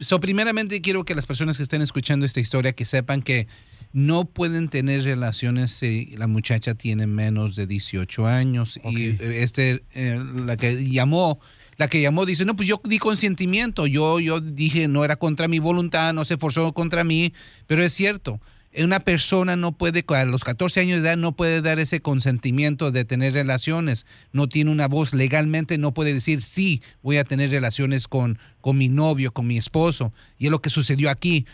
So, 0.00 0.18
primeramente 0.18 0.80
quiero 0.80 1.04
que 1.04 1.14
las 1.14 1.26
personas 1.26 1.58
que 1.58 1.62
estén 1.62 1.82
escuchando 1.82 2.24
esta 2.24 2.40
historia 2.40 2.72
que 2.72 2.86
sepan 2.86 3.20
que 3.20 3.48
no 3.92 4.24
pueden 4.24 4.68
tener 4.68 5.02
relaciones 5.04 5.72
si 5.72 6.14
la 6.16 6.26
muchacha 6.26 6.74
tiene 6.74 7.06
menos 7.06 7.54
de 7.54 7.66
18 7.66 8.26
años 8.26 8.78
y 8.82 9.08
este 9.20 9.84
eh, 9.92 10.18
la 10.36 10.56
que 10.56 10.88
llamó 10.88 11.38
la 11.76 11.88
que 11.88 12.00
llamó 12.00 12.26
dice 12.26 12.44
no 12.44 12.56
pues 12.56 12.68
yo 12.68 12.80
di 12.84 12.98
consentimiento 12.98 13.86
yo 13.86 14.20
yo 14.20 14.40
dije 14.40 14.88
no 14.88 15.04
era 15.04 15.16
contra 15.16 15.48
mi 15.48 15.58
voluntad 15.58 16.12
no 16.14 16.24
se 16.24 16.36
forzó 16.36 16.72
contra 16.72 17.04
mí 17.04 17.32
pero 17.66 17.82
es 17.82 17.92
cierto 17.92 18.40
una 18.84 19.00
persona 19.00 19.56
no 19.56 19.72
puede, 19.72 20.04
a 20.08 20.24
los 20.24 20.44
14 20.44 20.80
años 20.80 21.02
de 21.02 21.08
edad, 21.08 21.16
no 21.16 21.32
puede 21.32 21.62
dar 21.62 21.78
ese 21.78 22.00
consentimiento 22.00 22.90
de 22.90 23.04
tener 23.04 23.32
relaciones. 23.32 24.06
No 24.32 24.48
tiene 24.48 24.70
una 24.70 24.88
voz 24.88 25.14
legalmente, 25.14 25.78
no 25.78 25.94
puede 25.94 26.12
decir, 26.12 26.42
sí, 26.42 26.82
voy 27.02 27.16
a 27.16 27.24
tener 27.24 27.50
relaciones 27.50 28.08
con, 28.08 28.38
con 28.60 28.76
mi 28.76 28.88
novio, 28.88 29.32
con 29.32 29.46
mi 29.46 29.56
esposo. 29.56 30.12
Y 30.38 30.46
es 30.46 30.50
lo 30.50 30.60
que 30.60 30.70
sucedió 30.70 31.10
aquí. 31.10 31.46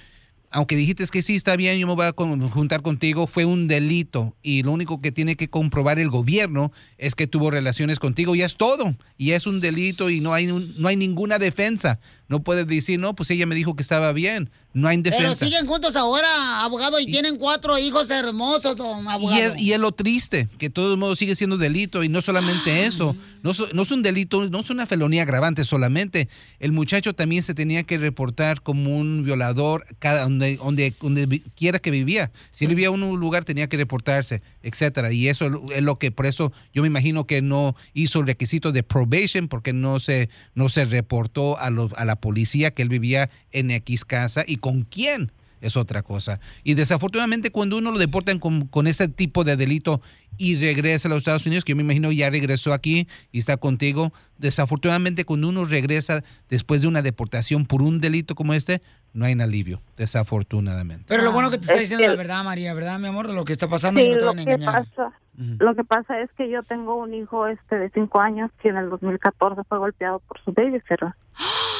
Aunque 0.52 0.76
dijiste 0.76 1.04
que 1.10 1.22
sí, 1.22 1.34
está 1.34 1.56
bien, 1.56 1.78
yo 1.78 1.86
me 1.86 1.94
voy 1.94 2.06
a 2.06 2.12
juntar 2.50 2.82
contigo, 2.82 3.26
fue 3.26 3.44
un 3.44 3.68
delito. 3.68 4.36
Y 4.42 4.62
lo 4.62 4.72
único 4.72 5.00
que 5.00 5.10
tiene 5.10 5.36
que 5.36 5.48
comprobar 5.48 5.98
el 5.98 6.10
gobierno 6.10 6.72
es 6.98 7.14
que 7.14 7.26
tuvo 7.26 7.50
relaciones 7.50 7.98
contigo 7.98 8.34
y 8.34 8.42
es 8.42 8.56
todo. 8.56 8.94
Y 9.16 9.32
es 9.32 9.46
un 9.46 9.60
delito 9.60 10.10
y 10.10 10.20
no 10.20 10.34
hay, 10.34 10.46
no 10.46 10.88
hay 10.88 10.96
ninguna 10.96 11.38
defensa. 11.38 11.98
No 12.32 12.42
puede 12.42 12.64
decir, 12.64 12.98
no, 12.98 13.14
pues 13.14 13.30
ella 13.30 13.44
me 13.44 13.54
dijo 13.54 13.76
que 13.76 13.82
estaba 13.82 14.10
bien. 14.14 14.48
No 14.72 14.88
hay 14.88 14.96
Pero 15.02 15.14
defensa. 15.18 15.44
siguen 15.44 15.66
juntos 15.66 15.96
ahora, 15.96 16.62
abogado, 16.64 16.98
y, 16.98 17.04
tienen 17.04 17.36
cuatro 17.36 17.76
hijos 17.76 18.08
hermosos, 18.08 18.74
don 18.74 19.04
Y 19.04 19.08
abogado. 19.08 19.52
es, 19.54 19.60
y 19.60 19.72
es 19.74 19.78
lo 19.78 19.92
triste, 19.92 20.48
que 20.58 20.68
de 20.68 20.70
todos 20.72 20.96
modos 20.96 21.18
sigue 21.18 21.34
siendo 21.34 21.58
delito 21.58 22.02
y 22.02 22.08
no 22.08 22.22
solamente 22.22 22.86
eso, 22.86 23.14
no, 23.42 23.52
no 23.74 23.82
es 23.82 23.90
un 23.90 24.02
delito, 24.02 24.48
no 24.48 24.60
es 24.60 24.70
una 24.70 24.86
felonía 24.86 25.24
agravante 25.24 25.66
solamente, 25.66 26.26
el 26.58 26.72
muchacho 26.72 27.12
también 27.12 27.42
se 27.42 27.52
tenía 27.52 27.82
que 27.82 27.98
reportar 27.98 28.62
como 28.62 28.96
un 28.96 29.24
violador 29.24 29.84
cada 29.98 30.22
donde, 30.22 30.56
donde, 30.56 31.42
quiera 31.54 31.78
que 31.78 31.90
vivía. 31.90 32.30
Si 32.50 32.64
él 32.64 32.70
vivía 32.70 32.88
en 32.88 33.02
un 33.02 33.20
lugar 33.20 33.44
tenía 33.44 33.68
que 33.68 33.76
reportarse, 33.76 34.40
etcétera. 34.62 35.12
Y 35.12 35.28
eso 35.28 35.50
es 35.70 35.82
lo 35.82 35.98
que, 35.98 36.10
por 36.12 36.24
eso 36.24 36.50
yo 36.72 36.80
me 36.80 36.88
imagino 36.88 37.26
que 37.26 37.42
no 37.42 37.76
hizo 37.92 38.20
el 38.20 38.26
requisito 38.26 38.72
de 38.72 38.82
probation 38.82 39.48
porque 39.48 39.74
no 39.74 40.00
se, 40.00 40.30
no 40.54 40.70
se 40.70 40.86
reportó 40.86 41.58
a, 41.58 41.68
los- 41.68 41.92
a 41.92 42.06
la 42.06 42.16
policía 42.22 42.70
que 42.70 42.80
él 42.80 42.88
vivía 42.88 43.28
en 43.50 43.70
X 43.70 44.06
casa 44.06 44.44
y 44.46 44.56
con 44.56 44.84
quién 44.84 45.30
es 45.62 45.76
otra 45.78 46.02
cosa. 46.02 46.38
Y 46.64 46.74
desafortunadamente 46.74 47.50
cuando 47.50 47.78
uno 47.78 47.90
lo 47.92 47.98
deportan 47.98 48.38
con, 48.38 48.66
con 48.66 48.86
ese 48.86 49.08
tipo 49.08 49.44
de 49.44 49.56
delito 49.56 50.02
y 50.36 50.56
regresa 50.56 51.08
a 51.08 51.10
los 51.10 51.18
Estados 51.18 51.46
Unidos, 51.46 51.64
que 51.64 51.72
yo 51.72 51.76
me 51.76 51.82
imagino 51.82 52.10
ya 52.12 52.28
regresó 52.28 52.72
aquí 52.74 53.06
y 53.32 53.38
está 53.38 53.56
contigo, 53.56 54.12
desafortunadamente 54.38 55.24
cuando 55.24 55.48
uno 55.48 55.64
regresa 55.64 56.22
después 56.50 56.82
de 56.82 56.88
una 56.88 57.00
deportación 57.00 57.64
por 57.64 57.80
un 57.82 58.00
delito 58.00 58.34
como 58.34 58.52
este, 58.54 58.82
no 59.14 59.24
hay 59.24 59.34
un 59.34 59.40
alivio, 59.42 59.80
desafortunadamente. 59.96 61.04
Pero 61.08 61.22
lo 61.22 61.32
bueno 61.32 61.50
que 61.50 61.58
te 61.58 61.62
está 61.62 61.74
Es 61.74 61.80
diciendo 61.80 62.02
que- 62.04 62.08
la 62.08 62.16
verdad, 62.16 62.44
María, 62.44 62.72
¿verdad, 62.74 62.98
mi 62.98 63.08
amor? 63.08 63.28
Lo 63.30 63.44
que 63.44 63.52
está 63.52 63.68
pasando 63.68 64.00
Sí, 64.00 64.06
y 64.06 64.10
no 64.10 64.14
te 64.16 64.20
lo 64.20 64.26
van 64.28 64.38
a 64.40 64.44
que 64.44 64.50
engañar. 64.52 64.86
pasa, 64.88 65.12
Lo 65.36 65.74
que 65.74 65.84
pasa 65.84 66.20
es 66.20 66.30
que 66.36 66.50
yo 66.50 66.62
tengo 66.62 66.96
un 66.96 67.14
hijo 67.14 67.46
este 67.46 67.76
de 67.78 67.90
cinco 67.90 68.20
años 68.20 68.50
que 68.62 68.68
en 68.68 68.76
el 68.76 68.90
2014 68.90 69.62
fue 69.68 69.78
golpeado 69.78 70.20
por 70.20 70.42
su 70.44 70.52
babysitter. 70.52 71.14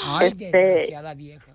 Ay, 0.05 0.29
Este, 0.29 0.51
desgraciada 0.57 1.15
vieja. 1.15 1.52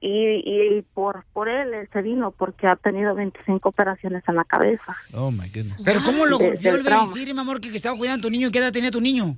Y, 0.00 0.78
y 0.78 0.82
por 0.94 1.24
por 1.32 1.48
él 1.48 1.74
él 1.74 1.88
se 1.92 2.02
vino 2.02 2.30
porque 2.30 2.66
ha 2.66 2.76
tenido 2.76 3.14
25 3.14 3.68
operaciones 3.68 4.22
en 4.28 4.36
la 4.36 4.44
cabeza. 4.44 4.94
Oh, 5.14 5.30
my 5.30 5.48
goodness. 5.48 5.82
Pero 5.84 6.00
¿cómo 6.04 6.26
lo 6.26 6.38
golpeó 6.38 6.76
el 6.76 6.84
babysitter, 6.84 7.34
mi 7.34 7.40
amor, 7.40 7.60
que, 7.60 7.70
que 7.70 7.76
estaba 7.76 7.96
cuidando 7.96 8.26
a 8.26 8.28
tu 8.28 8.30
niño? 8.30 8.50
¿Qué 8.50 8.58
edad 8.58 8.72
tenía 8.72 8.90
tu 8.90 9.00
niño? 9.00 9.36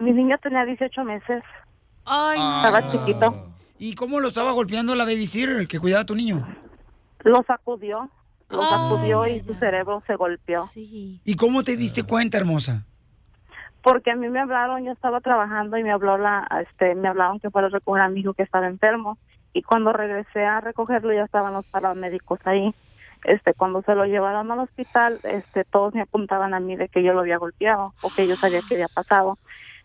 Mi 0.00 0.12
niño 0.12 0.36
tenía 0.42 0.64
18 0.64 1.04
meses. 1.04 1.42
Ay, 2.04 2.38
Estaba 2.38 2.90
chiquito. 2.90 3.52
¿Y 3.78 3.94
cómo 3.94 4.20
lo 4.20 4.28
estaba 4.28 4.52
golpeando 4.52 4.94
la 4.94 5.04
babysitter 5.04 5.66
que 5.66 5.80
cuidaba 5.80 6.02
a 6.02 6.06
tu 6.06 6.14
niño? 6.14 6.46
Lo 7.24 7.42
sacudió, 7.42 8.08
lo 8.48 8.62
sacudió 8.62 9.26
y 9.26 9.40
su 9.40 9.54
cerebro 9.54 10.02
se 10.06 10.14
golpeó. 10.14 10.64
¿Y 10.74 11.34
cómo 11.36 11.62
te 11.62 11.76
diste 11.76 12.04
cuenta, 12.04 12.38
hermosa? 12.38 12.86
Porque 13.82 14.10
a 14.12 14.16
mí 14.16 14.28
me 14.28 14.40
hablaron, 14.40 14.84
yo 14.84 14.92
estaba 14.92 15.20
trabajando 15.20 15.76
y 15.76 15.84
me 15.84 15.92
habló 15.92 16.18
la, 16.18 16.46
este, 16.62 16.94
me 16.94 17.08
hablaron 17.08 17.40
que 17.40 17.50
fuera 17.50 17.68
a 17.68 17.70
recoger 17.70 18.02
a 18.02 18.08
mi 18.08 18.20
hijo 18.20 18.34
que 18.34 18.42
estaba 18.42 18.66
enfermo 18.66 19.18
y 19.56 19.62
cuando 19.62 19.90
regresé 19.94 20.44
a 20.44 20.60
recogerlo 20.60 21.14
ya 21.14 21.24
estaban 21.24 21.54
los 21.54 21.70
paramédicos 21.70 22.38
ahí. 22.44 22.74
Este, 23.24 23.54
cuando 23.54 23.80
se 23.80 23.94
lo 23.94 24.04
llevaron 24.04 24.50
al 24.52 24.58
hospital, 24.58 25.18
este, 25.22 25.64
todos 25.64 25.94
me 25.94 26.02
apuntaban 26.02 26.52
a 26.52 26.60
mí 26.60 26.76
de 26.76 26.88
que 26.90 27.02
yo 27.02 27.14
lo 27.14 27.20
había 27.20 27.38
golpeado 27.38 27.94
o 28.02 28.10
que 28.14 28.26
yo 28.26 28.36
sabía 28.36 28.60
que 28.68 28.74
había 28.74 28.88
pasado. 28.94 29.38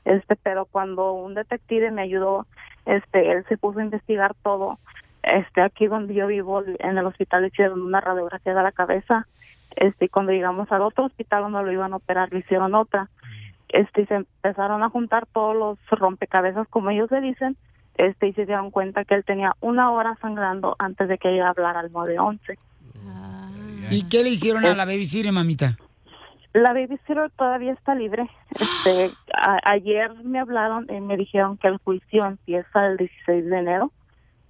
Este, 0.04 0.36
pero 0.36 0.66
cuando 0.66 1.14
un 1.14 1.36
detective 1.36 1.90
me 1.90 2.02
ayudó, 2.02 2.48
este, 2.86 3.32
él 3.32 3.46
se 3.48 3.58
puso 3.58 3.80
a 3.80 3.84
investigar 3.84 4.36
todo. 4.44 4.78
Este, 5.24 5.62
aquí 5.62 5.88
donde 5.88 6.16
yo 6.16 6.28
vivo, 6.28 6.64
en 6.80 6.98
el 6.98 7.06
hospital 7.06 7.44
le 7.44 7.48
hicieron 7.48 7.82
una 7.82 8.02
radiografía 8.02 8.54
de 8.54 8.64
la 8.64 8.74
cabeza. 8.74 9.26
Este, 9.78 10.06
y 10.06 10.10
cuando 10.10 10.34
llegamos 10.34 10.70
al 10.70 10.82
otro 10.82 11.06
hospital 11.06 11.44
donde 11.44 11.64
lo 11.64 11.72
iban 11.72 11.94
a 11.94 11.98
operar, 11.98 12.34
le 12.34 12.40
hicieron 12.40 12.76
otra 12.76 13.10
este 13.70 14.02
y 14.02 14.06
se 14.06 14.16
empezaron 14.16 14.84
a 14.84 14.90
juntar 14.90 15.28
todos 15.28 15.56
los 15.56 15.80
rompecabezas 15.98 16.68
como 16.68 16.90
ellos 16.90 17.10
le 17.10 17.22
dicen 17.22 17.56
este 17.96 18.28
y 18.28 18.34
se 18.34 18.46
dieron 18.46 18.72
cuenta 18.72 19.06
que 19.06 19.16
él 19.16 19.24
tenía 19.26 19.56
una 19.62 19.92
hora 19.92 20.18
sangrando 20.22 20.76
antes 20.80 21.08
de 21.08 21.18
que 21.18 21.34
ella 21.34 21.50
hablara 21.50 21.80
al 21.82 21.92
911 21.92 22.58
¿Y 23.90 24.04
qué 24.08 24.24
le 24.24 24.30
hicieron 24.30 24.64
a 24.66 24.74
la 24.76 24.86
babysitter, 24.86 25.32
mamita? 25.32 25.78
la 26.54 26.74
babysitter 26.74 27.32
todavía 27.38 27.72
está 27.74 27.96
libre. 27.96 28.30
Este 28.60 29.12
a- 29.34 29.60
ayer 29.72 30.14
me 30.24 30.40
hablaron 30.40 30.86
y 30.90 31.00
me 31.00 31.16
dijeron 31.18 31.58
que 31.58 31.68
el 31.68 31.78
juicio 31.78 32.26
empieza 32.26 32.88
el 32.88 32.98
16 32.98 33.46
de 33.46 33.58
enero 33.58 33.92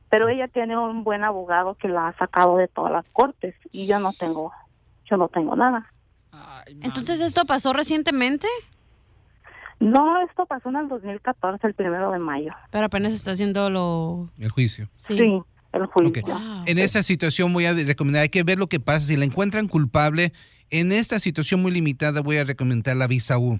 pero 0.09 0.27
ella 0.27 0.49
tiene 0.49 0.77
un 0.77 1.05
buen 1.05 1.23
abogado 1.23 1.75
que 1.75 1.87
la 1.87 2.09
ha 2.09 2.17
sacado 2.17 2.57
de 2.57 2.67
todas 2.67 2.91
las 2.91 3.05
cortes 3.13 3.55
y 3.71 3.87
yo 3.87 3.97
no 3.99 4.11
tengo 4.11 4.51
yo 5.09 5.15
no 5.17 5.29
tengo 5.29 5.55
nada. 5.55 5.85
Entonces, 6.81 7.21
¿esto 7.21 7.45
pasó 7.45 7.71
recientemente? 7.71 8.47
No 9.81 10.21
esto 10.21 10.45
pasó 10.45 10.69
en 10.69 10.77
el 10.77 10.87
2014 10.87 11.67
el 11.67 11.73
primero 11.73 12.11
de 12.11 12.19
mayo 12.19 12.51
Pero 12.71 12.85
apenas 12.85 13.13
está 13.13 13.31
haciendo 13.31 13.69
lo... 13.69 14.31
El 14.37 14.49
juicio. 14.49 14.89
Sí. 14.93 15.17
el 15.73 15.85
juicio. 15.87 16.23
En 16.65 16.77
esa 16.77 17.03
situación 17.03 17.51
voy 17.51 17.65
a 17.65 17.73
recomendar, 17.73 18.21
hay 18.21 18.29
que 18.29 18.43
ver 18.43 18.59
lo 18.59 18.67
que 18.67 18.79
pasa. 18.79 19.07
Si 19.07 19.17
la 19.17 19.25
encuentran 19.25 19.67
culpable, 19.67 20.33
en 20.69 20.91
esta 20.91 21.19
situación 21.19 21.61
muy 21.61 21.71
limitada 21.71 22.21
voy 22.21 22.37
a 22.37 22.43
recomendar 22.43 22.95
la 22.95 23.07
visa 23.07 23.39
U. 23.39 23.59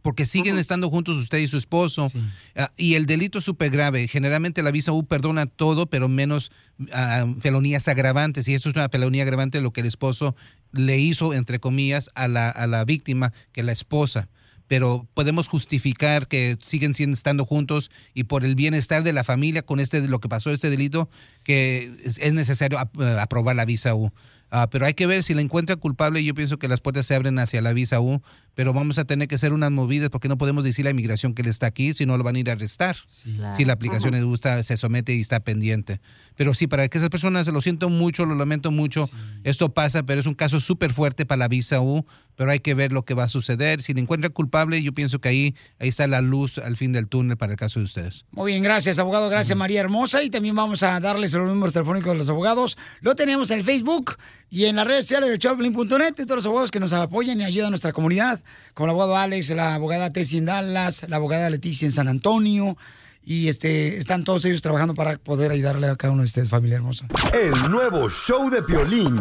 Porque 0.00 0.26
siguen 0.26 0.58
estando 0.58 0.90
juntos 0.90 1.16
usted 1.16 1.38
y 1.38 1.46
su 1.46 1.56
esposo. 1.56 2.10
Ah, 2.56 2.72
y 2.76 2.94
el 2.94 3.06
delito 3.06 3.38
es 3.38 3.44
súper 3.44 3.70
grave. 3.70 4.08
Generalmente 4.08 4.62
la 4.62 4.72
visa 4.72 4.92
U 4.92 5.06
perdona 5.06 5.46
todo, 5.46 5.86
pero 5.86 6.08
menos 6.08 6.50
ah, 6.92 7.26
felonías 7.40 7.86
agravantes. 7.88 8.48
Y 8.48 8.54
esto 8.54 8.68
es 8.68 8.74
una 8.74 8.88
felonía 8.88 9.22
agravante 9.22 9.60
lo 9.60 9.72
que 9.72 9.80
el 9.80 9.86
esposo 9.86 10.34
le 10.72 10.98
hizo, 10.98 11.34
entre 11.34 11.60
comillas, 11.60 12.10
a 12.14 12.26
la, 12.26 12.48
a 12.48 12.66
la 12.66 12.84
víctima, 12.84 13.32
que 13.52 13.62
la 13.62 13.72
esposa 13.72 14.28
pero 14.72 15.06
podemos 15.12 15.48
justificar 15.48 16.28
que 16.28 16.56
siguen 16.62 16.94
siendo 16.94 17.12
estando 17.12 17.44
juntos 17.44 17.90
y 18.14 18.24
por 18.24 18.42
el 18.42 18.54
bienestar 18.54 19.02
de 19.02 19.12
la 19.12 19.22
familia 19.22 19.60
con 19.60 19.80
este 19.80 20.00
lo 20.00 20.18
que 20.18 20.30
pasó 20.30 20.50
este 20.50 20.70
delito 20.70 21.10
que 21.44 21.92
es, 22.02 22.16
es 22.16 22.32
necesario 22.32 22.78
eh, 22.78 23.16
aprobar 23.20 23.54
la 23.54 23.66
visa 23.66 23.94
U. 23.94 24.10
Ah, 24.54 24.68
pero 24.70 24.84
hay 24.84 24.92
que 24.92 25.06
ver 25.06 25.22
si 25.24 25.32
la 25.32 25.40
encuentra 25.40 25.76
culpable. 25.76 26.22
Yo 26.22 26.34
pienso 26.34 26.58
que 26.58 26.68
las 26.68 26.82
puertas 26.82 27.06
se 27.06 27.14
abren 27.14 27.38
hacia 27.38 27.62
la 27.62 27.72
visa 27.72 28.00
U, 28.00 28.20
pero 28.54 28.74
vamos 28.74 28.98
a 28.98 29.06
tener 29.06 29.26
que 29.26 29.36
hacer 29.36 29.54
unas 29.54 29.70
movidas 29.70 30.10
porque 30.10 30.28
no 30.28 30.36
podemos 30.36 30.62
decir 30.62 30.84
a 30.84 30.88
la 30.88 30.90
inmigración 30.90 31.32
que 31.32 31.40
él 31.40 31.48
está 31.48 31.66
aquí, 31.68 31.94
si 31.94 32.04
no 32.04 32.18
lo 32.18 32.22
van 32.22 32.36
a 32.36 32.38
ir 32.38 32.50
a 32.50 32.52
arrestar. 32.52 32.96
Si 33.06 33.64
la 33.64 33.72
aplicación 33.72 34.12
le 34.12 34.22
gusta, 34.24 34.62
se 34.62 34.76
somete 34.76 35.14
y 35.14 35.22
está 35.22 35.40
pendiente. 35.40 36.02
Pero 36.36 36.52
sí, 36.52 36.66
para 36.66 36.86
que 36.88 36.98
esas 36.98 37.08
personas, 37.08 37.48
lo 37.48 37.62
siento 37.62 37.88
mucho, 37.88 38.26
lo 38.26 38.34
lamento 38.34 38.70
mucho, 38.70 39.08
esto 39.42 39.72
pasa, 39.72 40.02
pero 40.02 40.20
es 40.20 40.26
un 40.26 40.34
caso 40.34 40.60
súper 40.60 40.92
fuerte 40.92 41.24
para 41.24 41.38
la 41.38 41.48
visa 41.48 41.80
U, 41.80 42.04
pero 42.36 42.50
hay 42.50 42.60
que 42.60 42.74
ver 42.74 42.92
lo 42.92 43.06
que 43.06 43.14
va 43.14 43.24
a 43.24 43.28
suceder. 43.28 43.80
Si 43.80 43.94
le 43.94 44.02
encuentra 44.02 44.28
culpable, 44.28 44.82
yo 44.82 44.92
pienso 44.92 45.18
que 45.18 45.30
ahí, 45.30 45.54
ahí 45.78 45.88
está 45.88 46.06
la 46.06 46.20
luz 46.20 46.58
al 46.58 46.76
fin 46.76 46.92
del 46.92 47.08
túnel 47.08 47.38
para 47.38 47.52
el 47.52 47.58
caso 47.58 47.78
de 47.78 47.86
ustedes. 47.86 48.26
Muy 48.32 48.52
bien, 48.52 48.62
gracias, 48.62 48.98
abogado. 48.98 49.30
Gracias, 49.30 49.56
María 49.56 49.80
Hermosa. 49.80 50.22
Y 50.22 50.28
también 50.28 50.54
vamos 50.54 50.82
a 50.82 51.00
darles 51.00 51.32
los 51.32 51.48
números 51.48 51.72
telefónicos 51.72 52.12
de 52.12 52.18
los 52.18 52.28
abogados. 52.28 52.76
Lo 53.00 53.14
tenemos 53.14 53.50
en 53.50 53.60
el 53.60 53.64
Facebook 53.64 54.16
y 54.52 54.66
en 54.66 54.76
las 54.76 54.86
redes 54.86 55.06
sociales 55.06 55.30
del 55.30 55.38
Choplin.net. 55.38 56.14
De 56.14 56.26
todos 56.26 56.36
los 56.36 56.46
abogados 56.46 56.70
que 56.70 56.78
nos 56.78 56.92
apoyan 56.92 57.40
y 57.40 57.44
ayudan 57.44 57.68
a 57.68 57.70
nuestra 57.70 57.94
comunidad, 57.94 58.38
como 58.74 58.84
el 58.84 58.90
abogado 58.90 59.16
Alex, 59.16 59.48
la 59.50 59.74
abogada 59.74 60.12
Tessie 60.12 60.38
en 60.38 60.44
Dallas, 60.44 61.06
la 61.08 61.16
abogada 61.16 61.48
Leticia 61.48 61.86
en 61.86 61.92
San 61.92 62.06
Antonio. 62.06 62.76
Y 63.24 63.48
este 63.48 63.96
están 63.96 64.24
todos 64.24 64.44
ellos 64.44 64.60
trabajando 64.60 64.92
para 64.92 65.16
poder 65.16 65.52
ayudarle 65.52 65.88
a 65.88 65.96
cada 65.96 66.12
uno 66.12 66.20
de 66.20 66.26
ustedes, 66.26 66.50
familia 66.50 66.76
hermosa. 66.76 67.06
El 67.32 67.70
nuevo 67.70 68.10
show 68.10 68.50
de 68.50 68.62
Piolín. 68.62 69.18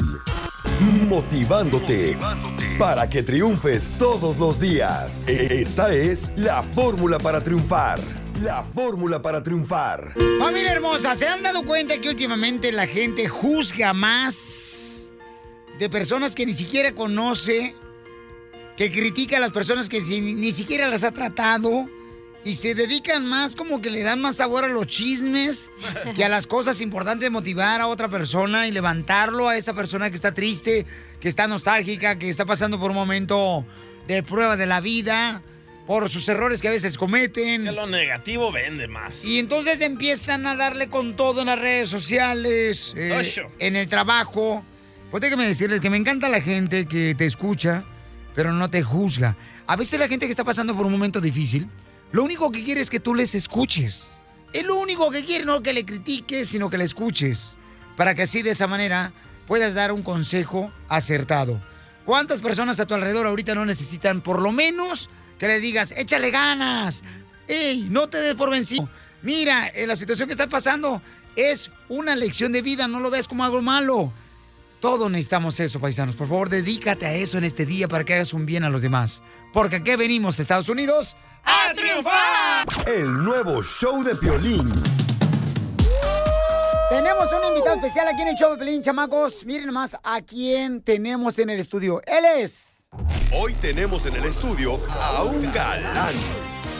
Motivándote 1.08 2.18
para 2.78 3.10
que 3.10 3.24
triunfes 3.24 3.92
todos 3.98 4.38
los 4.38 4.60
días. 4.60 5.26
Esta 5.30 5.94
es 5.94 6.34
la 6.36 6.62
fórmula 6.62 7.20
para 7.20 7.42
triunfar. 7.42 8.02
La 8.44 8.64
fórmula 8.64 9.22
para 9.22 9.42
triunfar. 9.42 10.14
Familia 10.40 10.74
hermosa, 10.74 11.16
¿se 11.16 11.28
han 11.28 11.42
dado 11.42 11.64
cuenta 11.64 12.02
que 12.02 12.10
últimamente 12.10 12.74
la 12.74 12.86
gente 12.86 13.30
juzga 13.30 13.94
más 13.94 15.01
de 15.82 15.90
personas 15.90 16.36
que 16.36 16.46
ni 16.46 16.54
siquiera 16.54 16.94
conoce, 16.94 17.74
que 18.78 18.92
critica 18.92 19.38
a 19.38 19.40
las 19.40 19.50
personas 19.50 19.90
que 19.90 20.00
si- 20.00 20.22
ni 20.22 20.52
siquiera 20.52 20.88
las 20.88 21.04
ha 21.04 21.10
tratado 21.12 21.90
y 22.46 22.54
se 22.54 22.76
dedican 22.76 23.26
más 23.26 23.56
como 23.56 23.82
que 23.82 23.90
le 23.90 24.04
dan 24.04 24.22
más 24.22 24.36
sabor 24.36 24.64
a 24.64 24.68
los 24.68 24.86
chismes 24.86 25.72
que 26.16 26.24
a 26.24 26.30
las 26.30 26.46
cosas 26.46 26.82
importantes 26.82 27.26
de 27.26 27.30
motivar 27.32 27.82
a 27.82 27.88
otra 27.88 28.10
persona 28.10 28.68
y 28.68 28.72
levantarlo 28.72 29.50
a 29.50 29.58
esa 29.58 29.74
persona 29.74 30.12
que 30.12 30.16
está 30.16 30.36
triste, 30.36 30.86
que 31.20 31.28
está 31.28 31.48
nostálgica, 31.48 32.20
que 32.20 32.30
está 32.30 32.46
pasando 32.46 32.80
por 32.80 32.92
un 32.92 32.98
momento 32.98 33.66
de 34.06 34.22
prueba 34.22 34.58
de 34.58 34.68
la 34.68 34.82
vida, 34.82 35.42
por 35.88 36.12
sus 36.12 36.30
errores 36.30 36.62
que 36.62 36.68
a 36.68 36.72
veces 36.72 36.96
cometen. 36.96 37.64
Que 37.64 37.72
lo 37.72 37.88
negativo 37.88 38.52
vende 38.52 38.88
más. 38.88 39.26
Y 39.26 39.40
entonces 39.40 39.82
empiezan 39.82 40.46
a 40.46 40.56
darle 40.56 40.90
con 40.90 41.16
todo 41.16 41.42
en 41.42 41.48
las 41.48 41.58
redes 41.58 41.90
sociales, 41.90 42.94
eh, 42.96 43.10
en 43.58 43.76
el 43.76 43.88
trabajo. 43.88 44.64
Pues 45.12 45.20
déjame 45.20 45.45
decirles 45.45 45.82
que 45.82 45.89
me 45.89 45.97
encanta 45.97 46.30
la 46.30 46.39
gente 46.39 46.86
que 46.86 47.14
te 47.16 47.26
escucha, 47.26 47.84
pero 48.34 48.53
no 48.53 48.70
te 48.70 48.82
juzga. 48.82 49.36
A 49.68 49.76
veces 49.76 49.99
la 49.99 50.07
gente 50.07 50.26
que 50.26 50.32
está 50.32 50.45
pasando 50.45 50.74
por 50.74 50.86
un 50.86 50.93
momento 50.93 51.20
difícil, 51.20 51.70
lo 52.14 52.24
único 52.24 52.49
que 52.49 52.64
quiere 52.64 52.80
es 52.80 52.89
que 52.89 53.01
tú 53.01 53.14
les 53.14 53.36
escuches. 53.36 54.22
Es 54.53 54.66
lo 54.66 54.80
único 54.80 55.12
que 55.12 55.26
quiere, 55.26 55.43
no 55.43 55.62
que 55.62 55.74
le 55.74 55.84
critiques, 55.84 56.47
sino 56.47 56.70
que 56.70 56.78
le 56.78 56.86
escuches. 56.86 57.57
Para 57.97 58.16
que 58.16 58.22
así 58.22 58.41
de 58.41 58.51
esa 58.51 58.68
manera 58.68 59.12
puedas 59.47 59.74
dar 59.74 59.91
un 59.91 60.01
consejo 60.01 60.72
acertado. 60.88 61.62
¿Cuántas 62.05 62.39
personas 62.39 62.80
a 62.80 62.86
tu 62.86 62.93
alrededor 62.93 63.28
ahorita 63.28 63.53
no 63.53 63.66
necesitan 63.66 64.22
por 64.22 64.41
lo 64.41 64.53
menos 64.53 65.09
que 65.38 65.47
le 65.47 65.59
digas, 65.59 65.93
échale 65.97 66.32
ganas? 66.32 67.03
¡Ey, 67.49 67.89
no 67.91 68.07
te 68.07 68.18
des 68.18 68.36
por 68.36 68.49
vencido! 68.49 68.88
Mira, 69.24 69.70
la 69.86 69.97
situación 69.97 70.30
que 70.30 70.34
estás 70.34 70.47
pasando 70.47 71.01
es 71.36 71.70
una 71.89 72.16
lección 72.16 72.53
de 72.53 72.62
vida, 72.62 72.88
no 72.88 73.01
lo 73.01 73.09
veas 73.09 73.28
como 73.28 73.43
algo 73.43 73.62
malo. 73.62 74.14
Todos 74.82 75.12
necesitamos 75.12 75.60
eso, 75.60 75.80
paisanos. 75.80 76.16
Por 76.16 76.28
favor, 76.28 76.50
dedícate 76.50 77.06
a 77.06 77.14
eso 77.14 77.38
en 77.38 77.44
este 77.44 77.68
día 77.68 77.88
para 77.88 78.04
que 78.04 78.16
hagas 78.16 78.34
un 78.34 78.48
bien 78.48 78.64
a 78.64 78.70
los 78.70 78.82
demás. 78.82 79.22
Porque 79.54 79.76
aquí 79.76 79.96
venimos, 79.96 80.40
Estados 80.40 80.70
Unidos, 80.70 81.16
a 81.46 81.72
triunfar. 81.76 82.66
El 82.88 83.24
nuevo 83.24 83.62
show 83.64 84.04
de 84.04 84.16
Piolín. 84.16 84.72
Tenemos 86.90 87.30
un 87.32 87.48
invitado 87.50 87.76
especial 87.76 88.08
aquí 88.08 88.24
en 88.24 88.30
el 88.30 88.36
show 88.36 88.54
de 88.54 88.58
Pelín, 88.58 88.82
chamacos. 88.82 89.46
Miren 89.46 89.68
nomás 89.68 89.96
a 90.04 90.20
quién 90.24 90.82
tenemos 90.82 91.38
en 91.38 91.52
el 91.52 91.60
estudio. 91.60 92.02
Él 92.08 92.26
es... 92.40 92.90
Hoy 93.34 93.54
tenemos 93.54 94.08
en 94.08 94.16
el 94.16 94.26
estudio 94.26 94.82
a 95.00 95.24
un 95.24 95.44
galán 95.54 96.14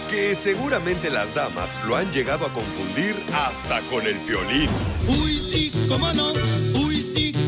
que 0.10 0.34
seguramente 0.36 1.12
las 1.12 1.34
damas 1.36 1.80
lo 1.86 1.95
han 1.95 2.12
llegado 2.12 2.47
a 2.47 2.54
confundir 2.54 3.16
hasta 3.34 3.80
con 3.91 4.06
el 4.08 4.18
Piolín. 4.22 4.70
Uy, 5.08 5.39
sí, 5.39 5.72
cómo 5.88 6.12
no. 6.12 6.34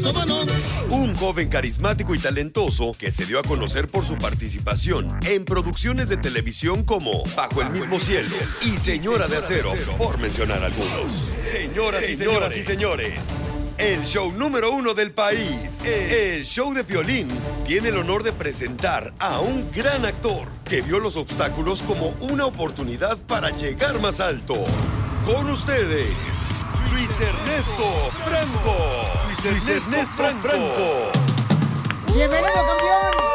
Cómo 0.04 0.26
no. 0.26 0.44
Un 0.90 1.16
joven 1.16 1.50
carismático 1.50 2.14
y 2.14 2.20
talentoso 2.20 2.92
que 2.98 3.10
se 3.10 3.26
dio 3.26 3.40
a 3.40 3.44
conocer 3.44 3.88
por 3.88 4.06
su 4.06 4.18
participación 4.18 5.18
en 5.26 5.46
producciones 5.46 6.10
de 6.10 6.18
televisión 6.18 6.84
como 6.84 7.24
Bajo 7.36 7.62
el 7.62 7.70
mismo 7.70 8.00
cielo 8.00 8.36
y 8.62 8.72
Señora 8.72 9.28
de 9.28 9.38
Acero, 9.38 9.72
por 9.98 10.20
mencionar 10.20 10.64
algunos. 10.64 11.30
Señoras 11.42 12.08
y 12.10 12.16
señoras 12.16 12.58
y 12.58 12.64
señores, 12.64 13.14
el 13.78 14.04
show 14.04 14.32
número 14.34 14.72
uno 14.72 14.94
del 14.94 15.12
país, 15.12 15.82
el 15.84 16.44
show 16.46 16.74
de 16.74 16.84
Piolín, 16.84 17.30
tiene 17.66 17.90
el 17.90 17.98
honor 17.98 18.24
de 18.24 18.34
presentar 18.34 19.14
a 19.20 19.40
un 19.40 19.72
gran 19.72 20.06
actor 20.06 20.48
que 20.66 20.82
vio 20.82 21.00
los 21.00 21.16
obstáculos 21.16 21.82
como 21.82 22.10
una 22.20 22.46
oportunidad 22.46 23.18
para 23.18 23.50
llegar 23.50 24.00
más 24.00 24.20
alto. 24.20 24.64
Con 25.24 25.50
ustedes, 25.50 26.66
Luis 26.92 27.22
Ernesto 27.22 28.12
Franco. 28.26 28.76
Luis 29.26 29.46
Ernesto 29.46 30.16
Franco. 30.18 31.12
¡Bienvenido, 32.14 32.54
campeón! 32.54 33.33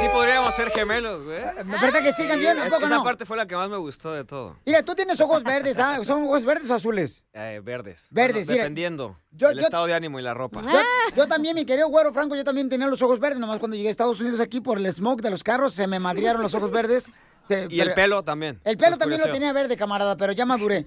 Sí 0.00 0.06
podríamos 0.12 0.54
ser 0.54 0.70
gemelos, 0.70 1.24
güey. 1.24 1.38
¿Verdad 1.80 2.02
que 2.02 2.12
sí, 2.12 2.26
campeón? 2.26 2.58
¿A 2.58 2.66
Es- 2.66 2.72
poco 2.74 2.86
esa 2.86 2.96
no? 2.96 3.04
parte 3.04 3.24
fue 3.26 3.36
la 3.36 3.46
que 3.46 3.56
más 3.56 3.68
me 3.68 3.76
gustó 3.76 4.12
de 4.12 4.24
todo. 4.24 4.56
Mira, 4.66 4.82
tú 4.82 4.94
tienes 4.94 5.20
ojos 5.20 5.42
verdes, 5.42 5.78
¿ah? 5.78 5.98
¿Son 6.04 6.24
ojos 6.24 6.44
verdes 6.44 6.70
o 6.70 6.74
azules? 6.74 7.24
Eh, 7.32 7.60
verdes. 7.62 8.06
Verdes, 8.10 8.46
Bueno, 8.46 8.52
mira. 8.52 8.62
Dependiendo 8.64 9.18
Yo- 9.32 9.48
del 9.48 9.58
yo- 9.58 9.64
estado 9.64 9.86
de 9.86 9.94
ánimo 9.94 10.18
y 10.18 10.22
la 10.22 10.34
ropa. 10.34 10.62
Yo, 10.62 10.70
yo 11.16 11.26
también, 11.26 11.54
mi 11.54 11.64
querido 11.64 11.88
güero 11.88 12.12
Franco, 12.12 12.34
yo 12.36 12.44
también 12.44 12.68
tenía 12.68 12.86
los 12.86 13.00
ojos 13.02 13.18
verdes, 13.20 13.38
nomás 13.38 13.58
cuando 13.58 13.76
llegué 13.76 13.88
a 13.88 13.90
Estados 13.90 14.20
Unidos 14.20 14.40
aquí 14.40 14.60
por 14.60 14.78
el 14.78 14.92
smoke 14.92 15.22
de 15.22 15.30
los 15.30 15.42
carros, 15.42 15.72
se 15.72 15.86
me 15.86 15.98
madrearon 15.98 16.42
los 16.42 16.54
ojos 16.54 16.70
verdes. 16.70 17.10
Se- 17.48 17.66
Y 17.68 17.80
el 17.80 17.92
pelo 17.92 18.22
también. 18.22 18.58
El 18.64 18.78
pelo 18.78 18.96
también 18.96 19.20
lo 19.20 19.30
tenía 19.30 19.52
verde, 19.52 19.76
camarada, 19.76 20.16
pero 20.16 20.32
ya 20.32 20.46
maduré. 20.46 20.86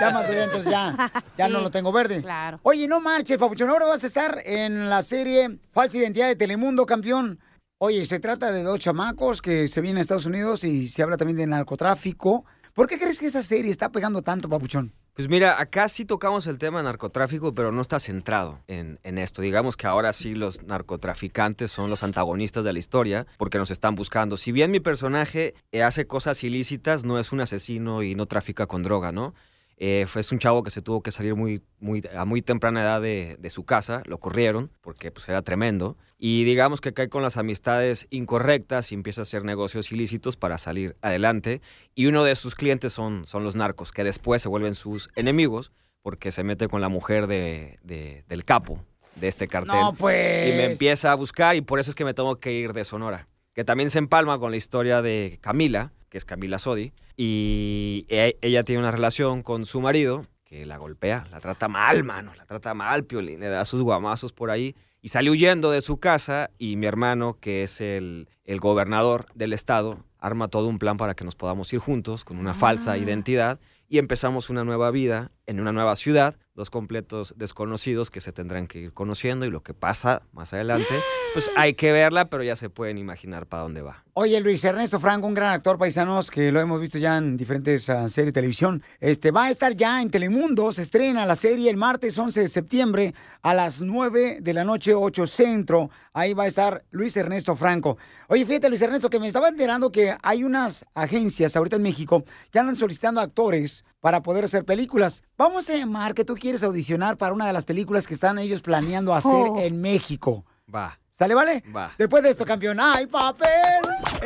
ya 0.00 0.10
maduré, 0.10 0.44
entonces 0.44 0.70
ya, 0.70 1.10
ya 1.38 1.46
Sí, 1.46 1.52
no 1.52 1.60
lo 1.62 1.70
tengo 1.70 1.90
verde. 1.92 2.20
claro. 2.20 2.60
Oye, 2.62 2.86
no 2.86 3.00
marches, 3.00 3.38
Papuchón, 3.38 3.70
ahora 3.70 3.86
vas 3.86 4.04
a 4.04 4.06
estar 4.06 4.38
en 4.44 4.90
la 4.90 5.00
serie 5.00 5.58
Falsa 5.72 5.96
Identidad 5.96 6.26
de 6.28 6.36
Telemundo, 6.36 6.84
campeón. 6.84 7.38
Oye, 7.84 8.04
se 8.04 8.20
trata 8.20 8.52
de 8.52 8.62
dos 8.62 8.78
chamacos 8.78 9.42
que 9.42 9.66
se 9.66 9.80
vienen 9.80 9.98
a 9.98 10.02
Estados 10.02 10.26
Unidos 10.26 10.62
y 10.62 10.88
se 10.88 11.02
habla 11.02 11.16
también 11.16 11.36
de 11.36 11.48
narcotráfico. 11.48 12.44
¿Por 12.74 12.86
qué 12.86 12.96
crees 12.96 13.18
que 13.18 13.26
esa 13.26 13.42
serie 13.42 13.72
está 13.72 13.90
pegando 13.90 14.22
tanto, 14.22 14.48
Papuchón? 14.48 14.92
Pues 15.14 15.28
mira, 15.28 15.60
acá 15.60 15.88
sí 15.88 16.04
tocamos 16.04 16.46
el 16.46 16.58
tema 16.58 16.78
de 16.78 16.84
narcotráfico, 16.84 17.56
pero 17.56 17.72
no 17.72 17.82
está 17.82 17.98
centrado 17.98 18.60
en, 18.68 19.00
en 19.02 19.18
esto. 19.18 19.42
Digamos 19.42 19.76
que 19.76 19.88
ahora 19.88 20.12
sí 20.12 20.36
los 20.36 20.62
narcotraficantes 20.62 21.72
son 21.72 21.90
los 21.90 22.04
antagonistas 22.04 22.62
de 22.62 22.72
la 22.72 22.78
historia 22.78 23.26
porque 23.36 23.58
nos 23.58 23.72
están 23.72 23.96
buscando. 23.96 24.36
Si 24.36 24.52
bien 24.52 24.70
mi 24.70 24.78
personaje 24.78 25.54
hace 25.84 26.06
cosas 26.06 26.44
ilícitas, 26.44 27.04
no 27.04 27.18
es 27.18 27.32
un 27.32 27.40
asesino 27.40 28.04
y 28.04 28.14
no 28.14 28.26
trafica 28.26 28.68
con 28.68 28.84
droga, 28.84 29.10
¿no? 29.10 29.34
Eh, 29.78 30.06
fue 30.08 30.20
es 30.20 30.30
un 30.32 30.38
chavo 30.38 30.62
que 30.62 30.70
se 30.70 30.80
tuvo 30.82 31.02
que 31.02 31.10
salir 31.10 31.34
muy, 31.34 31.62
muy, 31.80 32.02
a 32.16 32.24
muy 32.24 32.40
temprana 32.42 32.82
edad 32.82 33.00
de, 33.02 33.36
de 33.40 33.50
su 33.50 33.64
casa, 33.64 34.02
lo 34.06 34.18
corrieron 34.18 34.70
porque 34.80 35.10
pues, 35.10 35.28
era 35.28 35.42
tremendo. 35.42 35.96
Y 36.18 36.44
digamos 36.44 36.80
que 36.80 36.92
cae 36.94 37.08
con 37.08 37.22
las 37.22 37.36
amistades 37.36 38.06
incorrectas 38.10 38.92
y 38.92 38.94
empieza 38.94 39.20
a 39.20 39.24
hacer 39.24 39.44
negocios 39.44 39.90
ilícitos 39.90 40.36
para 40.36 40.56
salir 40.58 40.96
adelante. 41.02 41.60
Y 41.96 42.06
uno 42.06 42.22
de 42.22 42.36
sus 42.36 42.54
clientes 42.54 42.92
son, 42.92 43.26
son 43.26 43.42
los 43.42 43.56
narcos, 43.56 43.90
que 43.90 44.04
después 44.04 44.40
se 44.40 44.48
vuelven 44.48 44.74
sus 44.76 45.10
enemigos 45.16 45.72
porque 46.00 46.30
se 46.32 46.44
mete 46.44 46.68
con 46.68 46.80
la 46.80 46.88
mujer 46.88 47.26
de, 47.26 47.78
de- 47.82 48.24
del 48.28 48.44
capo 48.44 48.84
de 49.16 49.28
este 49.28 49.48
cartel. 49.48 49.80
No, 49.80 49.94
pues. 49.94 50.48
Y 50.48 50.56
me 50.56 50.64
empieza 50.66 51.10
a 51.12 51.14
buscar 51.16 51.56
y 51.56 51.60
por 51.60 51.80
eso 51.80 51.90
es 51.90 51.96
que 51.96 52.04
me 52.04 52.14
tengo 52.14 52.38
que 52.38 52.52
ir 52.52 52.72
de 52.72 52.84
Sonora. 52.84 53.28
Que 53.52 53.64
también 53.64 53.90
se 53.90 53.98
empalma 53.98 54.38
con 54.38 54.50
la 54.52 54.56
historia 54.56 55.02
de 55.02 55.38
Camila, 55.42 55.92
que 56.12 56.18
es 56.18 56.26
Camila 56.26 56.58
Sodi. 56.58 56.92
Y 57.16 58.04
e- 58.10 58.36
ella 58.42 58.64
tiene 58.64 58.80
una 58.80 58.90
relación 58.90 59.42
con 59.42 59.64
su 59.64 59.80
marido 59.80 60.26
que 60.44 60.66
la 60.66 60.76
golpea, 60.76 61.26
la 61.30 61.40
trata 61.40 61.68
mal, 61.68 62.04
mano, 62.04 62.34
la 62.36 62.44
trata 62.44 62.74
mal, 62.74 63.04
Piolín, 63.04 63.40
le 63.40 63.48
da 63.48 63.64
sus 63.64 63.80
guamazos 63.82 64.34
por 64.34 64.50
ahí. 64.50 64.76
Y 65.00 65.08
sale 65.08 65.30
huyendo 65.30 65.70
de 65.70 65.80
su 65.80 65.96
casa 65.96 66.50
y 66.58 66.76
mi 66.76 66.84
hermano, 66.84 67.38
que 67.40 67.62
es 67.62 67.80
el, 67.80 68.28
el 68.44 68.60
gobernador 68.60 69.24
del 69.34 69.54
estado, 69.54 70.04
arma 70.18 70.48
todo 70.48 70.68
un 70.68 70.78
plan 70.78 70.98
para 70.98 71.14
que 71.14 71.24
nos 71.24 71.34
podamos 71.34 71.72
ir 71.72 71.78
juntos 71.78 72.24
con 72.24 72.36
una 72.36 72.52
falsa 72.52 72.98
identidad 72.98 73.58
y 73.88 73.96
empezamos 73.96 74.50
una 74.50 74.64
nueva 74.64 74.90
vida 74.90 75.30
en 75.46 75.60
una 75.60 75.72
nueva 75.72 75.96
ciudad, 75.96 76.36
dos 76.54 76.70
completos 76.70 77.34
desconocidos 77.36 78.10
que 78.10 78.20
se 78.20 78.32
tendrán 78.32 78.66
que 78.66 78.78
ir 78.78 78.92
conociendo 78.92 79.46
y 79.46 79.50
lo 79.50 79.62
que 79.62 79.74
pasa 79.74 80.22
más 80.32 80.52
adelante, 80.52 80.94
pues 81.32 81.50
hay 81.56 81.74
que 81.74 81.92
verla, 81.92 82.26
pero 82.26 82.42
ya 82.42 82.56
se 82.56 82.68
pueden 82.68 82.98
imaginar 82.98 83.46
para 83.46 83.62
dónde 83.62 83.82
va. 83.82 84.04
Oye, 84.14 84.38
Luis 84.40 84.62
Ernesto 84.62 85.00
Franco, 85.00 85.26
un 85.26 85.34
gran 85.34 85.52
actor 85.52 85.78
paisanos 85.78 86.30
que 86.30 86.52
lo 86.52 86.60
hemos 86.60 86.78
visto 86.80 86.98
ya 86.98 87.16
en 87.16 87.36
diferentes 87.38 87.88
ah, 87.88 88.08
series 88.10 88.26
de 88.26 88.32
televisión. 88.32 88.82
Este 89.00 89.30
va 89.30 89.44
a 89.44 89.50
estar 89.50 89.74
ya 89.74 90.02
en 90.02 90.10
Telemundo, 90.10 90.70
se 90.72 90.82
estrena 90.82 91.24
la 91.24 91.36
serie 91.36 91.70
el 91.70 91.78
martes 91.78 92.18
11 92.18 92.40
de 92.42 92.48
septiembre 92.48 93.14
a 93.40 93.54
las 93.54 93.80
9 93.80 94.38
de 94.42 94.52
la 94.52 94.64
noche, 94.64 94.94
8 94.94 95.26
centro. 95.26 95.90
Ahí 96.12 96.34
va 96.34 96.44
a 96.44 96.48
estar 96.48 96.84
Luis 96.90 97.16
Ernesto 97.16 97.56
Franco. 97.56 97.96
Oye, 98.28 98.44
fíjate, 98.44 98.68
Luis 98.68 98.82
Ernesto, 98.82 99.08
que 99.08 99.18
me 99.18 99.26
estaba 99.26 99.48
enterando 99.48 99.90
que 99.90 100.14
hay 100.22 100.44
unas 100.44 100.84
agencias 100.94 101.56
ahorita 101.56 101.76
en 101.76 101.82
México 101.82 102.22
que 102.50 102.58
andan 102.58 102.76
solicitando 102.76 103.22
actores 103.22 103.84
para 104.02 104.22
poder 104.22 104.44
hacer 104.44 104.64
películas. 104.64 105.22
Vamos 105.42 105.68
a 105.70 105.74
llamar 105.74 106.14
que 106.14 106.24
tú 106.24 106.34
quieres 106.34 106.62
audicionar 106.62 107.16
para 107.16 107.34
una 107.34 107.48
de 107.48 107.52
las 107.52 107.64
películas 107.64 108.06
que 108.06 108.14
están 108.14 108.38
ellos 108.38 108.62
planeando 108.62 109.12
hacer 109.12 109.46
Oh. 109.48 109.58
en 109.58 109.80
México. 109.82 110.44
Va. 110.72 110.96
¿Sale, 111.10 111.34
vale? 111.34 111.64
Va. 111.74 111.90
Después 111.98 112.22
de 112.22 112.30
esto, 112.30 112.44
campeón. 112.44 112.78
¡Ay, 112.78 113.06
papel! 113.08 113.50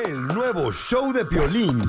El 0.05 0.27
nuevo 0.27 0.71
show 0.75 1.15
de 1.15 1.25
Piolín. 1.25 1.81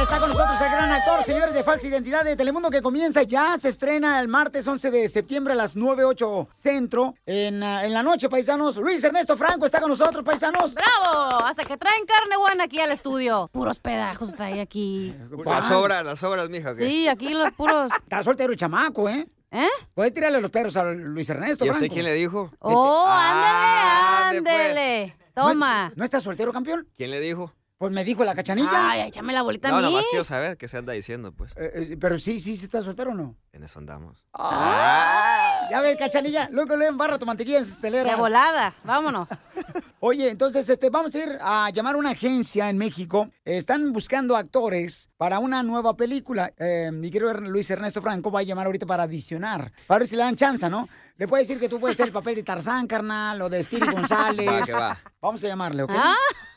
Está 0.00 0.18
con 0.18 0.28
nosotros 0.28 0.60
el 0.60 0.70
gran 0.70 0.90
actor, 0.92 1.22
señores 1.24 1.54
de 1.54 1.62
Falsa 1.64 1.86
Identidad 1.86 2.24
de 2.24 2.36
Telemundo, 2.36 2.68
que 2.68 2.82
comienza 2.82 3.22
ya, 3.22 3.56
se 3.58 3.68
estrena 3.70 4.20
el 4.20 4.28
martes 4.28 4.66
11 4.66 4.90
de 4.90 5.08
septiembre 5.08 5.52
a 5.54 5.56
las 5.56 5.76
9.08 5.76 6.48
centro, 6.52 7.14
en, 7.24 7.62
ah, 7.62 7.84
en 7.86 7.94
la 7.94 8.02
noche, 8.02 8.28
paisanos. 8.28 8.76
Luis 8.76 9.02
Ernesto 9.02 9.36
Franco 9.36 9.64
está 9.66 9.80
con 9.80 9.88
nosotros, 9.88 10.22
paisanos. 10.24 10.74
¡Bravo! 10.74 11.44
Hasta 11.46 11.64
que 11.64 11.76
traen 11.78 12.04
carne 12.06 12.36
buena 12.36 12.64
aquí 12.64 12.80
al 12.80 12.90
estudio. 12.90 13.48
Puros 13.52 13.78
pedajos 13.78 14.34
trae 14.34 14.60
aquí. 14.60 15.14
Las 15.44 15.70
obras, 15.70 16.04
las 16.04 16.22
obras, 16.22 16.48
mija. 16.50 16.72
¿o 16.72 16.76
qué? 16.76 16.86
Sí, 16.86 17.08
aquí 17.08 17.32
los 17.32 17.52
puros... 17.52 17.90
Está 18.02 18.22
soltero 18.22 18.52
el 18.52 18.58
chamaco, 18.58 19.08
¿eh? 19.08 19.26
¿Eh? 19.52 19.68
Puedes 19.94 20.12
tirarle 20.12 20.40
los 20.40 20.50
perros 20.50 20.76
a 20.76 20.82
Luis 20.84 21.30
Ernesto 21.30 21.64
¿Y 21.64 21.68
a 21.68 21.72
usted 21.72 21.82
Franco. 21.86 21.94
quién 21.94 22.04
le 22.06 22.14
dijo? 22.14 22.50
¡Oh, 22.58 23.04
Ah, 23.08 24.28
ándale, 24.30 24.38
ande, 24.38 24.50
pues. 24.50 24.60
ándele! 24.68 25.16
Toma. 25.34 25.92
¿No 25.94 26.04
estás 26.04 26.22
soltero, 26.24 26.52
campeón? 26.52 26.88
¿Quién 26.96 27.10
le 27.12 27.20
dijo? 27.20 27.52
Pues 27.84 27.92
me 27.92 28.02
dijo 28.02 28.24
la 28.24 28.34
cachanilla. 28.34 28.90
Ay, 28.92 29.02
échame 29.08 29.34
la 29.34 29.42
bolita 29.42 29.68
No, 29.68 29.76
a 29.76 29.80
mí. 29.80 29.84
nomás 29.84 30.06
quiero 30.08 30.24
saber 30.24 30.56
qué 30.56 30.68
se 30.68 30.78
anda 30.78 30.94
diciendo, 30.94 31.32
pues. 31.32 31.52
Eh, 31.56 31.88
eh, 31.92 31.96
pero 32.00 32.18
sí, 32.18 32.40
sí, 32.40 32.56
sí 32.56 32.64
estás 32.64 32.86
soltero 32.86 33.10
o 33.10 33.14
no. 33.14 33.36
En 33.52 33.62
eso 33.62 33.78
andamos. 33.78 34.24
Ah, 34.32 35.66
ya 35.70 35.82
ves, 35.82 35.96
cachanilla. 35.98 36.48
Luego 36.50 36.76
le 36.76 36.86
embarra 36.86 37.18
tu 37.18 37.26
mantequilla 37.26 37.58
en 37.58 37.64
estelera. 37.64 38.10
De 38.10 38.16
volada, 38.16 38.74
vámonos. 38.84 39.28
Oye, 40.00 40.30
entonces 40.30 40.66
este, 40.66 40.88
vamos 40.88 41.14
a 41.14 41.18
ir 41.18 41.38
a 41.42 41.68
llamar 41.70 41.94
a 41.94 41.98
una 41.98 42.10
agencia 42.12 42.70
en 42.70 42.78
México. 42.78 43.28
Están 43.44 43.92
buscando 43.92 44.34
actores 44.34 45.10
para 45.18 45.38
una 45.38 45.62
nueva 45.62 45.94
película. 45.94 46.52
Eh, 46.56 46.90
mi 46.90 47.10
querido 47.10 47.30
Er- 47.32 47.42
Luis 47.42 47.70
Ernesto 47.70 48.00
Franco 48.00 48.30
va 48.30 48.40
a 48.40 48.44
llamar 48.44 48.64
ahorita 48.64 48.86
para 48.86 49.02
adicionar. 49.02 49.72
Para 49.86 49.98
ver 49.98 50.08
si 50.08 50.16
le 50.16 50.22
dan 50.22 50.36
chance, 50.36 50.68
¿no? 50.70 50.88
Le 51.16 51.28
puede 51.28 51.42
decir 51.42 51.60
que 51.60 51.68
tú 51.68 51.78
puedes 51.78 51.98
ser 51.98 52.06
el 52.06 52.12
papel 52.12 52.34
de 52.34 52.42
Tarzán, 52.42 52.86
carnal, 52.86 53.42
o 53.42 53.50
de 53.50 53.62
Speedy 53.62 53.90
González. 53.92 54.46
Va, 54.50 54.62
que 54.62 54.72
va. 54.72 54.98
Vamos 55.20 55.44
a 55.44 55.48
llamarle, 55.48 55.82
¿ok? 55.84 55.90
Ah, 55.94 56.14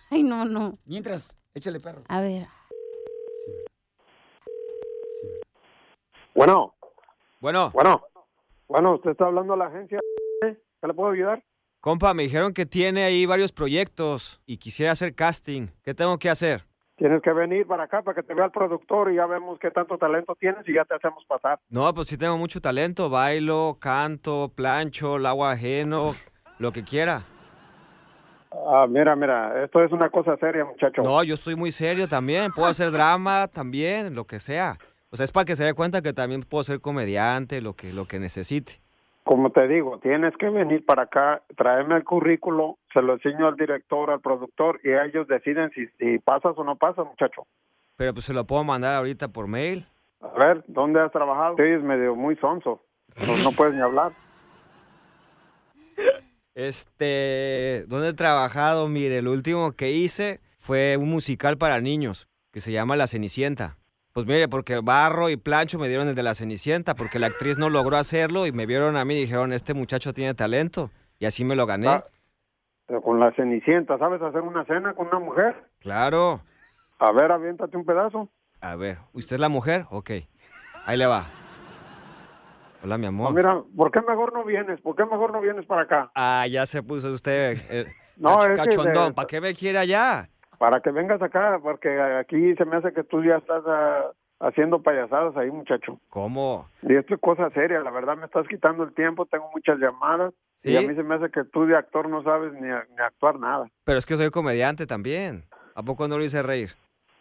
Ay, 0.10 0.24
no, 0.24 0.46
no. 0.46 0.78
Mientras, 0.86 1.38
échale 1.54 1.80
perro. 1.80 2.04
A 2.08 2.22
ver. 2.22 2.48
Bueno, 6.34 6.76
Bueno, 7.40 7.72
bueno, 7.74 8.02
bueno, 8.68 8.96
usted 8.96 9.12
está 9.12 9.26
hablando 9.26 9.54
a 9.54 9.58
la 9.58 9.66
agencia. 9.68 10.00
¿Qué 10.42 10.88
le 10.88 10.94
puedo 10.94 11.12
ayudar? 11.12 11.44
compa, 11.80 12.14
me 12.14 12.24
dijeron 12.24 12.54
que 12.54 12.66
tiene 12.66 13.04
ahí 13.06 13.26
varios 13.26 13.54
proyectos 13.54 14.42
y 14.46 14.58
quisiera 14.58 14.92
hacer 14.92 15.16
casting. 15.16 15.68
¿Qué 15.84 15.94
tengo 15.94 16.18
que 16.20 16.30
hacer? 16.30 16.66
Tienes 16.98 17.22
que 17.22 17.32
venir 17.32 17.66
para 17.66 17.84
acá 17.84 18.02
para 18.02 18.16
que 18.16 18.24
te 18.24 18.34
vea 18.34 18.46
el 18.46 18.52
productor 18.52 19.12
y 19.12 19.16
ya 19.16 19.26
vemos 19.26 19.58
qué 19.60 19.72
tanto 19.72 19.98
talento 19.98 20.36
tienes 20.36 20.68
y 20.68 20.74
ya 20.74 20.84
te 20.84 20.96
hacemos 20.96 21.24
pasar. 21.26 21.60
No, 21.70 21.94
pues 21.94 22.08
sí 22.08 22.18
tengo 22.18 22.38
mucho 22.38 22.60
talento. 22.60 23.10
Bailo, 23.10 23.78
canto, 23.80 24.52
plancho, 24.54 25.16
el 25.16 25.26
agua 25.28 25.52
ajeno, 25.52 26.12
lo 26.60 26.72
que 26.72 26.84
quiera. 26.84 27.24
Ah, 28.66 28.86
mira, 28.90 29.16
mira, 29.16 29.64
esto 29.64 29.84
es 29.84 29.92
una 29.92 30.10
cosa 30.10 30.36
seria, 30.38 30.66
muchacho. 30.66 31.02
No, 31.02 31.24
yo 31.24 31.36
estoy 31.36 31.56
muy 31.56 31.72
serio 31.72 32.08
también. 32.08 32.52
Puedo 32.52 32.68
hacer 32.68 32.92
drama 32.92 33.48
también, 33.48 34.16
lo 34.16 34.26
que 34.26 34.40
sea. 34.40 34.78
O 35.10 35.16
sea, 35.16 35.24
es 35.24 35.32
para 35.32 35.46
que 35.46 35.56
se 35.56 35.64
dé 35.64 35.74
cuenta 35.74 36.02
que 36.02 36.14
también 36.14 36.44
puedo 36.44 36.64
ser 36.64 36.82
comediante, 36.82 37.62
lo 37.62 37.74
que, 37.74 37.94
lo 37.94 38.06
que 38.06 38.20
necesite. 38.20 38.82
Como 39.24 39.52
te 39.52 39.68
digo, 39.68 40.00
tienes 40.00 40.36
que 40.38 40.50
venir 40.50 40.86
para 40.86 41.04
acá, 41.04 41.42
traerme 41.58 41.96
el 41.96 42.04
currículo, 42.04 42.78
se 42.94 43.02
lo 43.02 43.14
enseño 43.14 43.48
al 43.48 43.58
director, 43.58 44.10
al 44.10 44.22
productor 44.22 44.80
y 44.84 44.92
ellos 44.92 45.28
deciden 45.28 45.70
si, 45.72 45.88
si 46.00 46.18
pasas 46.20 46.54
o 46.58 46.64
no 46.64 46.78
pasas, 46.78 47.06
muchacho. 47.06 47.46
Pero 47.98 48.14
pues 48.14 48.26
se 48.26 48.34
lo 48.34 48.46
puedo 48.46 48.64
mandar 48.64 48.96
ahorita 48.96 49.28
por 49.28 49.48
mail. 49.48 49.86
A 50.22 50.46
ver, 50.46 50.64
¿dónde 50.68 51.02
has 51.02 51.12
trabajado? 51.12 51.56
Sí, 51.58 51.64
es 51.64 51.84
medio 51.84 52.16
muy 52.16 52.36
sonso. 52.38 52.82
No, 53.26 53.36
no 53.44 53.52
puedes 53.52 53.76
ni 53.76 53.82
hablar. 53.82 54.12
Este, 56.58 57.86
¿dónde 57.88 58.10
he 58.10 58.14
trabajado? 58.14 58.88
Mire, 58.88 59.20
el 59.20 59.28
último 59.28 59.74
que 59.74 59.92
hice 59.92 60.40
fue 60.58 60.98
un 60.98 61.08
musical 61.08 61.60
para 61.60 61.80
niños 61.82 62.28
que 62.52 62.62
se 62.62 62.72
llama 62.72 62.96
La 62.96 63.06
Cenicienta. 63.06 63.78
Pues 64.12 64.26
mire, 64.26 64.48
porque 64.48 64.80
Barro 64.80 65.30
y 65.30 65.38
Plancho 65.38 65.78
me 65.78 65.88
dieron 65.88 66.08
el 66.08 66.16
de 66.16 66.24
La 66.24 66.34
Cenicienta, 66.34 66.96
porque 66.96 67.20
la 67.20 67.28
actriz 67.28 67.60
no 67.60 67.70
logró 67.70 67.98
hacerlo 67.98 68.48
y 68.48 68.52
me 68.52 68.66
vieron 68.66 68.98
a 68.98 69.06
mí 69.06 69.14
y 69.14 69.22
dijeron, 69.22 69.54
este 69.54 69.76
muchacho 69.76 70.14
tiene 70.14 70.34
talento. 70.34 70.90
Y 71.20 71.28
así 71.28 71.46
me 71.46 71.56
lo 71.56 71.68
gané. 71.68 71.90
Ah. 71.90 72.06
Pero 72.88 73.04
con 73.04 73.20
la 73.20 73.32
cenicienta, 73.34 74.00
¿sabes 74.00 74.20
hacer 74.20 74.42
una 74.42 74.66
cena 74.66 74.96
con 74.96 75.10
una 75.10 75.20
mujer? 75.20 75.64
Claro. 75.78 76.42
A 76.98 77.12
ver, 77.12 77.32
aviéntate 77.32 77.78
un 77.78 77.86
pedazo. 77.86 78.30
A 78.62 78.76
ver, 78.76 78.98
¿usted 79.14 79.36
es 79.36 79.40
la 79.40 79.50
mujer? 79.50 79.86
Ok. 79.92 80.10
Ahí 80.88 80.98
le 80.98 81.06
va. 81.06 81.28
Hola, 82.84 82.98
mi 82.98 83.08
amor. 83.08 83.34
mira, 83.34 83.62
¿por 83.76 83.92
qué 83.92 84.02
mejor 84.02 84.34
no 84.34 84.44
vienes? 84.46 84.80
¿Por 84.82 84.96
qué 84.96 85.04
mejor 85.06 85.32
no 85.32 85.42
vienes 85.42 85.66
para 85.66 85.82
acá? 85.84 86.12
Ah, 86.16 86.46
ya 86.50 86.66
se 86.66 86.84
puso 86.84 87.12
usted 87.12 87.58
eh, 87.70 87.86
No, 88.18 88.30
cach- 88.38 88.44
es 88.44 88.48
que 88.60 88.70
cachondón. 88.70 89.08
de- 89.10 89.14
¿Para 89.14 89.28
qué 89.28 89.42
me 89.42 89.54
quiere 89.54 89.78
allá? 89.80 90.30
Para 90.58 90.80
que 90.82 90.92
vengas 90.92 91.22
acá, 91.22 91.60
porque 91.62 92.00
aquí 92.20 92.56
se 92.56 92.66
me 92.66 92.78
hace 92.78 92.92
que 92.94 93.04
tú 93.04 93.24
ya 93.24 93.38
estás 93.38 93.64
ah, 93.68 94.12
haciendo 94.40 94.82
payasadas 94.82 95.36
ahí, 95.38 95.52
muchacho. 95.52 96.00
¿Cómo? 96.10 96.68
Y 96.82 96.96
esto 96.96 97.16
es 97.16 97.22
cosa 97.22 97.50
seria, 97.52 97.80
la 97.82 97.92
verdad 97.92 98.18
me 98.18 98.26
estás 98.26 98.48
quitando 98.48 98.84
el 98.84 98.94
tiempo, 98.94 99.26
tengo 99.26 99.50
muchas 99.54 99.78
llamadas 99.80 100.34
y 100.64 100.70
¿Sí? 100.70 100.78
a 100.78 100.82
mí 100.82 100.96
se 100.96 101.04
me 101.04 101.16
hace 101.16 101.30
que 101.30 101.44
tú 101.44 101.66
de 101.66 101.76
actor 101.78 102.10
no 102.10 102.24
sabes 102.24 102.54
ni, 102.54 102.62
ni 102.70 103.02
actuar 103.06 103.40
nada. 103.40 103.68
Pero 103.84 104.00
es 104.00 104.06
que 104.06 104.18
soy 104.18 104.30
comediante 104.32 104.88
también. 104.88 105.46
¿A 105.76 105.84
poco 105.84 106.08
no 106.08 106.18
lo 106.18 106.24
hice 106.24 106.42
reír? 106.42 106.72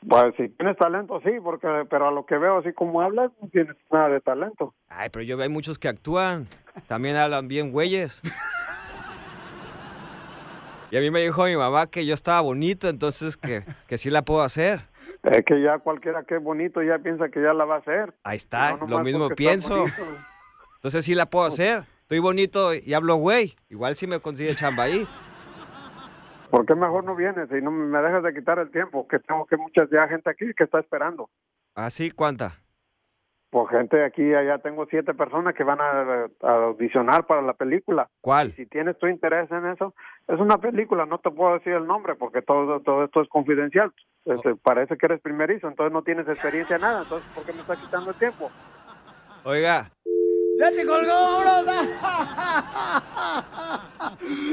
Pues 0.08 0.34
si 0.36 0.48
tienes 0.50 0.76
talento, 0.76 1.20
sí, 1.24 1.30
porque 1.42 1.66
pero 1.90 2.08
a 2.08 2.10
lo 2.12 2.26
que 2.26 2.38
veo 2.38 2.58
así 2.58 2.72
como 2.72 3.00
hablas, 3.00 3.32
no 3.42 3.48
tienes 3.48 3.76
nada 3.90 4.08
de 4.08 4.20
talento. 4.20 4.74
Ay, 4.88 5.08
pero 5.10 5.24
yo 5.24 5.36
veo 5.36 5.44
hay 5.44 5.52
muchos 5.52 5.78
que 5.78 5.88
actúan. 5.88 6.46
También 6.86 7.16
hablan 7.16 7.48
bien 7.48 7.72
güeyes. 7.72 8.20
Y 10.90 10.96
a 10.96 11.00
mí 11.00 11.10
me 11.10 11.20
dijo 11.20 11.44
mi 11.44 11.56
mamá 11.56 11.88
que 11.88 12.06
yo 12.06 12.14
estaba 12.14 12.40
bonito, 12.40 12.88
entonces 12.88 13.36
que, 13.36 13.64
que 13.88 13.98
sí 13.98 14.08
la 14.08 14.22
puedo 14.22 14.42
hacer. 14.42 14.82
Es 15.24 15.42
que 15.44 15.60
ya 15.60 15.78
cualquiera 15.78 16.22
que 16.22 16.36
es 16.36 16.42
bonito 16.42 16.80
ya 16.82 16.98
piensa 16.98 17.28
que 17.28 17.42
ya 17.42 17.52
la 17.52 17.64
va 17.64 17.76
a 17.76 17.78
hacer. 17.78 18.14
Ahí 18.22 18.36
está, 18.36 18.76
No, 18.76 18.86
lo 18.86 19.00
mismo 19.00 19.28
pienso. 19.30 19.86
Entonces 20.76 21.04
sí 21.04 21.16
la 21.16 21.26
puedo 21.26 21.44
hacer. 21.44 21.82
Estoy 22.02 22.20
bonito 22.20 22.72
y 22.72 22.94
hablo 22.94 23.16
güey. 23.16 23.56
Igual 23.68 23.96
sí 23.96 24.06
me 24.06 24.20
consigue 24.20 24.54
chamba 24.54 24.84
ahí. 24.84 25.04
¿Por 26.50 26.66
qué 26.66 26.74
mejor 26.74 27.04
no 27.04 27.14
vienes 27.16 27.48
y 27.50 27.62
no 27.62 27.70
me 27.70 27.98
dejas 28.00 28.22
de 28.22 28.34
quitar 28.34 28.58
el 28.58 28.70
tiempo? 28.70 29.06
Que 29.08 29.18
tengo 29.18 29.46
que 29.46 29.56
mucha 29.56 29.88
ya 29.90 30.08
gente 30.08 30.30
aquí 30.30 30.52
que 30.54 30.64
está 30.64 30.80
esperando. 30.80 31.28
¿Así 31.74 32.10
cuánta? 32.10 32.60
Pues 33.50 33.68
gente 33.70 34.04
aquí, 34.04 34.34
allá 34.34 34.58
tengo 34.58 34.86
siete 34.86 35.14
personas 35.14 35.54
que 35.54 35.64
van 35.64 35.80
a, 35.80 36.26
a 36.42 36.52
audicionar 36.66 37.26
para 37.26 37.42
la 37.42 37.54
película. 37.54 38.08
¿Cuál? 38.20 38.52
Si 38.52 38.66
tienes 38.66 38.98
tu 38.98 39.06
interés 39.06 39.50
en 39.50 39.66
eso, 39.66 39.94
es 40.26 40.38
una 40.40 40.58
película, 40.58 41.06
no 41.06 41.18
te 41.18 41.30
puedo 41.30 41.54
decir 41.54 41.72
el 41.72 41.86
nombre 41.86 42.16
porque 42.16 42.42
todo, 42.42 42.80
todo 42.80 43.04
esto 43.04 43.22
es 43.22 43.28
confidencial. 43.28 43.92
Este, 44.24 44.56
Parece 44.56 44.96
que 44.96 45.06
eres 45.06 45.20
primerizo, 45.20 45.68
entonces 45.68 45.92
no 45.92 46.02
tienes 46.02 46.26
experiencia 46.28 46.76
en 46.76 46.82
nada, 46.82 47.02
entonces 47.02 47.28
¿por 47.34 47.44
qué 47.44 47.52
me 47.52 47.60
estás 47.60 47.78
quitando 47.78 48.10
el 48.10 48.16
tiempo? 48.16 48.50
Oiga, 49.44 49.90
¡Ya 50.58 50.70
te 50.70 50.86
colgó! 50.86 51.12
¡Vámonos! 51.44 51.66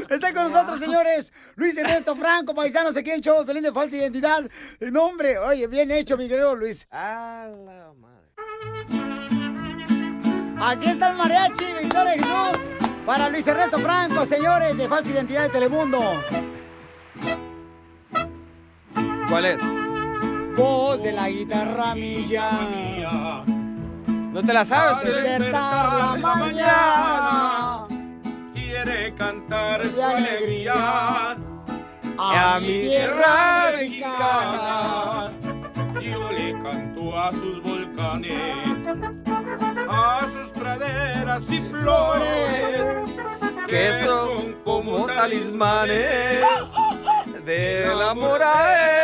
Está 0.10 0.32
con 0.34 0.44
nosotros, 0.44 0.78
señores, 0.78 1.32
Luis 1.56 1.76
Ernesto 1.76 2.14
Franco, 2.14 2.54
paisanos 2.54 2.96
aquí 2.96 3.10
en 3.10 3.16
el 3.16 3.22
show 3.22 3.44
Pelín 3.44 3.62
de 3.62 3.72
Falsa 3.72 3.96
Identidad. 3.96 4.44
Eh, 4.80 4.90
No, 4.90 5.04
hombre, 5.06 5.38
oye, 5.38 5.66
bien 5.66 5.90
hecho, 5.90 6.16
mi 6.16 6.28
querido 6.28 6.54
Luis. 6.54 6.86
Aquí 10.60 10.86
está 10.88 11.10
el 11.10 11.16
mariachi, 11.16 11.64
Victoria 11.80 12.12
Jesús, 12.12 12.70
para 13.06 13.28
Luis 13.28 13.46
Ernesto 13.46 13.78
Franco, 13.78 14.24
señores 14.24 14.76
de 14.76 14.88
Falsa 14.88 15.10
Identidad 15.10 15.42
de 15.44 15.48
Telemundo. 15.50 16.00
¿cuál 19.28 19.44
es? 19.46 19.60
Voz 20.56 21.02
de 21.02 21.12
la 21.12 21.28
guitarra 21.28 21.94
mía. 21.94 23.44
¿No 24.34 24.42
te 24.42 24.52
la 24.52 24.64
sabes? 24.64 25.14
Al 25.14 25.22
despertar 25.22 25.92
la 25.92 26.36
mañana. 26.36 27.86
Quiere 28.52 29.14
cantar 29.14 29.88
su 29.92 30.02
alegría 30.02 31.36
A 32.18 32.58
mi 32.60 32.80
tierra 32.80 33.70
mexicana. 33.76 35.30
Yo 36.00 36.32
le 36.32 36.52
canto 36.60 37.16
a 37.16 37.30
sus 37.30 37.62
volcanes, 37.62 38.66
a 39.88 40.26
sus 40.32 40.48
praderas 40.48 41.48
y 41.48 41.60
flores, 41.60 43.20
Que 43.68 43.92
son 44.04 44.54
como 44.64 45.06
talismanes 45.06 46.42
del 47.44 48.02
amor 48.02 48.42
a 48.42 49.03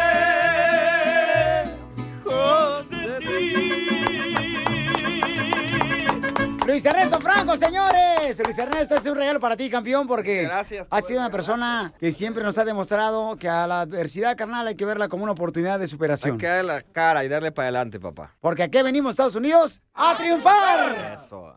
Luis 6.71 6.85
Ernesto 6.85 7.19
Franco, 7.19 7.57
señores. 7.57 8.39
Luis 8.45 8.57
Ernesto, 8.57 8.95
es 8.95 9.05
un 9.05 9.17
regalo 9.17 9.41
para 9.41 9.57
ti, 9.57 9.69
campeón, 9.69 10.07
porque 10.07 10.43
Gracias, 10.43 10.87
has 10.89 11.05
sido 11.05 11.19
una 11.19 11.29
persona 11.29 11.93
que 11.99 12.13
siempre 12.13 12.45
nos 12.45 12.57
ha 12.57 12.63
demostrado 12.63 13.35
que 13.35 13.49
a 13.49 13.67
la 13.67 13.81
adversidad 13.81 14.37
carnal 14.37 14.65
hay 14.67 14.75
que 14.75 14.85
verla 14.85 15.09
como 15.09 15.23
una 15.23 15.33
oportunidad 15.33 15.79
de 15.79 15.83
Hay 15.83 15.89
superación. 15.89 16.37
que 16.37 16.47
darle 16.47 16.75
la 16.75 16.81
cara 16.81 17.25
y 17.25 17.27
darle 17.27 17.51
para 17.51 17.65
adelante, 17.65 17.99
papá. 17.99 18.37
Porque 18.39 18.63
aquí 18.63 18.81
venimos, 18.83 19.09
Estados 19.09 19.35
Unidos, 19.35 19.81
a 19.93 20.15
triunfar. 20.15 21.11
Eso. 21.13 21.53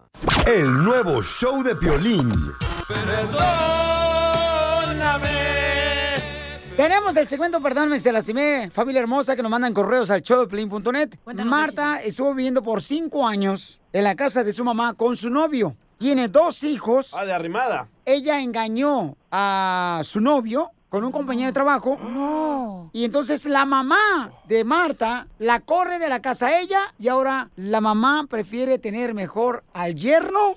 El 0.48 0.82
nuevo 0.82 1.22
show 1.22 1.62
de 1.62 1.76
Piolín. 1.76 2.32
Tenemos 6.76 7.14
el 7.14 7.28
segmento 7.28 7.62
Perdóname, 7.62 8.00
te 8.00 8.10
lastimé, 8.10 8.68
familia 8.72 9.02
hermosa, 9.02 9.36
que 9.36 9.42
nos 9.42 9.50
mandan 9.52 9.72
correos 9.72 10.10
al 10.10 10.22
showdeplin.net. 10.22 11.10
Marta 11.44 12.02
estuvo 12.02 12.34
viviendo 12.34 12.64
por 12.64 12.82
cinco 12.82 13.24
años 13.24 13.80
en 13.94 14.02
la 14.02 14.16
casa 14.16 14.42
de 14.42 14.52
su 14.52 14.64
mamá 14.64 14.94
con 14.94 15.16
su 15.16 15.30
novio. 15.30 15.76
Tiene 15.98 16.26
dos 16.26 16.64
hijos. 16.64 17.14
Ah, 17.14 17.24
de 17.24 17.32
arrimada. 17.32 17.88
Ella 18.04 18.40
engañó 18.40 19.16
a 19.30 20.00
su 20.02 20.20
novio 20.20 20.72
con 20.94 21.02
un 21.02 21.10
compañero 21.10 21.48
de 21.48 21.52
trabajo. 21.52 21.98
Y 22.92 23.04
entonces 23.04 23.46
la 23.46 23.64
mamá 23.64 24.30
de 24.46 24.62
Marta 24.62 25.26
la 25.40 25.58
corre 25.58 25.98
de 25.98 26.08
la 26.08 26.22
casa 26.22 26.46
a 26.46 26.60
ella 26.60 26.94
y 27.00 27.08
ahora 27.08 27.50
la 27.56 27.80
mamá 27.80 28.26
prefiere 28.30 28.78
tener 28.78 29.12
mejor 29.12 29.64
al 29.72 29.96
yerno 29.96 30.54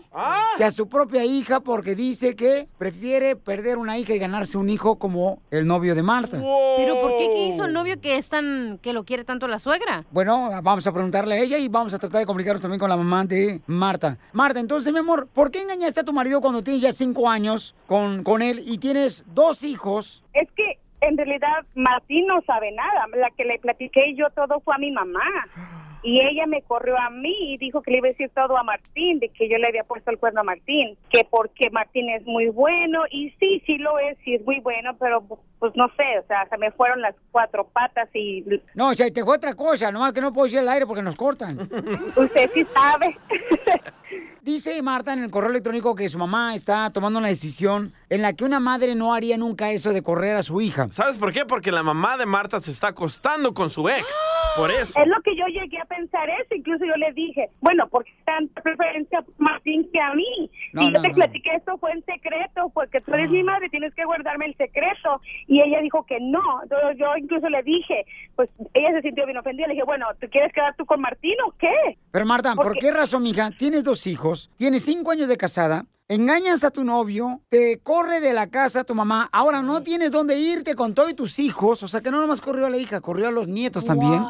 que 0.57 0.63
a 0.63 0.69
su 0.69 0.89
propia 0.89 1.25
hija 1.25 1.61
porque 1.61 1.95
dice 1.95 2.35
que 2.35 2.67
prefiere 2.77 3.35
perder 3.35 3.79
una 3.79 3.97
hija 3.97 4.13
y 4.13 4.19
ganarse 4.19 4.59
un 4.59 4.69
hijo 4.69 4.97
como 4.99 5.39
el 5.49 5.65
novio 5.65 5.95
de 5.95 6.03
Marta. 6.03 6.39
Pero 6.77 7.01
¿por 7.01 7.17
qué 7.17 7.29
qué 7.33 7.47
hizo 7.47 7.65
el 7.65 7.73
novio 7.73 7.99
que 7.99 8.17
es 8.17 8.29
tan 8.29 8.77
que 8.83 8.93
lo 8.93 9.05
quiere 9.05 9.23
tanto 9.23 9.47
la 9.47 9.57
suegra? 9.57 10.05
Bueno, 10.11 10.51
vamos 10.61 10.85
a 10.85 10.91
preguntarle 10.91 11.33
a 11.33 11.39
ella 11.39 11.57
y 11.57 11.67
vamos 11.67 11.95
a 11.95 11.97
tratar 11.97 12.19
de 12.19 12.27
comunicarnos 12.27 12.61
también 12.61 12.79
con 12.79 12.91
la 12.91 12.97
mamá 12.97 13.25
de 13.25 13.59
Marta. 13.65 14.19
Marta, 14.33 14.59
entonces, 14.59 14.93
mi 14.93 14.99
amor, 14.99 15.27
¿por 15.33 15.49
qué 15.49 15.63
engañaste 15.63 16.01
a 16.01 16.03
tu 16.03 16.13
marido 16.13 16.41
cuando 16.41 16.61
tienes 16.61 16.83
ya 16.83 16.91
cinco 16.91 17.27
años 17.27 17.73
con, 17.88 18.23
con 18.23 18.43
él 18.43 18.61
y 18.67 18.77
tienes 18.77 19.25
dos 19.33 19.63
hijos? 19.63 20.23
Es 20.41 20.51
que 20.51 20.77
en 21.01 21.17
realidad 21.17 21.65
Martín 21.75 22.27
no 22.27 22.41
sabe 22.41 22.71
nada. 22.71 23.07
La 23.15 23.29
que 23.31 23.45
le 23.45 23.59
platiqué 23.59 24.15
yo 24.15 24.29
todo 24.31 24.59
fue 24.61 24.75
a 24.75 24.79
mi 24.79 24.91
mamá. 24.91 25.21
Y 26.03 26.21
ella 26.21 26.45
me 26.45 26.61
corrió 26.61 26.97
a 26.97 27.09
mí 27.09 27.35
y 27.53 27.57
dijo 27.57 27.81
que 27.81 27.91
le 27.91 27.97
iba 27.97 28.07
a 28.07 28.11
decir 28.11 28.29
todo 28.33 28.55
a 28.55 28.63
Martín, 28.63 29.19
de 29.19 29.29
que 29.29 29.49
yo 29.49 29.57
le 29.57 29.67
había 29.67 29.83
puesto 29.83 30.11
el 30.11 30.19
cuerno 30.19 30.41
a 30.41 30.43
Martín, 30.43 30.95
que 31.09 31.27
porque 31.29 31.69
Martín 31.71 32.09
es 32.09 32.23
muy 32.25 32.47
bueno. 32.49 33.01
Y 33.09 33.31
sí, 33.39 33.61
sí 33.65 33.77
lo 33.77 33.97
es, 33.99 34.17
sí 34.23 34.35
es 34.35 34.45
muy 34.45 34.59
bueno, 34.59 34.95
pero 34.99 35.23
pues 35.59 35.75
no 35.75 35.88
sé, 35.97 36.19
o 36.23 36.27
sea, 36.27 36.47
se 36.49 36.57
me 36.57 36.71
fueron 36.71 37.01
las 37.01 37.15
cuatro 37.31 37.67
patas 37.67 38.09
y 38.13 38.45
No, 38.75 38.89
o 38.89 38.93
sea, 38.93 39.11
te 39.11 39.23
fue 39.23 39.35
otra 39.35 39.55
cosa, 39.55 39.91
nomás 39.91 40.13
que 40.13 40.21
no 40.21 40.31
puedo 40.31 40.45
decir 40.45 40.59
el 40.59 40.69
aire 40.69 40.85
porque 40.85 41.01
nos 41.01 41.15
cortan. 41.15 41.59
Usted 42.15 42.51
sí 42.53 42.65
sabe. 42.73 43.17
Dice 44.41 44.81
Marta 44.81 45.11
en 45.11 45.23
el 45.23 45.29
correo 45.29 45.49
electrónico 45.49 45.93
que 45.93 46.07
su 46.07 46.17
mamá 46.17 46.55
está 46.55 46.89
tomando 46.93 47.19
una 47.19 47.27
decisión 47.27 47.91
en 48.10 48.22
la 48.22 48.34
que 48.34 48.45
una 48.45 48.60
madre 48.60 48.95
no 48.95 49.14
haría 49.14 49.38
nunca 49.38 49.72
eso 49.72 49.91
de 49.93 50.01
correr 50.01 50.36
a 50.36 50.43
su 50.43 50.62
hija. 50.62 50.88
¿Sabes 50.91 51.18
por 51.18 51.34
qué? 51.34 51.45
Porque 51.45 51.72
la 51.72 51.84
mamá 51.84 52.18
de 52.18 52.26
Marta 52.26 52.60
se 52.62 52.72
está 52.72 52.88
acostando 52.89 53.53
con 53.53 53.70
su 53.70 53.89
ex. 53.89 54.05
Por 54.55 54.72
eso. 54.72 54.99
Es 54.99 55.08
lo 55.08 55.22
que 55.22 55.36
yo 55.36 55.45
llegué 55.47 55.78
a 55.80 55.86
pensar 55.86 56.28
eso, 56.30 56.55
incluso 56.55 56.84
yo 56.84 56.95
le 56.95 57.12
dije, 57.14 57.49
bueno, 57.62 57.88
¿por 57.89 58.03
qué 58.05 58.12
tanta 58.26 58.60
preferencia 58.62 59.22
por 59.22 59.34
Martín 59.38 59.88
que 59.93 59.99
a 60.01 60.16
mí? 60.16 60.49
No, 60.74 60.82
y 60.82 60.86
yo 60.86 60.91
no, 60.91 61.01
te 61.01 61.10
no. 61.10 61.14
platiqué 61.14 61.49
esto 61.55 61.78
fue 61.78 61.91
en 61.91 62.03
secreto, 62.05 62.72
porque 62.74 62.99
tú 63.01 63.14
eres 63.14 63.30
mi 63.30 63.43
madre, 63.43 63.70
tienes 63.70 63.93
que 63.93 64.03
guardarme 64.05 64.45
el 64.47 64.58
secreto. 64.58 65.22
Y 65.47 65.62
ella 65.62 65.80
dijo 65.82 66.05
que 66.08 66.18
no. 66.20 66.41
Entonces 66.64 66.97
yo 66.97 67.05
incluso 67.18 67.49
le 67.49 67.62
dije, 67.62 68.05
pues 68.36 68.49
ella 68.74 68.89
se 68.93 69.01
sintió 69.01 69.26
bien 69.28 69.38
ofendida. 69.38 69.68
Le 69.68 69.74
dije, 69.74 69.86
bueno, 69.86 70.08
¿tú 70.20 70.28
quieres 70.32 70.51
quedar 70.53 70.76
tú 70.76 70.86
con 70.88 71.01
Martín 71.01 71.36
o 71.47 71.51
qué? 71.60 71.97
Pero 72.10 72.26
Marta, 72.26 72.55
¿por 72.55 72.66
Porque- 72.66 72.80
qué 72.80 72.91
razón, 72.91 73.22
mija? 73.22 73.51
Tienes 73.51 73.84
dos 73.84 74.08
hijos, 74.08 74.49
tienes 74.58 74.84
cinco 74.84 75.12
años 75.12 75.28
de 75.28 75.38
casada, 75.38 75.86
engañas 76.08 76.64
a 76.64 76.72
tu 76.72 76.84
novio, 76.84 77.41
te 77.49 77.80
corre 77.82 78.20
de 78.20 78.34
la 78.34 78.49
casa 78.49 78.84
tu 78.84 78.95
mamá, 78.95 79.30
ahora 79.32 79.62
no 79.62 79.84
tienes 79.84 80.12
dónde 80.12 80.39
irte 80.39 80.76
con 80.76 80.93
todos 80.93 81.16
tus 81.16 81.39
hijos, 81.39 81.84
o 81.84 81.88
sea 81.88 82.01
que 82.01 82.12
no 82.12 82.22
nomás 82.22 82.41
corrió 82.41 82.66
a 82.66 82.70
la 82.70 82.78
hija, 82.78 83.01
corrió 83.01 83.28
a 83.28 83.32
los 83.32 83.47
nietos 83.47 83.86
también. 83.86 84.24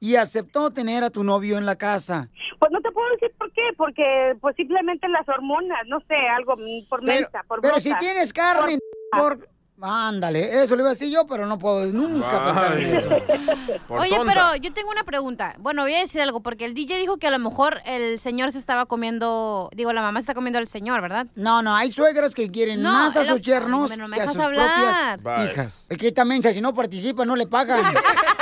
Y 0.00 0.16
aceptó 0.16 0.72
tener 0.72 1.04
a 1.04 1.10
tu 1.10 1.22
novio 1.22 1.58
en 1.58 1.64
la 1.64 1.76
casa. 1.76 2.28
Pues 2.58 2.72
no 2.72 2.80
te 2.80 2.90
puedo 2.90 3.08
decir 3.12 3.30
por 3.38 3.52
qué, 3.52 3.62
porque 3.76 4.36
pues 4.40 4.56
simplemente 4.56 5.08
las 5.08 5.28
hormonas, 5.28 5.86
no 5.86 6.00
sé, 6.08 6.16
algo 6.36 6.56
mm, 6.56 6.88
por 6.88 7.02
mensa, 7.02 7.44
por 7.46 7.60
Pero 7.60 7.78
si 7.78 7.94
tienes 7.94 8.32
carne, 8.32 8.78
por... 9.12 9.48
Ándale, 9.82 10.62
eso 10.62 10.76
le 10.76 10.82
iba 10.82 10.90
a 10.90 10.92
decir 10.92 11.10
yo, 11.10 11.26
pero 11.26 11.46
no 11.46 11.58
puedo 11.58 11.84
nunca 11.86 12.44
pensar 12.46 12.78
en 12.78 12.94
eso. 12.96 13.08
Oye, 13.88 14.16
pero 14.24 14.56
yo 14.56 14.72
tengo 14.72 14.90
una 14.90 15.04
pregunta. 15.04 15.54
Bueno, 15.58 15.82
voy 15.82 15.94
a 15.94 15.98
decir 15.98 16.22
algo, 16.22 16.40
porque 16.40 16.64
el 16.64 16.74
DJ 16.74 16.98
dijo 16.98 17.18
que 17.18 17.26
a 17.26 17.30
lo 17.30 17.38
mejor 17.38 17.82
el 17.84 18.20
señor 18.20 18.52
se 18.52 18.58
estaba 18.58 18.86
comiendo, 18.86 19.68
digo, 19.74 19.92
la 19.92 20.02
mamá 20.02 20.20
se 20.20 20.24
está 20.24 20.34
comiendo 20.34 20.58
al 20.58 20.66
señor, 20.66 21.02
¿verdad? 21.02 21.26
No, 21.34 21.62
no, 21.62 21.74
hay 21.74 21.90
suegras 21.90 22.34
que 22.34 22.50
quieren 22.50 22.82
No, 22.82 22.92
más 22.92 23.16
a 23.16 23.24
sus 23.24 23.40
yernos 23.40 23.90
Ay, 23.90 23.98
que 24.14 24.20
a 24.20 24.26
sus 24.28 24.38
hablar. 24.38 25.20
propias 25.20 25.50
hijas. 25.50 25.86
Es 25.88 25.98
que 25.98 26.12
mensa, 26.24 26.52
si 26.52 26.60
no 26.60 26.72
participa, 26.74 27.24
no 27.24 27.36
le 27.36 27.46
pagan. 27.46 27.82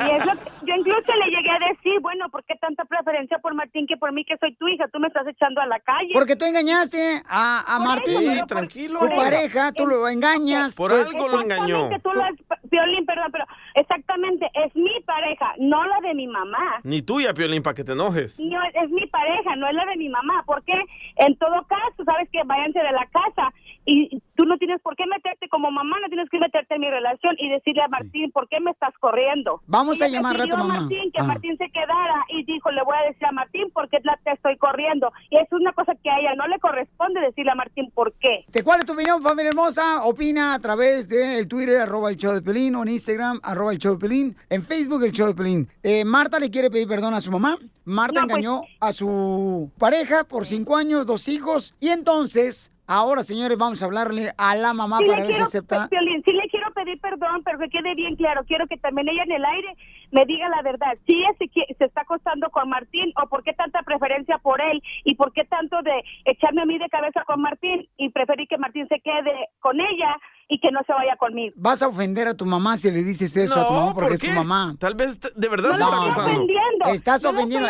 Y 0.00 0.10
es 0.10 0.26
lo 0.26 0.32
que- 0.32 0.50
yo 0.66 0.74
incluso 0.74 1.12
le 1.14 1.30
llegué 1.30 1.50
a 1.50 1.68
decir, 1.72 2.00
bueno, 2.00 2.28
¿por 2.30 2.44
qué 2.44 2.54
tanta 2.56 2.84
preferencia 2.84 3.38
por 3.38 3.54
Martín 3.54 3.86
que 3.86 3.96
por 3.96 4.12
mí 4.12 4.24
que 4.24 4.36
soy 4.38 4.54
tu 4.56 4.68
hija? 4.68 4.86
Tú 4.88 4.98
me 5.00 5.08
estás 5.08 5.26
echando 5.26 5.60
a 5.60 5.66
la 5.66 5.78
calle. 5.80 6.10
Porque 6.12 6.36
tú 6.36 6.44
engañaste 6.44 7.22
a, 7.28 7.74
a 7.74 7.78
Martín, 7.78 8.30
eso, 8.32 8.46
tranquilo. 8.46 9.00
tu 9.00 9.08
pareja, 9.16 9.72
tú 9.72 9.86
lo 9.86 10.08
engañas. 10.08 10.74
Por 10.76 10.90
pues- 10.90 11.06
algo 11.08 11.28
lo 11.28 11.40
engañó. 11.40 11.88
Tú 12.02 12.10
lo 12.12 12.22
has- 12.24 12.34
Piolín, 12.70 13.06
perdón, 13.06 13.30
pero 13.30 13.44
exactamente, 13.74 14.50
es 14.54 14.74
mi 14.74 15.00
pareja, 15.06 15.52
no 15.58 15.84
la 15.84 16.00
de 16.00 16.14
mi 16.14 16.26
mamá. 16.26 16.80
Ni 16.82 17.02
tuya, 17.02 17.32
Piolín, 17.34 17.62
para 17.62 17.74
que 17.74 17.84
te 17.84 17.92
enojes. 17.92 18.38
No, 18.40 18.58
es 18.62 18.90
mi 18.90 19.06
pareja, 19.06 19.54
no 19.56 19.68
es 19.68 19.74
la 19.74 19.84
de 19.86 19.96
mi 19.96 20.08
mamá. 20.08 20.42
Porque 20.46 20.72
en 21.16 21.36
todo 21.36 21.64
caso, 21.68 22.04
sabes 22.04 22.28
que 22.30 22.40
váyanse 22.44 22.80
de 22.80 22.92
la 22.92 23.06
casa 23.06 23.52
y 23.86 24.20
tú 24.36 24.44
no 24.46 24.56
tienes 24.58 24.80
por 24.82 24.96
qué 24.96 25.04
meterte 25.06 25.48
como 25.48 25.70
mamá, 25.70 25.96
no 26.00 26.08
tienes 26.08 26.28
que 26.30 26.38
meterte 26.38 26.74
en 26.74 26.80
mi 26.80 26.90
relación 26.90 27.36
y 27.38 27.48
decirle 27.50 27.82
a 27.82 27.88
Martín, 27.88 28.30
¿por 28.32 28.48
qué 28.48 28.58
me 28.60 28.70
estás 28.70 28.94
corriendo? 28.98 29.60
Vamos 29.66 30.00
a 30.00 30.06
Ella 30.06 30.16
llamarle 30.16 30.44
a 30.44 30.46
tu 30.46 30.56
mamá. 30.56 30.80
Martín 30.80 31.10
que 31.12 31.20
Ah. 31.20 31.24
Martín 31.24 31.56
se 31.58 31.68
quedara 31.70 32.24
y 32.28 32.44
dijo, 32.44 32.70
le 32.70 32.82
voy 32.82 32.96
a 32.96 33.08
decir 33.08 33.26
a 33.26 33.32
Martín 33.32 33.70
por 33.72 33.88
qué 33.90 33.98
te 34.24 34.30
estoy 34.32 34.56
corriendo. 34.56 35.12
Y 35.30 35.38
es 35.38 35.48
una 35.52 35.72
cosa 35.72 35.92
que 36.02 36.10
a 36.10 36.18
ella 36.18 36.34
no 36.34 36.46
le 36.46 36.58
corresponde 36.58 37.20
decirle 37.20 37.52
a 37.52 37.54
Martín 37.54 37.90
por 37.94 38.12
qué. 38.14 38.44
¿De 38.48 38.62
¿Cuál 38.62 38.80
es 38.80 38.86
tu 38.86 38.92
opinión, 38.94 39.22
familia 39.22 39.50
hermosa? 39.50 40.04
Opina 40.04 40.54
a 40.54 40.58
través 40.58 41.08
del 41.08 41.46
Twitter, 41.48 41.78
arroba 41.78 42.10
el 42.10 42.16
show 42.16 42.32
de 42.32 42.42
Pelín, 42.42 42.74
o 42.76 42.82
en 42.82 42.88
Instagram, 42.88 43.40
arroba 43.42 43.72
el 43.72 43.78
show 43.78 43.94
de 43.94 43.98
Pelín, 44.00 44.36
en 44.50 44.62
Facebook, 44.62 45.02
el 45.04 45.12
show 45.12 45.26
de 45.26 45.34
Pelín. 45.34 45.68
Eh, 45.82 46.04
Marta 46.04 46.38
le 46.38 46.50
quiere 46.50 46.70
pedir 46.70 46.88
perdón 46.88 47.14
a 47.14 47.20
su 47.20 47.30
mamá. 47.30 47.58
Marta 47.84 48.20
No, 48.20 48.26
pues- 48.26 48.36
engañó 48.38 48.62
a 48.80 48.92
su 48.92 49.70
pareja 49.78 50.24
por 50.24 50.46
cinco 50.46 50.76
años, 50.76 51.04
dos 51.06 51.28
hijos. 51.28 51.74
Y 51.80 51.88
entonces, 51.90 52.72
ahora, 52.86 53.22
señores, 53.22 53.56
vamos 53.58 53.82
a 53.82 53.86
hablarle 53.86 54.32
a 54.36 54.54
la 54.56 54.72
mamá 54.74 54.98
Sí 54.98 55.06
para 55.06 55.24
ver 55.24 55.34
si 55.34 55.42
acepta. 55.42 55.88
Piolín, 55.88 56.22
sí 56.24 56.32
le 56.32 56.48
quiero 56.48 56.72
pedir 56.72 57.00
perdón, 57.00 57.42
pero 57.44 57.58
que 57.58 57.68
quede 57.68 57.94
bien 57.94 58.16
claro. 58.16 58.42
Quiero 58.46 58.66
que 58.66 58.76
también 58.78 59.08
ella 59.08 59.22
en 59.24 59.32
el 59.32 59.44
aire 59.44 59.68
me 60.10 60.24
diga 60.26 60.48
la 60.48 60.62
verdad. 60.62 60.92
Si 61.06 61.14
ella 61.14 61.30
se, 61.38 61.74
se 61.76 61.84
está 61.84 62.02
acostando 62.02 62.50
con 62.50 62.68
Martín 62.68 63.12
o 63.22 63.28
por 63.28 63.42
qué 63.42 63.52
tanta 63.52 63.82
preferencia 63.82 64.38
por 64.38 64.60
él 64.60 64.82
y 65.04 65.14
por 65.14 65.32
qué 65.32 65.44
tanto 65.44 65.76
de 65.82 66.02
echarme 66.24 66.62
a 66.62 66.66
mí 66.66 66.78
de 66.78 66.88
cabeza 66.88 67.22
con 67.26 67.40
Martín 67.40 67.88
y 67.96 68.10
preferir 68.10 68.46
que 68.48 68.58
Martín 68.58 68.86
se 68.88 69.00
quede 69.00 69.48
con 69.60 69.80
ella 69.80 70.16
y 70.48 70.60
que 70.60 70.70
no 70.70 70.80
se 70.86 70.92
vaya 70.92 71.16
conmigo. 71.16 71.54
Vas 71.56 71.82
a 71.82 71.88
ofender 71.88 72.28
a 72.28 72.34
tu 72.36 72.44
mamá 72.44 72.76
si 72.76 72.90
le 72.90 73.02
dices 73.02 73.34
eso 73.36 73.60
a 73.60 73.66
tu 73.66 73.72
No, 73.72 73.80
mamá 73.80 73.94
porque 73.94 74.06
¿por 74.08 74.12
es 74.14 74.20
tu 74.20 74.26
qué? 74.26 74.32
mamá. 74.34 74.74
Tal 74.78 74.94
vez 74.94 75.18
de 75.18 75.48
verdad 75.48 75.70
No 75.70 75.74
se 75.74 75.80
lo 75.80 75.86
está 75.86 75.96
estoy 75.96 76.10
acostando. 76.10 76.30
ofendiendo. 76.44 76.84
Estás 76.92 77.22
No 77.22 77.30
ofendiendo. 77.30 77.68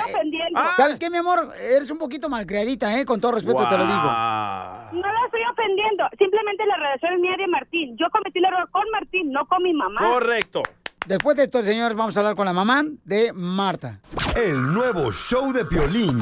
Ah. 0.55 0.75
¿Sabes 0.77 0.99
qué, 0.99 1.11
mi 1.11 1.19
amor? 1.19 1.51
Eres 1.61 1.91
un 1.91 1.99
poquito 1.99 2.29
malcriadita, 2.29 2.99
¿eh? 2.99 3.05
Con 3.05 3.21
todo 3.21 3.33
respeto 3.33 3.67
te 3.69 3.77
lo 3.77 3.85
digo. 3.85 4.03
No 4.03 5.13
la 5.13 5.25
estoy 5.27 5.43
ofendiendo. 5.51 6.05
Simplemente 6.19 6.65
la 6.67 6.77
relación 6.77 7.15
es 7.15 7.21
mía 7.21 7.37
de 7.37 7.49
Martín. 7.49 7.97
Yo 7.99 8.07
cometí 8.11 8.39
el 8.39 8.45
error 8.45 8.69
con 8.71 8.85
Martín, 8.93 9.33
no 9.33 9.47
con 9.47 9.63
mi 9.63 9.73
mamá. 9.73 10.01
Correcto. 10.01 10.63
Después 11.07 11.37
de 11.37 11.45
esto, 11.45 11.63
señores, 11.63 11.97
vamos 11.97 12.17
a 12.17 12.21
hablar 12.21 12.35
con 12.35 12.47
la 12.47 12.53
mamá 12.53 12.83
de 13.05 13.33
Marta. 13.33 14.01
El 14.35 14.73
nuevo 14.73 15.13
show 15.13 15.53
de 15.53 15.65
Piolín. 15.65 16.21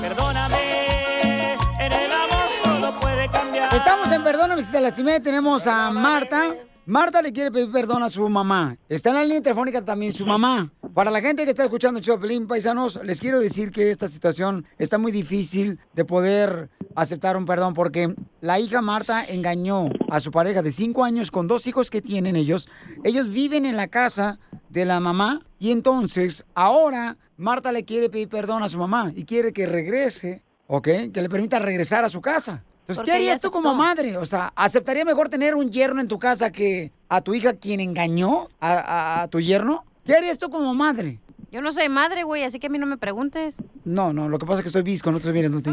Perdóname, 0.00 1.54
en 1.78 1.92
el 1.92 2.12
amor 2.12 2.48
todo 2.64 3.00
puede 3.00 3.30
cambiar. 3.30 3.72
Estamos 3.72 4.10
en 4.10 4.24
Perdóname 4.24 4.62
si 4.62 4.72
te 4.72 4.80
lastimé. 4.80 5.20
Tenemos 5.20 5.66
a 5.66 5.90
Marta. 5.90 6.54
Marta 6.86 7.22
le 7.22 7.32
quiere 7.32 7.52
pedir 7.52 7.70
perdón 7.70 8.02
a 8.02 8.10
su 8.10 8.28
mamá. 8.28 8.76
Está 8.88 9.10
en 9.10 9.14
la 9.14 9.22
línea 9.22 9.40
telefónica 9.40 9.84
también 9.84 10.12
su 10.12 10.26
mamá. 10.26 10.72
Para 10.94 11.12
la 11.12 11.20
gente 11.20 11.44
que 11.44 11.50
está 11.50 11.62
escuchando 11.62 11.98
el 12.00 12.04
show 12.04 12.16
de 12.16 12.22
Pelín, 12.22 12.48
paisanos, 12.48 12.98
les 13.04 13.20
quiero 13.20 13.38
decir 13.38 13.70
que 13.70 13.88
esta 13.88 14.08
situación 14.08 14.66
está 14.78 14.98
muy 14.98 15.12
difícil 15.12 15.78
de 15.94 16.04
poder 16.04 16.70
aceptar 16.96 17.36
un 17.36 17.46
perdón 17.46 17.72
porque 17.72 18.12
la 18.40 18.58
hija 18.58 18.82
Marta 18.82 19.24
engañó 19.24 19.90
a 20.10 20.18
su 20.18 20.32
pareja 20.32 20.60
de 20.60 20.72
cinco 20.72 21.04
años 21.04 21.30
con 21.30 21.46
dos 21.46 21.68
hijos 21.68 21.88
que 21.88 22.02
tienen 22.02 22.34
ellos. 22.34 22.68
Ellos 23.04 23.30
viven 23.30 23.64
en 23.64 23.76
la 23.76 23.86
casa 23.86 24.40
de 24.68 24.84
la 24.84 24.98
mamá 24.98 25.46
y 25.60 25.70
entonces 25.70 26.44
ahora 26.52 27.16
Marta 27.36 27.70
le 27.70 27.84
quiere 27.84 28.10
pedir 28.10 28.28
perdón 28.28 28.64
a 28.64 28.68
su 28.68 28.78
mamá 28.78 29.12
y 29.14 29.24
quiere 29.24 29.52
que 29.52 29.66
regrese, 29.66 30.42
¿ok? 30.66 30.88
Que 31.12 31.22
le 31.22 31.28
permita 31.28 31.60
regresar 31.60 32.04
a 32.04 32.08
su 32.08 32.20
casa. 32.20 32.64
Entonces, 32.82 32.96
Porque 32.96 33.10
¿qué 33.10 33.16
harías 33.16 33.40
tú 33.40 33.50
como 33.50 33.74
madre? 33.74 34.16
O 34.16 34.26
sea, 34.26 34.52
¿aceptaría 34.56 35.04
mejor 35.04 35.28
tener 35.28 35.54
un 35.54 35.70
yerno 35.70 36.00
en 36.00 36.08
tu 36.08 36.18
casa 36.18 36.50
que 36.50 36.90
a 37.08 37.20
tu 37.20 37.32
hija 37.34 37.54
quien 37.54 37.80
engañó 37.80 38.48
a, 38.60 38.72
a- 38.72 39.22
a 39.22 39.28
tu 39.28 39.40
yerno? 39.40 39.84
¿Qué 40.04 40.14
harías 40.16 40.36
tú 40.38 40.50
como 40.50 40.74
madre? 40.74 41.18
Yo 41.52 41.60
no 41.62 41.70
soy 41.72 41.88
madre, 41.88 42.24
güey, 42.24 42.42
así 42.44 42.58
que 42.58 42.66
a 42.66 42.70
mí 42.70 42.78
no 42.78 42.86
me 42.86 42.96
preguntes. 42.96 43.58
No, 43.84 44.12
no, 44.12 44.28
lo 44.28 44.38
que 44.38 44.46
pasa 44.46 44.58
es 44.58 44.62
que 44.62 44.68
estoy 44.68 44.82
visco, 44.82 45.10
no 45.10 45.18
estoy 45.18 45.32
mirando 45.32 45.58
a 45.58 45.62
ti. 45.62 45.70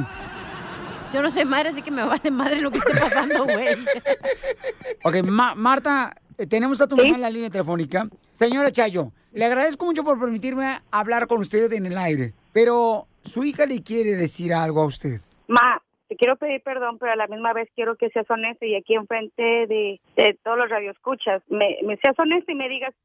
Yo 1.14 1.22
no 1.24 1.32
soy 1.32 1.46
madre, 1.46 1.70
así 1.70 1.82
que 1.82 1.90
me 1.90 2.04
vale 2.04 2.30
madre 2.30 2.62
lo 2.62 2.70
que 2.70 2.78
esté 2.78 2.92
pasando, 3.00 3.44
güey. 3.46 3.76
Ok, 5.04 5.16
Ma- 5.24 5.56
Marta, 5.56 6.14
eh, 6.38 6.46
tenemos 6.46 6.80
a 6.82 6.88
tu 6.88 6.96
mamá 6.98 7.10
en 7.10 7.22
la 7.22 7.30
línea 7.30 7.50
telefónica. 7.50 8.08
Señora 8.38 8.72
Chayo, 8.72 9.12
le 9.32 9.46
agradezco 9.46 9.86
mucho 9.86 10.04
por 10.04 10.20
permitirme 10.20 10.82
hablar 10.92 11.28
con 11.28 11.40
usted 11.40 11.72
en 11.74 11.86
el 11.86 11.98
aire, 11.98 12.34
pero 12.54 13.08
su 13.24 13.44
hija 13.44 13.66
le 13.66 13.82
quiere 13.82 14.12
decir 14.16 14.54
algo 14.54 14.82
a 14.82 14.86
usted. 14.86 15.22
Ma, 15.48 15.82
te 16.10 16.16
quiero 16.16 16.38
pedir 16.38 16.62
perdón, 16.64 16.98
pero 16.98 17.12
a 17.12 17.16
la 17.16 17.28
misma 17.28 17.54
vez 17.54 17.70
quiero 17.76 17.96
que 17.96 18.10
seas 18.10 18.30
honesto 18.32 18.66
y 18.66 18.76
aquí 18.76 18.96
enfrente 18.96 19.68
de, 19.68 20.00
todos 20.44 20.58
los 20.58 20.70
radioescuchas, 20.70 21.44
me, 21.50 21.78
me 21.84 21.98
seas 21.98 22.18
honesto 22.18 22.52
y 22.52 22.56
me 22.56 22.68
digas 22.68 22.96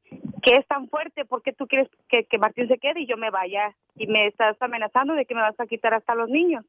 que 0.41 0.55
es 0.55 0.65
tan 0.67 0.89
fuerte 0.89 1.23
porque 1.23 1.53
tú 1.53 1.67
quieres 1.67 1.87
que, 2.09 2.23
que 2.23 2.39
Martín 2.39 2.67
se 2.67 2.79
quede 2.79 3.01
y 3.01 3.05
yo 3.05 3.15
me 3.15 3.29
vaya 3.29 3.75
y 3.95 4.07
me 4.07 4.25
estás 4.25 4.59
amenazando 4.59 5.13
de 5.13 5.25
que 5.25 5.35
me 5.35 5.41
vas 5.41 5.59
a 5.59 5.67
quitar 5.67 5.93
hasta 5.93 6.15
los 6.15 6.29
niños. 6.29 6.65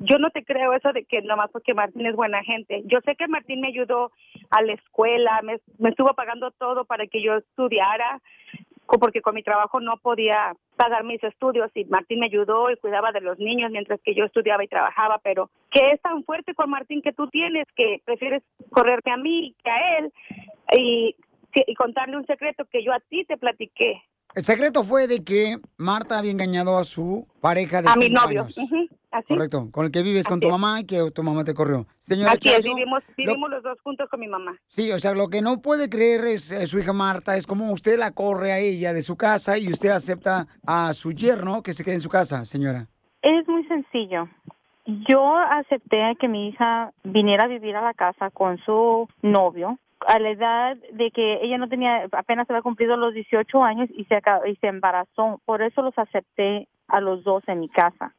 Yo 0.00 0.18
no 0.18 0.30
te 0.30 0.42
creo 0.42 0.72
eso 0.72 0.92
de 0.92 1.04
que 1.04 1.20
nomás 1.20 1.50
porque 1.50 1.74
Martín 1.74 2.06
es 2.06 2.16
buena 2.16 2.42
gente. 2.42 2.82
Yo 2.86 3.00
sé 3.04 3.14
que 3.14 3.28
Martín 3.28 3.60
me 3.60 3.68
ayudó 3.68 4.10
a 4.50 4.62
la 4.62 4.72
escuela, 4.72 5.40
me, 5.42 5.60
me 5.78 5.90
estuvo 5.90 6.14
pagando 6.14 6.50
todo 6.50 6.86
para 6.86 7.06
que 7.06 7.22
yo 7.22 7.36
estudiara, 7.36 8.22
porque 8.86 9.22
con 9.22 9.34
mi 9.34 9.42
trabajo 9.42 9.80
no 9.80 9.96
podía 9.98 10.54
pagar 10.76 11.04
mis 11.04 11.22
estudios 11.22 11.70
y 11.74 11.84
Martín 11.86 12.20
me 12.20 12.26
ayudó 12.26 12.70
y 12.70 12.76
cuidaba 12.76 13.12
de 13.12 13.20
los 13.20 13.38
niños 13.38 13.70
mientras 13.70 14.00
que 14.02 14.14
yo 14.14 14.24
estudiaba 14.24 14.64
y 14.64 14.68
trabajaba, 14.68 15.18
pero 15.22 15.50
que 15.70 15.92
es 15.92 16.00
tan 16.02 16.24
fuerte 16.24 16.54
con 16.54 16.70
Martín 16.70 17.02
que 17.02 17.12
tú 17.12 17.28
tienes 17.28 17.66
que 17.76 18.00
prefieres 18.04 18.42
correrme 18.70 19.12
a 19.12 19.16
mí 19.16 19.54
que 19.62 19.70
a 19.70 19.98
él 19.98 20.12
y, 20.76 21.16
y 21.54 21.74
contarle 21.74 22.16
un 22.16 22.26
secreto 22.26 22.64
que 22.70 22.84
yo 22.84 22.92
a 22.92 23.00
ti 23.00 23.24
te 23.24 23.36
platiqué, 23.36 24.02
El 24.34 24.44
secreto 24.44 24.82
fue 24.82 25.06
de 25.06 25.22
que 25.22 25.56
Marta 25.76 26.18
había 26.18 26.32
engañado 26.32 26.76
a 26.76 26.84
su 26.84 27.26
pareja 27.40 27.82
de 27.82 27.88
a 27.88 27.96
mi 27.96 28.08
novio. 28.08 28.42
años. 28.42 28.56
Así. 29.14 29.28
Correcto, 29.28 29.68
con 29.70 29.86
el 29.86 29.90
que 29.92 30.02
vives 30.02 30.26
con 30.26 30.40
tu 30.40 30.48
es. 30.48 30.52
mamá 30.52 30.80
y 30.80 30.84
que 30.84 31.10
tu 31.10 31.22
mamá 31.22 31.44
te 31.44 31.54
corrió. 31.54 31.86
Señora 31.98 32.32
Así 32.32 32.48
es, 32.50 32.62
vivimos, 32.62 33.02
lo- 33.08 33.14
vivimos 33.16 33.50
los 33.50 33.62
dos 33.62 33.80
juntos 33.82 34.08
con 34.10 34.20
mi 34.20 34.28
mamá. 34.28 34.54
Sí, 34.68 34.90
o 34.92 34.98
sea, 34.98 35.14
lo 35.14 35.28
que 35.28 35.40
no 35.40 35.62
puede 35.62 35.88
creer 35.88 36.24
es 36.26 36.50
eh, 36.50 36.66
su 36.66 36.78
hija 36.78 36.92
Marta, 36.92 37.36
es 37.36 37.46
como 37.46 37.72
usted 37.72 37.98
la 37.98 38.10
corre 38.12 38.52
a 38.52 38.58
ella 38.58 38.92
de 38.92 39.02
su 39.02 39.16
casa 39.16 39.56
y 39.58 39.68
usted 39.68 39.90
acepta 39.90 40.46
a 40.66 40.92
su 40.92 41.12
yerno 41.12 41.62
que 41.62 41.72
se 41.72 41.84
quede 41.84 41.94
en 41.94 42.00
su 42.00 42.08
casa, 42.10 42.44
señora. 42.44 42.88
Es 43.22 43.48
muy 43.48 43.64
sencillo. 43.66 44.28
Yo 44.86 45.36
acepté 45.38 46.02
a 46.04 46.14
que 46.14 46.28
mi 46.28 46.48
hija 46.48 46.92
viniera 47.04 47.44
a 47.44 47.48
vivir 47.48 47.74
a 47.76 47.80
la 47.82 47.94
casa 47.94 48.30
con 48.30 48.58
su 48.58 49.08
novio 49.22 49.78
a 50.06 50.18
la 50.18 50.28
edad 50.32 50.76
de 50.92 51.10
que 51.12 51.38
ella 51.42 51.56
no 51.56 51.66
tenía, 51.66 52.06
apenas 52.12 52.50
había 52.50 52.60
cumplido 52.60 52.94
los 52.98 53.14
18 53.14 53.64
años 53.64 53.88
y 53.96 54.04
se, 54.04 54.20
y 54.50 54.56
se 54.56 54.66
embarazó. 54.66 55.40
Por 55.46 55.62
eso 55.62 55.80
los 55.80 55.96
acepté 55.98 56.68
a 56.88 57.00
los 57.00 57.24
dos 57.24 57.42
en 57.46 57.60
mi 57.60 57.70
casa. 57.70 58.14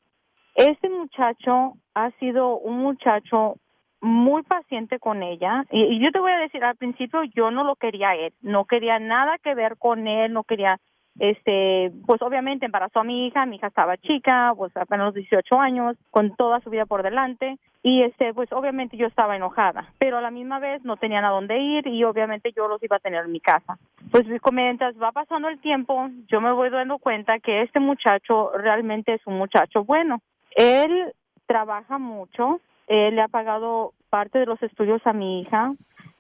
Este 0.56 0.90
muchacho 0.90 1.74
ha 1.94 2.12
sido 2.12 2.58
un 2.58 2.78
muchacho 2.78 3.56
muy 4.00 4.44
paciente 4.44 5.00
con 5.00 5.22
ella. 5.22 5.66
Y, 5.70 5.84
y 5.84 6.00
yo 6.00 6.12
te 6.12 6.20
voy 6.20 6.32
a 6.32 6.40
decir 6.40 6.64
al 6.64 6.78
principio 6.78 7.24
yo 7.36 7.52
no 7.52 7.64
lo 7.64 7.76
quería 7.76 8.16
él. 8.16 8.34
No 8.42 8.66
quería 8.66 9.00
nada 9.00 9.38
que 9.40 9.54
ver 9.54 9.78
con 9.78 10.08
él 10.08 10.32
no 10.32 10.44
quería 10.44 10.80
este 11.18 11.94
pues 12.06 12.22
obviamente 12.22 12.66
embarazó 12.66 13.00
a 13.00 13.06
mi 13.06 13.28
hija 13.28 13.46
mi 13.46 13.56
hija 13.56 13.68
estaba 13.68 13.96
chica 13.96 14.54
pues 14.58 14.76
apenas 14.76 15.06
los 15.06 15.16
18 15.16 15.62
años 15.62 15.96
con 16.12 16.36
toda 16.36 16.60
su 16.62 16.70
vida 16.70 16.86
por 16.86 17.04
delante. 17.04 17.58
Y 17.84 18.04
este 18.04 18.34
pues 18.34 18.52
obviamente 18.54 18.96
yo 18.96 19.08
estaba 19.08 19.36
enojada 19.36 19.92
pero 19.98 20.18
a 20.18 20.22
la 20.22 20.32
misma 20.32 20.60
vez 20.60 20.84
no 20.86 20.98
tenían 20.98 21.26
a 21.26 21.32
dónde 21.32 21.58
ir 21.60 21.88
y 21.88 22.04
obviamente 22.06 22.54
yo 22.56 22.68
los 22.68 22.82
iba 22.84 22.96
a 22.98 23.00
tener 23.00 23.26
en 23.26 23.32
mi 23.32 23.40
casa. 23.40 23.78
Pues 24.12 24.26
mientras 24.54 24.96
va 25.02 25.12
pasando 25.12 25.50
el 25.50 25.60
tiempo 25.60 26.10
yo 26.28 26.40
me 26.40 26.52
voy 26.52 26.70
dando 26.70 26.98
cuenta 27.00 27.40
que 27.40 27.62
este 27.62 27.80
muchacho 27.80 28.52
realmente 28.58 29.14
es 29.14 29.26
un 29.26 29.38
muchacho 29.38 29.84
bueno 29.84 30.22
él 30.56 31.14
trabaja 31.46 32.00
mucho 32.00 32.60
Él 32.88 33.16
le 33.16 33.22
ha 33.22 33.28
pagado 33.28 33.94
parte 34.10 34.40
de 34.40 34.46
los 34.46 34.62
estudios 34.64 35.02
a 35.06 35.14
mi 35.14 35.42
hija, 35.42 35.72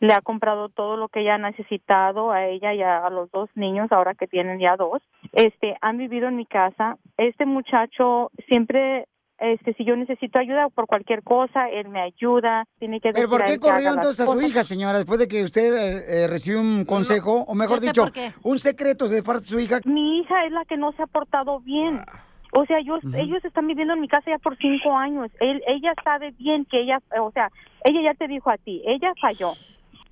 le 0.01 0.13
ha 0.13 0.21
comprado 0.21 0.69
todo 0.69 0.97
lo 0.97 1.07
que 1.07 1.21
ella 1.21 1.36
ha 1.36 1.38
necesitado 1.38 2.31
a 2.31 2.45
ella 2.45 2.73
y 2.73 2.81
a, 2.81 3.05
a 3.05 3.09
los 3.09 3.31
dos 3.31 3.49
niños, 3.55 3.91
ahora 3.91 4.13
que 4.13 4.27
tienen 4.27 4.59
ya 4.59 4.75
dos. 4.75 5.01
Este, 5.31 5.75
han 5.81 5.97
vivido 5.97 6.27
en 6.27 6.36
mi 6.36 6.45
casa. 6.45 6.97
Este 7.17 7.45
muchacho 7.45 8.31
siempre, 8.49 9.07
este, 9.38 9.73
si 9.75 9.86
yo 9.86 9.95
necesito 9.95 10.39
ayuda 10.39 10.67
por 10.69 10.88
cualquier 10.88 11.23
cosa, 11.23 11.69
él 11.69 11.88
me 11.88 12.01
ayuda. 12.01 12.65
Tiene 12.79 12.99
que 12.99 13.13
¿Pero 13.13 13.29
por 13.29 13.45
qué 13.45 13.57
corrió 13.57 13.93
entonces 13.93 14.19
a 14.21 14.25
su 14.25 14.33
cosas. 14.33 14.49
hija, 14.49 14.63
señora, 14.63 14.97
después 14.97 15.19
de 15.19 15.27
que 15.27 15.43
usted 15.43 15.73
eh, 15.73 16.23
eh, 16.23 16.27
recibió 16.27 16.59
un 16.59 16.83
consejo, 16.83 17.45
o 17.47 17.55
mejor 17.55 17.79
dicho, 17.79 18.05
un 18.43 18.59
secreto 18.59 19.07
de 19.07 19.23
parte 19.23 19.41
de 19.41 19.47
su 19.47 19.59
hija? 19.59 19.79
Mi 19.86 20.19
hija 20.19 20.45
es 20.45 20.51
la 20.51 20.65
que 20.65 20.75
no 20.75 20.91
se 20.93 21.03
ha 21.03 21.07
portado 21.07 21.59
bien. 21.61 22.01
O 22.58 22.66
sea, 22.66 22.78
yo, 22.82 22.97
ellos 23.18 23.43
están 23.43 23.68
viviendo 23.68 23.93
en 23.93 23.99
mi 23.99 24.08
casa 24.08 24.32
ya 24.32 24.38
por 24.38 24.58
cinco 24.58 24.95
años. 24.95 25.30
Él, 25.41 25.62
ella 25.68 25.93
sabe 26.03 26.32
bien 26.39 26.64
que 26.66 26.82
ella, 26.82 26.99
o 27.22 27.30
sea, 27.32 27.51
ella 27.84 27.99
ya 28.01 28.14
te 28.14 28.30
dijo 28.30 28.49
a 28.49 28.58
ti, 28.58 28.82
ella 28.86 29.12
falló. 29.20 29.51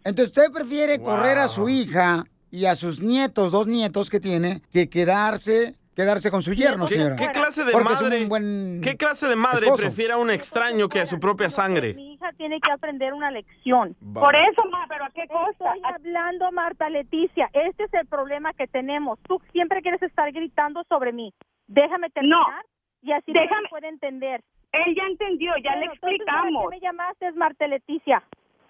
Entonces, 0.04 0.28
¿usted 0.28 0.52
prefiere 0.52 1.02
correr 1.02 1.38
a 1.38 1.48
su 1.48 1.70
hija 1.70 2.26
y 2.52 2.66
a 2.66 2.76
sus 2.76 3.02
nietos, 3.02 3.54
dos 3.54 3.66
nietos 3.66 4.10
que 4.10 4.20
tiene, 4.20 4.62
que 4.74 4.90
quedarse, 4.90 5.76
quedarse 5.96 6.30
con 6.32 6.42
su 6.42 6.54
yerno, 6.54 6.86
¿Qué, 6.86 6.96
señora? 6.96 7.16
qué 7.16 7.30
clase 7.30 7.64
de 7.64 7.72
Porque 7.72 7.90
madre, 7.94 8.26
buen 8.26 8.82
qué 8.84 8.98
clase 8.98 9.28
de 9.28 9.38
madre 9.38 9.68
esposo. 9.68 9.84
prefiere 9.84 10.14
a 10.14 10.18
un 10.18 10.30
extraño 10.30 10.90
que 10.90 11.00
a 11.00 11.06
su 11.06 11.22
propia 11.22 11.50
sangre? 11.50 11.94
Mi 11.94 12.16
hija 12.16 12.30
tiene 12.36 12.60
que 12.60 12.74
aprender 12.74 13.14
una 13.14 13.32
lección. 13.32 13.96
Va. 14.04 14.22
Por 14.22 14.36
eso, 14.36 14.64
ma, 14.70 14.86
pero 14.90 15.06
¿a 15.06 15.10
qué 15.12 15.26
costa? 15.30 15.74
Estoy 15.76 15.82
hablando, 15.96 16.52
Marta 16.52 16.90
Leticia. 16.90 17.50
Este 17.54 17.86
es 17.86 17.94
el 17.94 18.06
problema 18.08 18.52
que 18.54 18.68
tenemos. 18.68 19.18
Tú 19.28 19.40
siempre 19.54 19.82
quieres 19.82 20.04
estar 20.04 20.30
gritando 20.34 20.84
sobre 20.90 21.14
mí. 21.14 21.34
Déjame 21.68 22.10
terminar 22.10 22.66
y 23.02 23.12
así 23.12 23.32
déjame- 23.34 23.64
me 23.64 23.70
puede 23.70 23.88
entender. 23.88 24.42
Él 24.72 24.96
ya 24.96 25.04
entendió, 25.06 25.56
ya 25.58 25.76
le 25.76 25.86
explicamos. 25.86 26.64
¿para 26.64 26.70
qué 26.70 26.76
me 26.76 26.80
llamaste, 26.80 27.32
Marta 27.34 27.68
Leticia? 27.68 28.24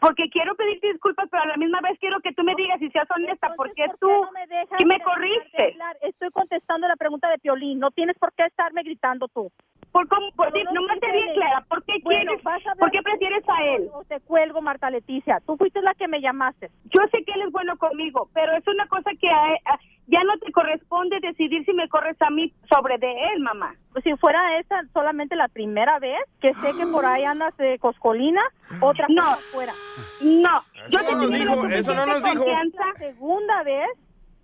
Porque 0.04 0.30
quiero 0.30 0.54
pedirte 0.56 0.92
disculpas, 0.92 1.30
pero 1.32 1.44
a 1.44 1.48
la 1.48 1.56
misma 1.56 1.80
vez 1.80 1.98
quiero 1.98 2.20
que 2.20 2.34
tú 2.34 2.44
me 2.44 2.54
digas 2.56 2.82
y 2.82 2.90
seas 2.92 3.10
honesta, 3.10 3.54
¿por 3.56 3.74
qué 3.74 3.86
tú 4.02 4.10
no 4.10 4.32
me 4.34 4.46
dejas 4.48 4.78
y 4.82 4.86
me 4.86 5.00
corriste? 5.00 5.78
Estoy 6.02 6.30
contestando 6.32 6.90
la 6.90 6.98
pregunta 6.98 7.30
de 7.30 7.38
Piolín. 7.38 7.80
No 7.80 7.90
tienes 7.90 8.18
por 8.20 8.34
qué 8.34 8.44
estarme 8.44 8.84
gritando 8.84 9.30
tú. 9.30 9.50
¿Por 9.94 10.06
cómo? 10.10 10.30
Por, 10.36 10.52
Yo 10.58 10.64
no 10.74 10.82
me 10.82 10.96
bien 11.00 11.34
clara, 11.36 11.64
¿por 11.70 11.86
qué 11.86 11.94
Bueno, 12.04 12.32
quieres? 12.42 12.66
¿Por 12.78 12.92
qué 12.92 13.02
prefieres 13.02 13.44
a 13.48 13.64
él? 13.64 13.90
O 13.94 14.04
te 14.04 14.20
cuelgo, 14.20 14.62
Marta 14.62 14.90
Leticia. 14.90 15.40
Tú 15.46 15.56
fuiste 15.56 15.82
la 15.82 15.94
que 15.94 16.10
me 16.10 16.20
llamaste. 16.20 16.70
Yo 16.86 17.02
sé 17.10 17.24
que 17.24 17.32
él 17.32 17.44
es 17.44 17.52
bueno 17.54 17.78
conmigo, 17.78 18.28
pero 18.34 18.52
es 18.58 18.68
una 18.68 18.88
cosa 18.88 19.12
que 19.22 19.30
a- 19.30 19.54
a- 19.54 19.80
ya 20.08 20.22
no 20.26 20.38
te 20.40 20.52
corresponde 20.52 21.20
decidir 21.22 21.64
si 21.64 21.72
me 21.74 21.88
corres 21.88 22.22
a 22.22 22.30
mí 22.30 22.52
sobre 22.70 22.98
de 22.98 23.10
él, 23.34 23.40
mamá. 23.42 23.74
Pues 23.94 24.04
si 24.04 24.14
fuera 24.18 24.58
esa 24.58 24.82
solamente 24.92 25.36
la 25.38 25.48
primera 25.48 26.00
vez, 26.00 26.20
que 26.42 26.54
sé 26.56 26.74
que 26.76 26.88
por 26.88 27.06
ahí 27.06 27.24
andas 27.24 27.56
de 27.58 27.78
coscolina, 27.80 28.42
otra 28.82 29.06
No. 29.10 29.38
fuera. 29.52 29.76
No, 30.22 30.62
yo 30.90 31.00
Eso 31.00 31.08
te 31.08 31.16
no 31.16 31.28
dijo, 31.30 31.68
la 31.68 31.76
eso 31.76 31.94
no 31.94 32.06
nos 32.06 32.24
dijo. 32.24 32.36
confianza. 32.44 32.78
La 32.94 33.00
segunda 33.00 33.64
vez. 33.64 33.88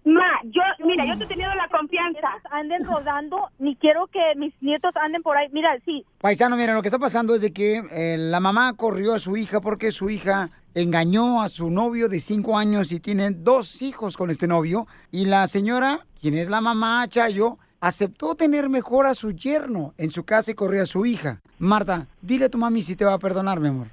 Ma, 0.05 0.23
yo, 0.45 0.61
mira, 0.85 1.05
yo 1.05 1.17
te 1.17 1.25
he 1.25 1.27
tenido 1.27 1.53
la 1.55 1.67
confianza. 1.67 2.27
Anden 2.51 2.85
rodando, 2.85 3.49
ni 3.59 3.75
quiero 3.75 4.07
que 4.07 4.19
mis 4.37 4.53
nietos 4.61 4.91
anden 4.95 5.21
por 5.21 5.35
ahí. 5.37 5.47
Mira, 5.51 5.77
sí, 5.85 6.05
Paisano, 6.19 6.55
miren, 6.55 6.73
lo 6.75 6.81
que 6.81 6.87
está 6.87 6.97
pasando 6.99 7.35
es 7.35 7.41
de 7.41 7.51
que 7.51 7.83
eh, 7.91 8.15
la 8.17 8.39
mamá 8.39 8.73
corrió 8.75 9.13
a 9.13 9.19
su 9.19 9.35
hija 9.37 9.59
porque 9.59 9.91
su 9.91 10.09
hija 10.09 10.49
engañó 10.73 11.41
a 11.41 11.49
su 11.49 11.69
novio 11.69 12.07
de 12.07 12.19
cinco 12.21 12.57
años 12.57 12.91
y 12.93 12.99
tiene 13.01 13.31
dos 13.31 13.81
hijos 13.81 14.15
con 14.15 14.29
este 14.31 14.47
novio. 14.47 14.87
Y 15.11 15.25
la 15.25 15.45
señora, 15.47 16.05
quien 16.21 16.35
es 16.35 16.49
la 16.49 16.61
mamá, 16.61 17.05
Chayo, 17.09 17.57
aceptó 17.81 18.35
tener 18.35 18.69
mejor 18.69 19.05
a 19.05 19.13
su 19.13 19.31
yerno 19.31 19.93
en 19.97 20.11
su 20.11 20.23
casa 20.23 20.51
y 20.51 20.55
corrió 20.55 20.81
a 20.81 20.85
su 20.85 21.05
hija. 21.05 21.39
Marta, 21.59 22.07
dile 22.21 22.45
a 22.45 22.49
tu 22.49 22.57
mami 22.57 22.81
si 22.81 22.95
te 22.95 23.03
va 23.05 23.13
a 23.13 23.19
perdonar, 23.19 23.59
mi 23.59 23.67
amor. 23.67 23.87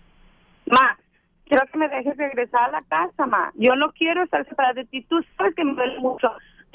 Ma, 0.66 0.96
quiero 1.47 1.66
que 1.66 1.78
me 1.78 1.88
dejes 1.88 2.16
regresar 2.16 2.64
a 2.68 2.72
la 2.72 2.82
casa, 2.82 3.26
ma. 3.26 3.53
Yo 3.55 3.74
no 3.76 3.92
quiero 3.92 4.22
estar 4.22 4.44
separada 4.47 4.74
de 4.74 4.84
ti. 4.84 5.03
Tú 5.03 5.20
sabes 5.36 5.55
que 5.55 5.64
me 5.64 5.74
duele 5.74 5.99
mucho. 5.99 6.30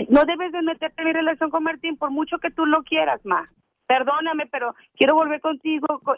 No 0.10 0.24
debes 0.26 0.52
de 0.52 0.62
meterte 0.62 1.02
en 1.02 1.08
mi 1.08 1.14
relación 1.14 1.50
con 1.52 1.64
Martín 1.64 1.98
por 1.98 2.10
mucho 2.12 2.40
que 2.40 2.50
tú 2.52 2.66
lo 2.66 2.84
quieras, 2.84 3.22
ma. 3.26 3.50
Perdóname, 3.88 4.48
pero 4.48 4.74
quiero 4.96 5.16
volver 5.16 5.42
contigo. 5.42 6.00
co- 6.04 6.16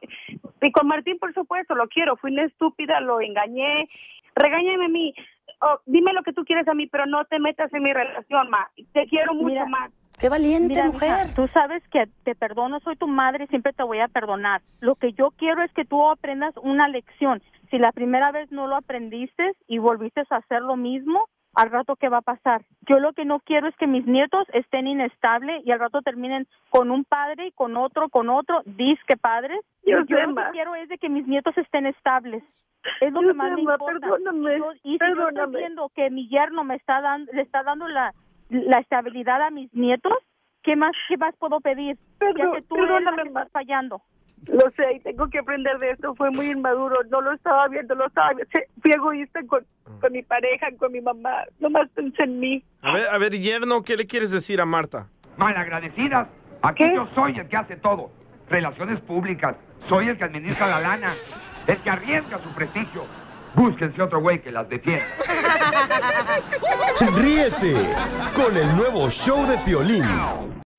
Y 0.61 0.71
con 0.71 0.87
Martín, 0.87 1.17
por 1.19 1.33
supuesto, 1.33 1.75
lo 1.75 1.87
quiero. 1.87 2.15
Fui 2.17 2.31
una 2.31 2.43
estúpida, 2.43 2.99
lo 3.01 3.19
engañé. 3.19 3.89
Regáñame 4.35 4.85
a 4.85 4.89
mí. 4.89 5.13
Oh, 5.61 5.79
dime 5.85 6.13
lo 6.13 6.23
que 6.23 6.33
tú 6.33 6.43
quieres 6.45 6.67
a 6.67 6.73
mí, 6.73 6.87
pero 6.87 7.05
no 7.05 7.25
te 7.25 7.39
metas 7.39 7.73
en 7.73 7.83
mi 7.83 7.91
relación, 7.93 8.49
ma. 8.49 8.69
Te 8.93 9.07
quiero 9.07 9.33
mucho, 9.33 9.45
Mira, 9.47 9.65
ma. 9.65 9.89
Qué 10.19 10.29
valiente 10.29 10.81
mujer. 10.83 11.33
tú 11.35 11.47
sabes 11.47 11.83
que 11.89 12.05
te 12.23 12.35
perdono, 12.35 12.79
soy 12.81 12.95
tu 12.95 13.07
madre 13.07 13.47
siempre 13.47 13.73
te 13.73 13.83
voy 13.83 13.99
a 13.99 14.07
perdonar. 14.07 14.61
Lo 14.79 14.95
que 14.95 15.11
yo 15.13 15.31
quiero 15.31 15.63
es 15.63 15.71
que 15.73 15.83
tú 15.85 16.07
aprendas 16.07 16.55
una 16.57 16.87
lección. 16.87 17.41
Si 17.73 17.79
la 17.79 17.91
primera 17.91 18.31
vez 18.31 18.51
no 18.51 18.67
lo 18.67 18.75
aprendiste 18.75 19.53
y 19.67 19.79
volviste 19.79 20.21
a 20.29 20.35
hacer 20.35 20.61
lo 20.61 20.75
mismo, 20.75 21.25
al 21.55 21.71
rato 21.71 21.95
qué 21.95 22.07
va 22.07 22.17
a 22.17 22.21
pasar. 22.21 22.61
Yo 22.87 22.99
lo 22.99 23.13
que 23.13 23.25
no 23.25 23.39
quiero 23.39 23.67
es 23.67 23.75
que 23.77 23.87
mis 23.87 24.05
nietos 24.05 24.45
estén 24.53 24.85
inestables 24.85 25.65
y 25.65 25.71
al 25.71 25.79
rato 25.79 26.03
terminen 26.03 26.45
con 26.69 26.91
un 26.91 27.03
padre 27.03 27.47
y 27.47 27.51
con 27.51 27.75
otro, 27.75 28.09
con 28.09 28.29
otro, 28.29 28.61
disque 28.65 29.17
padres. 29.17 29.59
Yo 29.83 30.03
yo 30.05 30.21
lo 30.21 30.35
que 30.35 30.51
quiero 30.51 30.75
es 30.75 30.87
de 30.87 30.99
que 30.99 31.09
mis 31.09 31.25
nietos 31.25 31.57
estén 31.57 31.87
estables. 31.87 32.43
Es 33.01 33.11
lo 33.11 33.23
Yo 33.23 33.29
que 33.29 33.33
más 33.33 33.51
me 33.53 33.61
importa. 33.61 33.85
perdóname, 34.07 34.55
Y 34.55 34.59
yo- 34.59 34.73
y 34.83 34.97
si 34.99 35.15
yo 35.15 35.29
estoy 35.29 35.55
viendo 35.55 35.89
que 35.95 36.11
mi 36.11 36.27
yerno 36.29 36.63
me 36.63 36.75
está 36.75 37.01
dando, 37.01 37.31
le 37.33 37.41
está 37.41 37.63
dando 37.63 37.87
la, 37.87 38.13
la 38.49 38.77
estabilidad 38.81 39.41
a 39.41 39.49
mis 39.49 39.73
nietos, 39.73 40.13
¿qué 40.61 40.75
más, 40.75 40.91
qué 41.07 41.17
más 41.17 41.35
puedo 41.37 41.59
pedir? 41.59 41.97
ya 42.37 42.51
que 42.51 42.61
tú 42.61 42.75
eres 42.75 43.01
la 43.01 43.15
que 43.15 43.27
estás 43.29 43.51
fallando. 43.51 44.01
Lo 44.47 44.69
sé, 44.75 44.93
y 44.95 44.99
tengo 44.99 45.29
que 45.29 45.39
aprender 45.39 45.77
de 45.79 45.91
esto. 45.91 46.13
Fue 46.15 46.29
muy 46.31 46.51
inmaduro. 46.51 46.97
No 47.09 47.21
lo 47.21 47.33
estaba 47.33 47.67
viendo, 47.67 47.95
lo 47.95 48.07
estaba 48.07 48.33
viendo. 48.33 48.49
Fui 48.81 48.91
egoísta 48.91 49.39
con, 49.47 49.65
con 50.01 50.11
mi 50.11 50.23
pareja, 50.23 50.67
con 50.77 50.91
mi 50.91 51.01
mamá. 51.01 51.43
Nomás 51.59 51.89
pensé 51.95 52.23
en 52.23 52.39
mí. 52.39 52.63
A 52.81 52.93
ver, 52.93 53.09
a 53.09 53.17
ver, 53.17 53.39
yerno, 53.39 53.83
¿qué 53.83 53.95
le 53.95 54.05
quieres 54.05 54.31
decir 54.31 54.59
a 54.61 54.65
Marta? 54.65 55.07
Malagradecidas. 55.37 56.27
Aquí 56.61 56.83
yo 56.93 57.07
soy 57.15 57.37
el 57.39 57.47
que 57.47 57.57
hace 57.57 57.75
todo. 57.77 58.11
Relaciones 58.49 58.99
públicas. 59.01 59.55
Soy 59.89 60.09
el 60.09 60.17
que 60.17 60.23
administra 60.25 60.67
la 60.67 60.79
lana. 60.79 61.09
El 61.67 61.77
que 61.77 61.89
arriesga 61.89 62.39
su 62.39 62.49
prestigio. 62.53 63.05
Búsquense 63.55 64.01
otro 64.01 64.19
güey 64.19 64.41
que 64.41 64.51
las 64.51 64.67
defienda. 64.67 65.05
Ríete 67.15 67.75
con 68.35 68.57
el 68.57 68.75
nuevo 68.75 69.09
show 69.09 69.45
de 69.45 69.57
Piolín. 69.59 70.62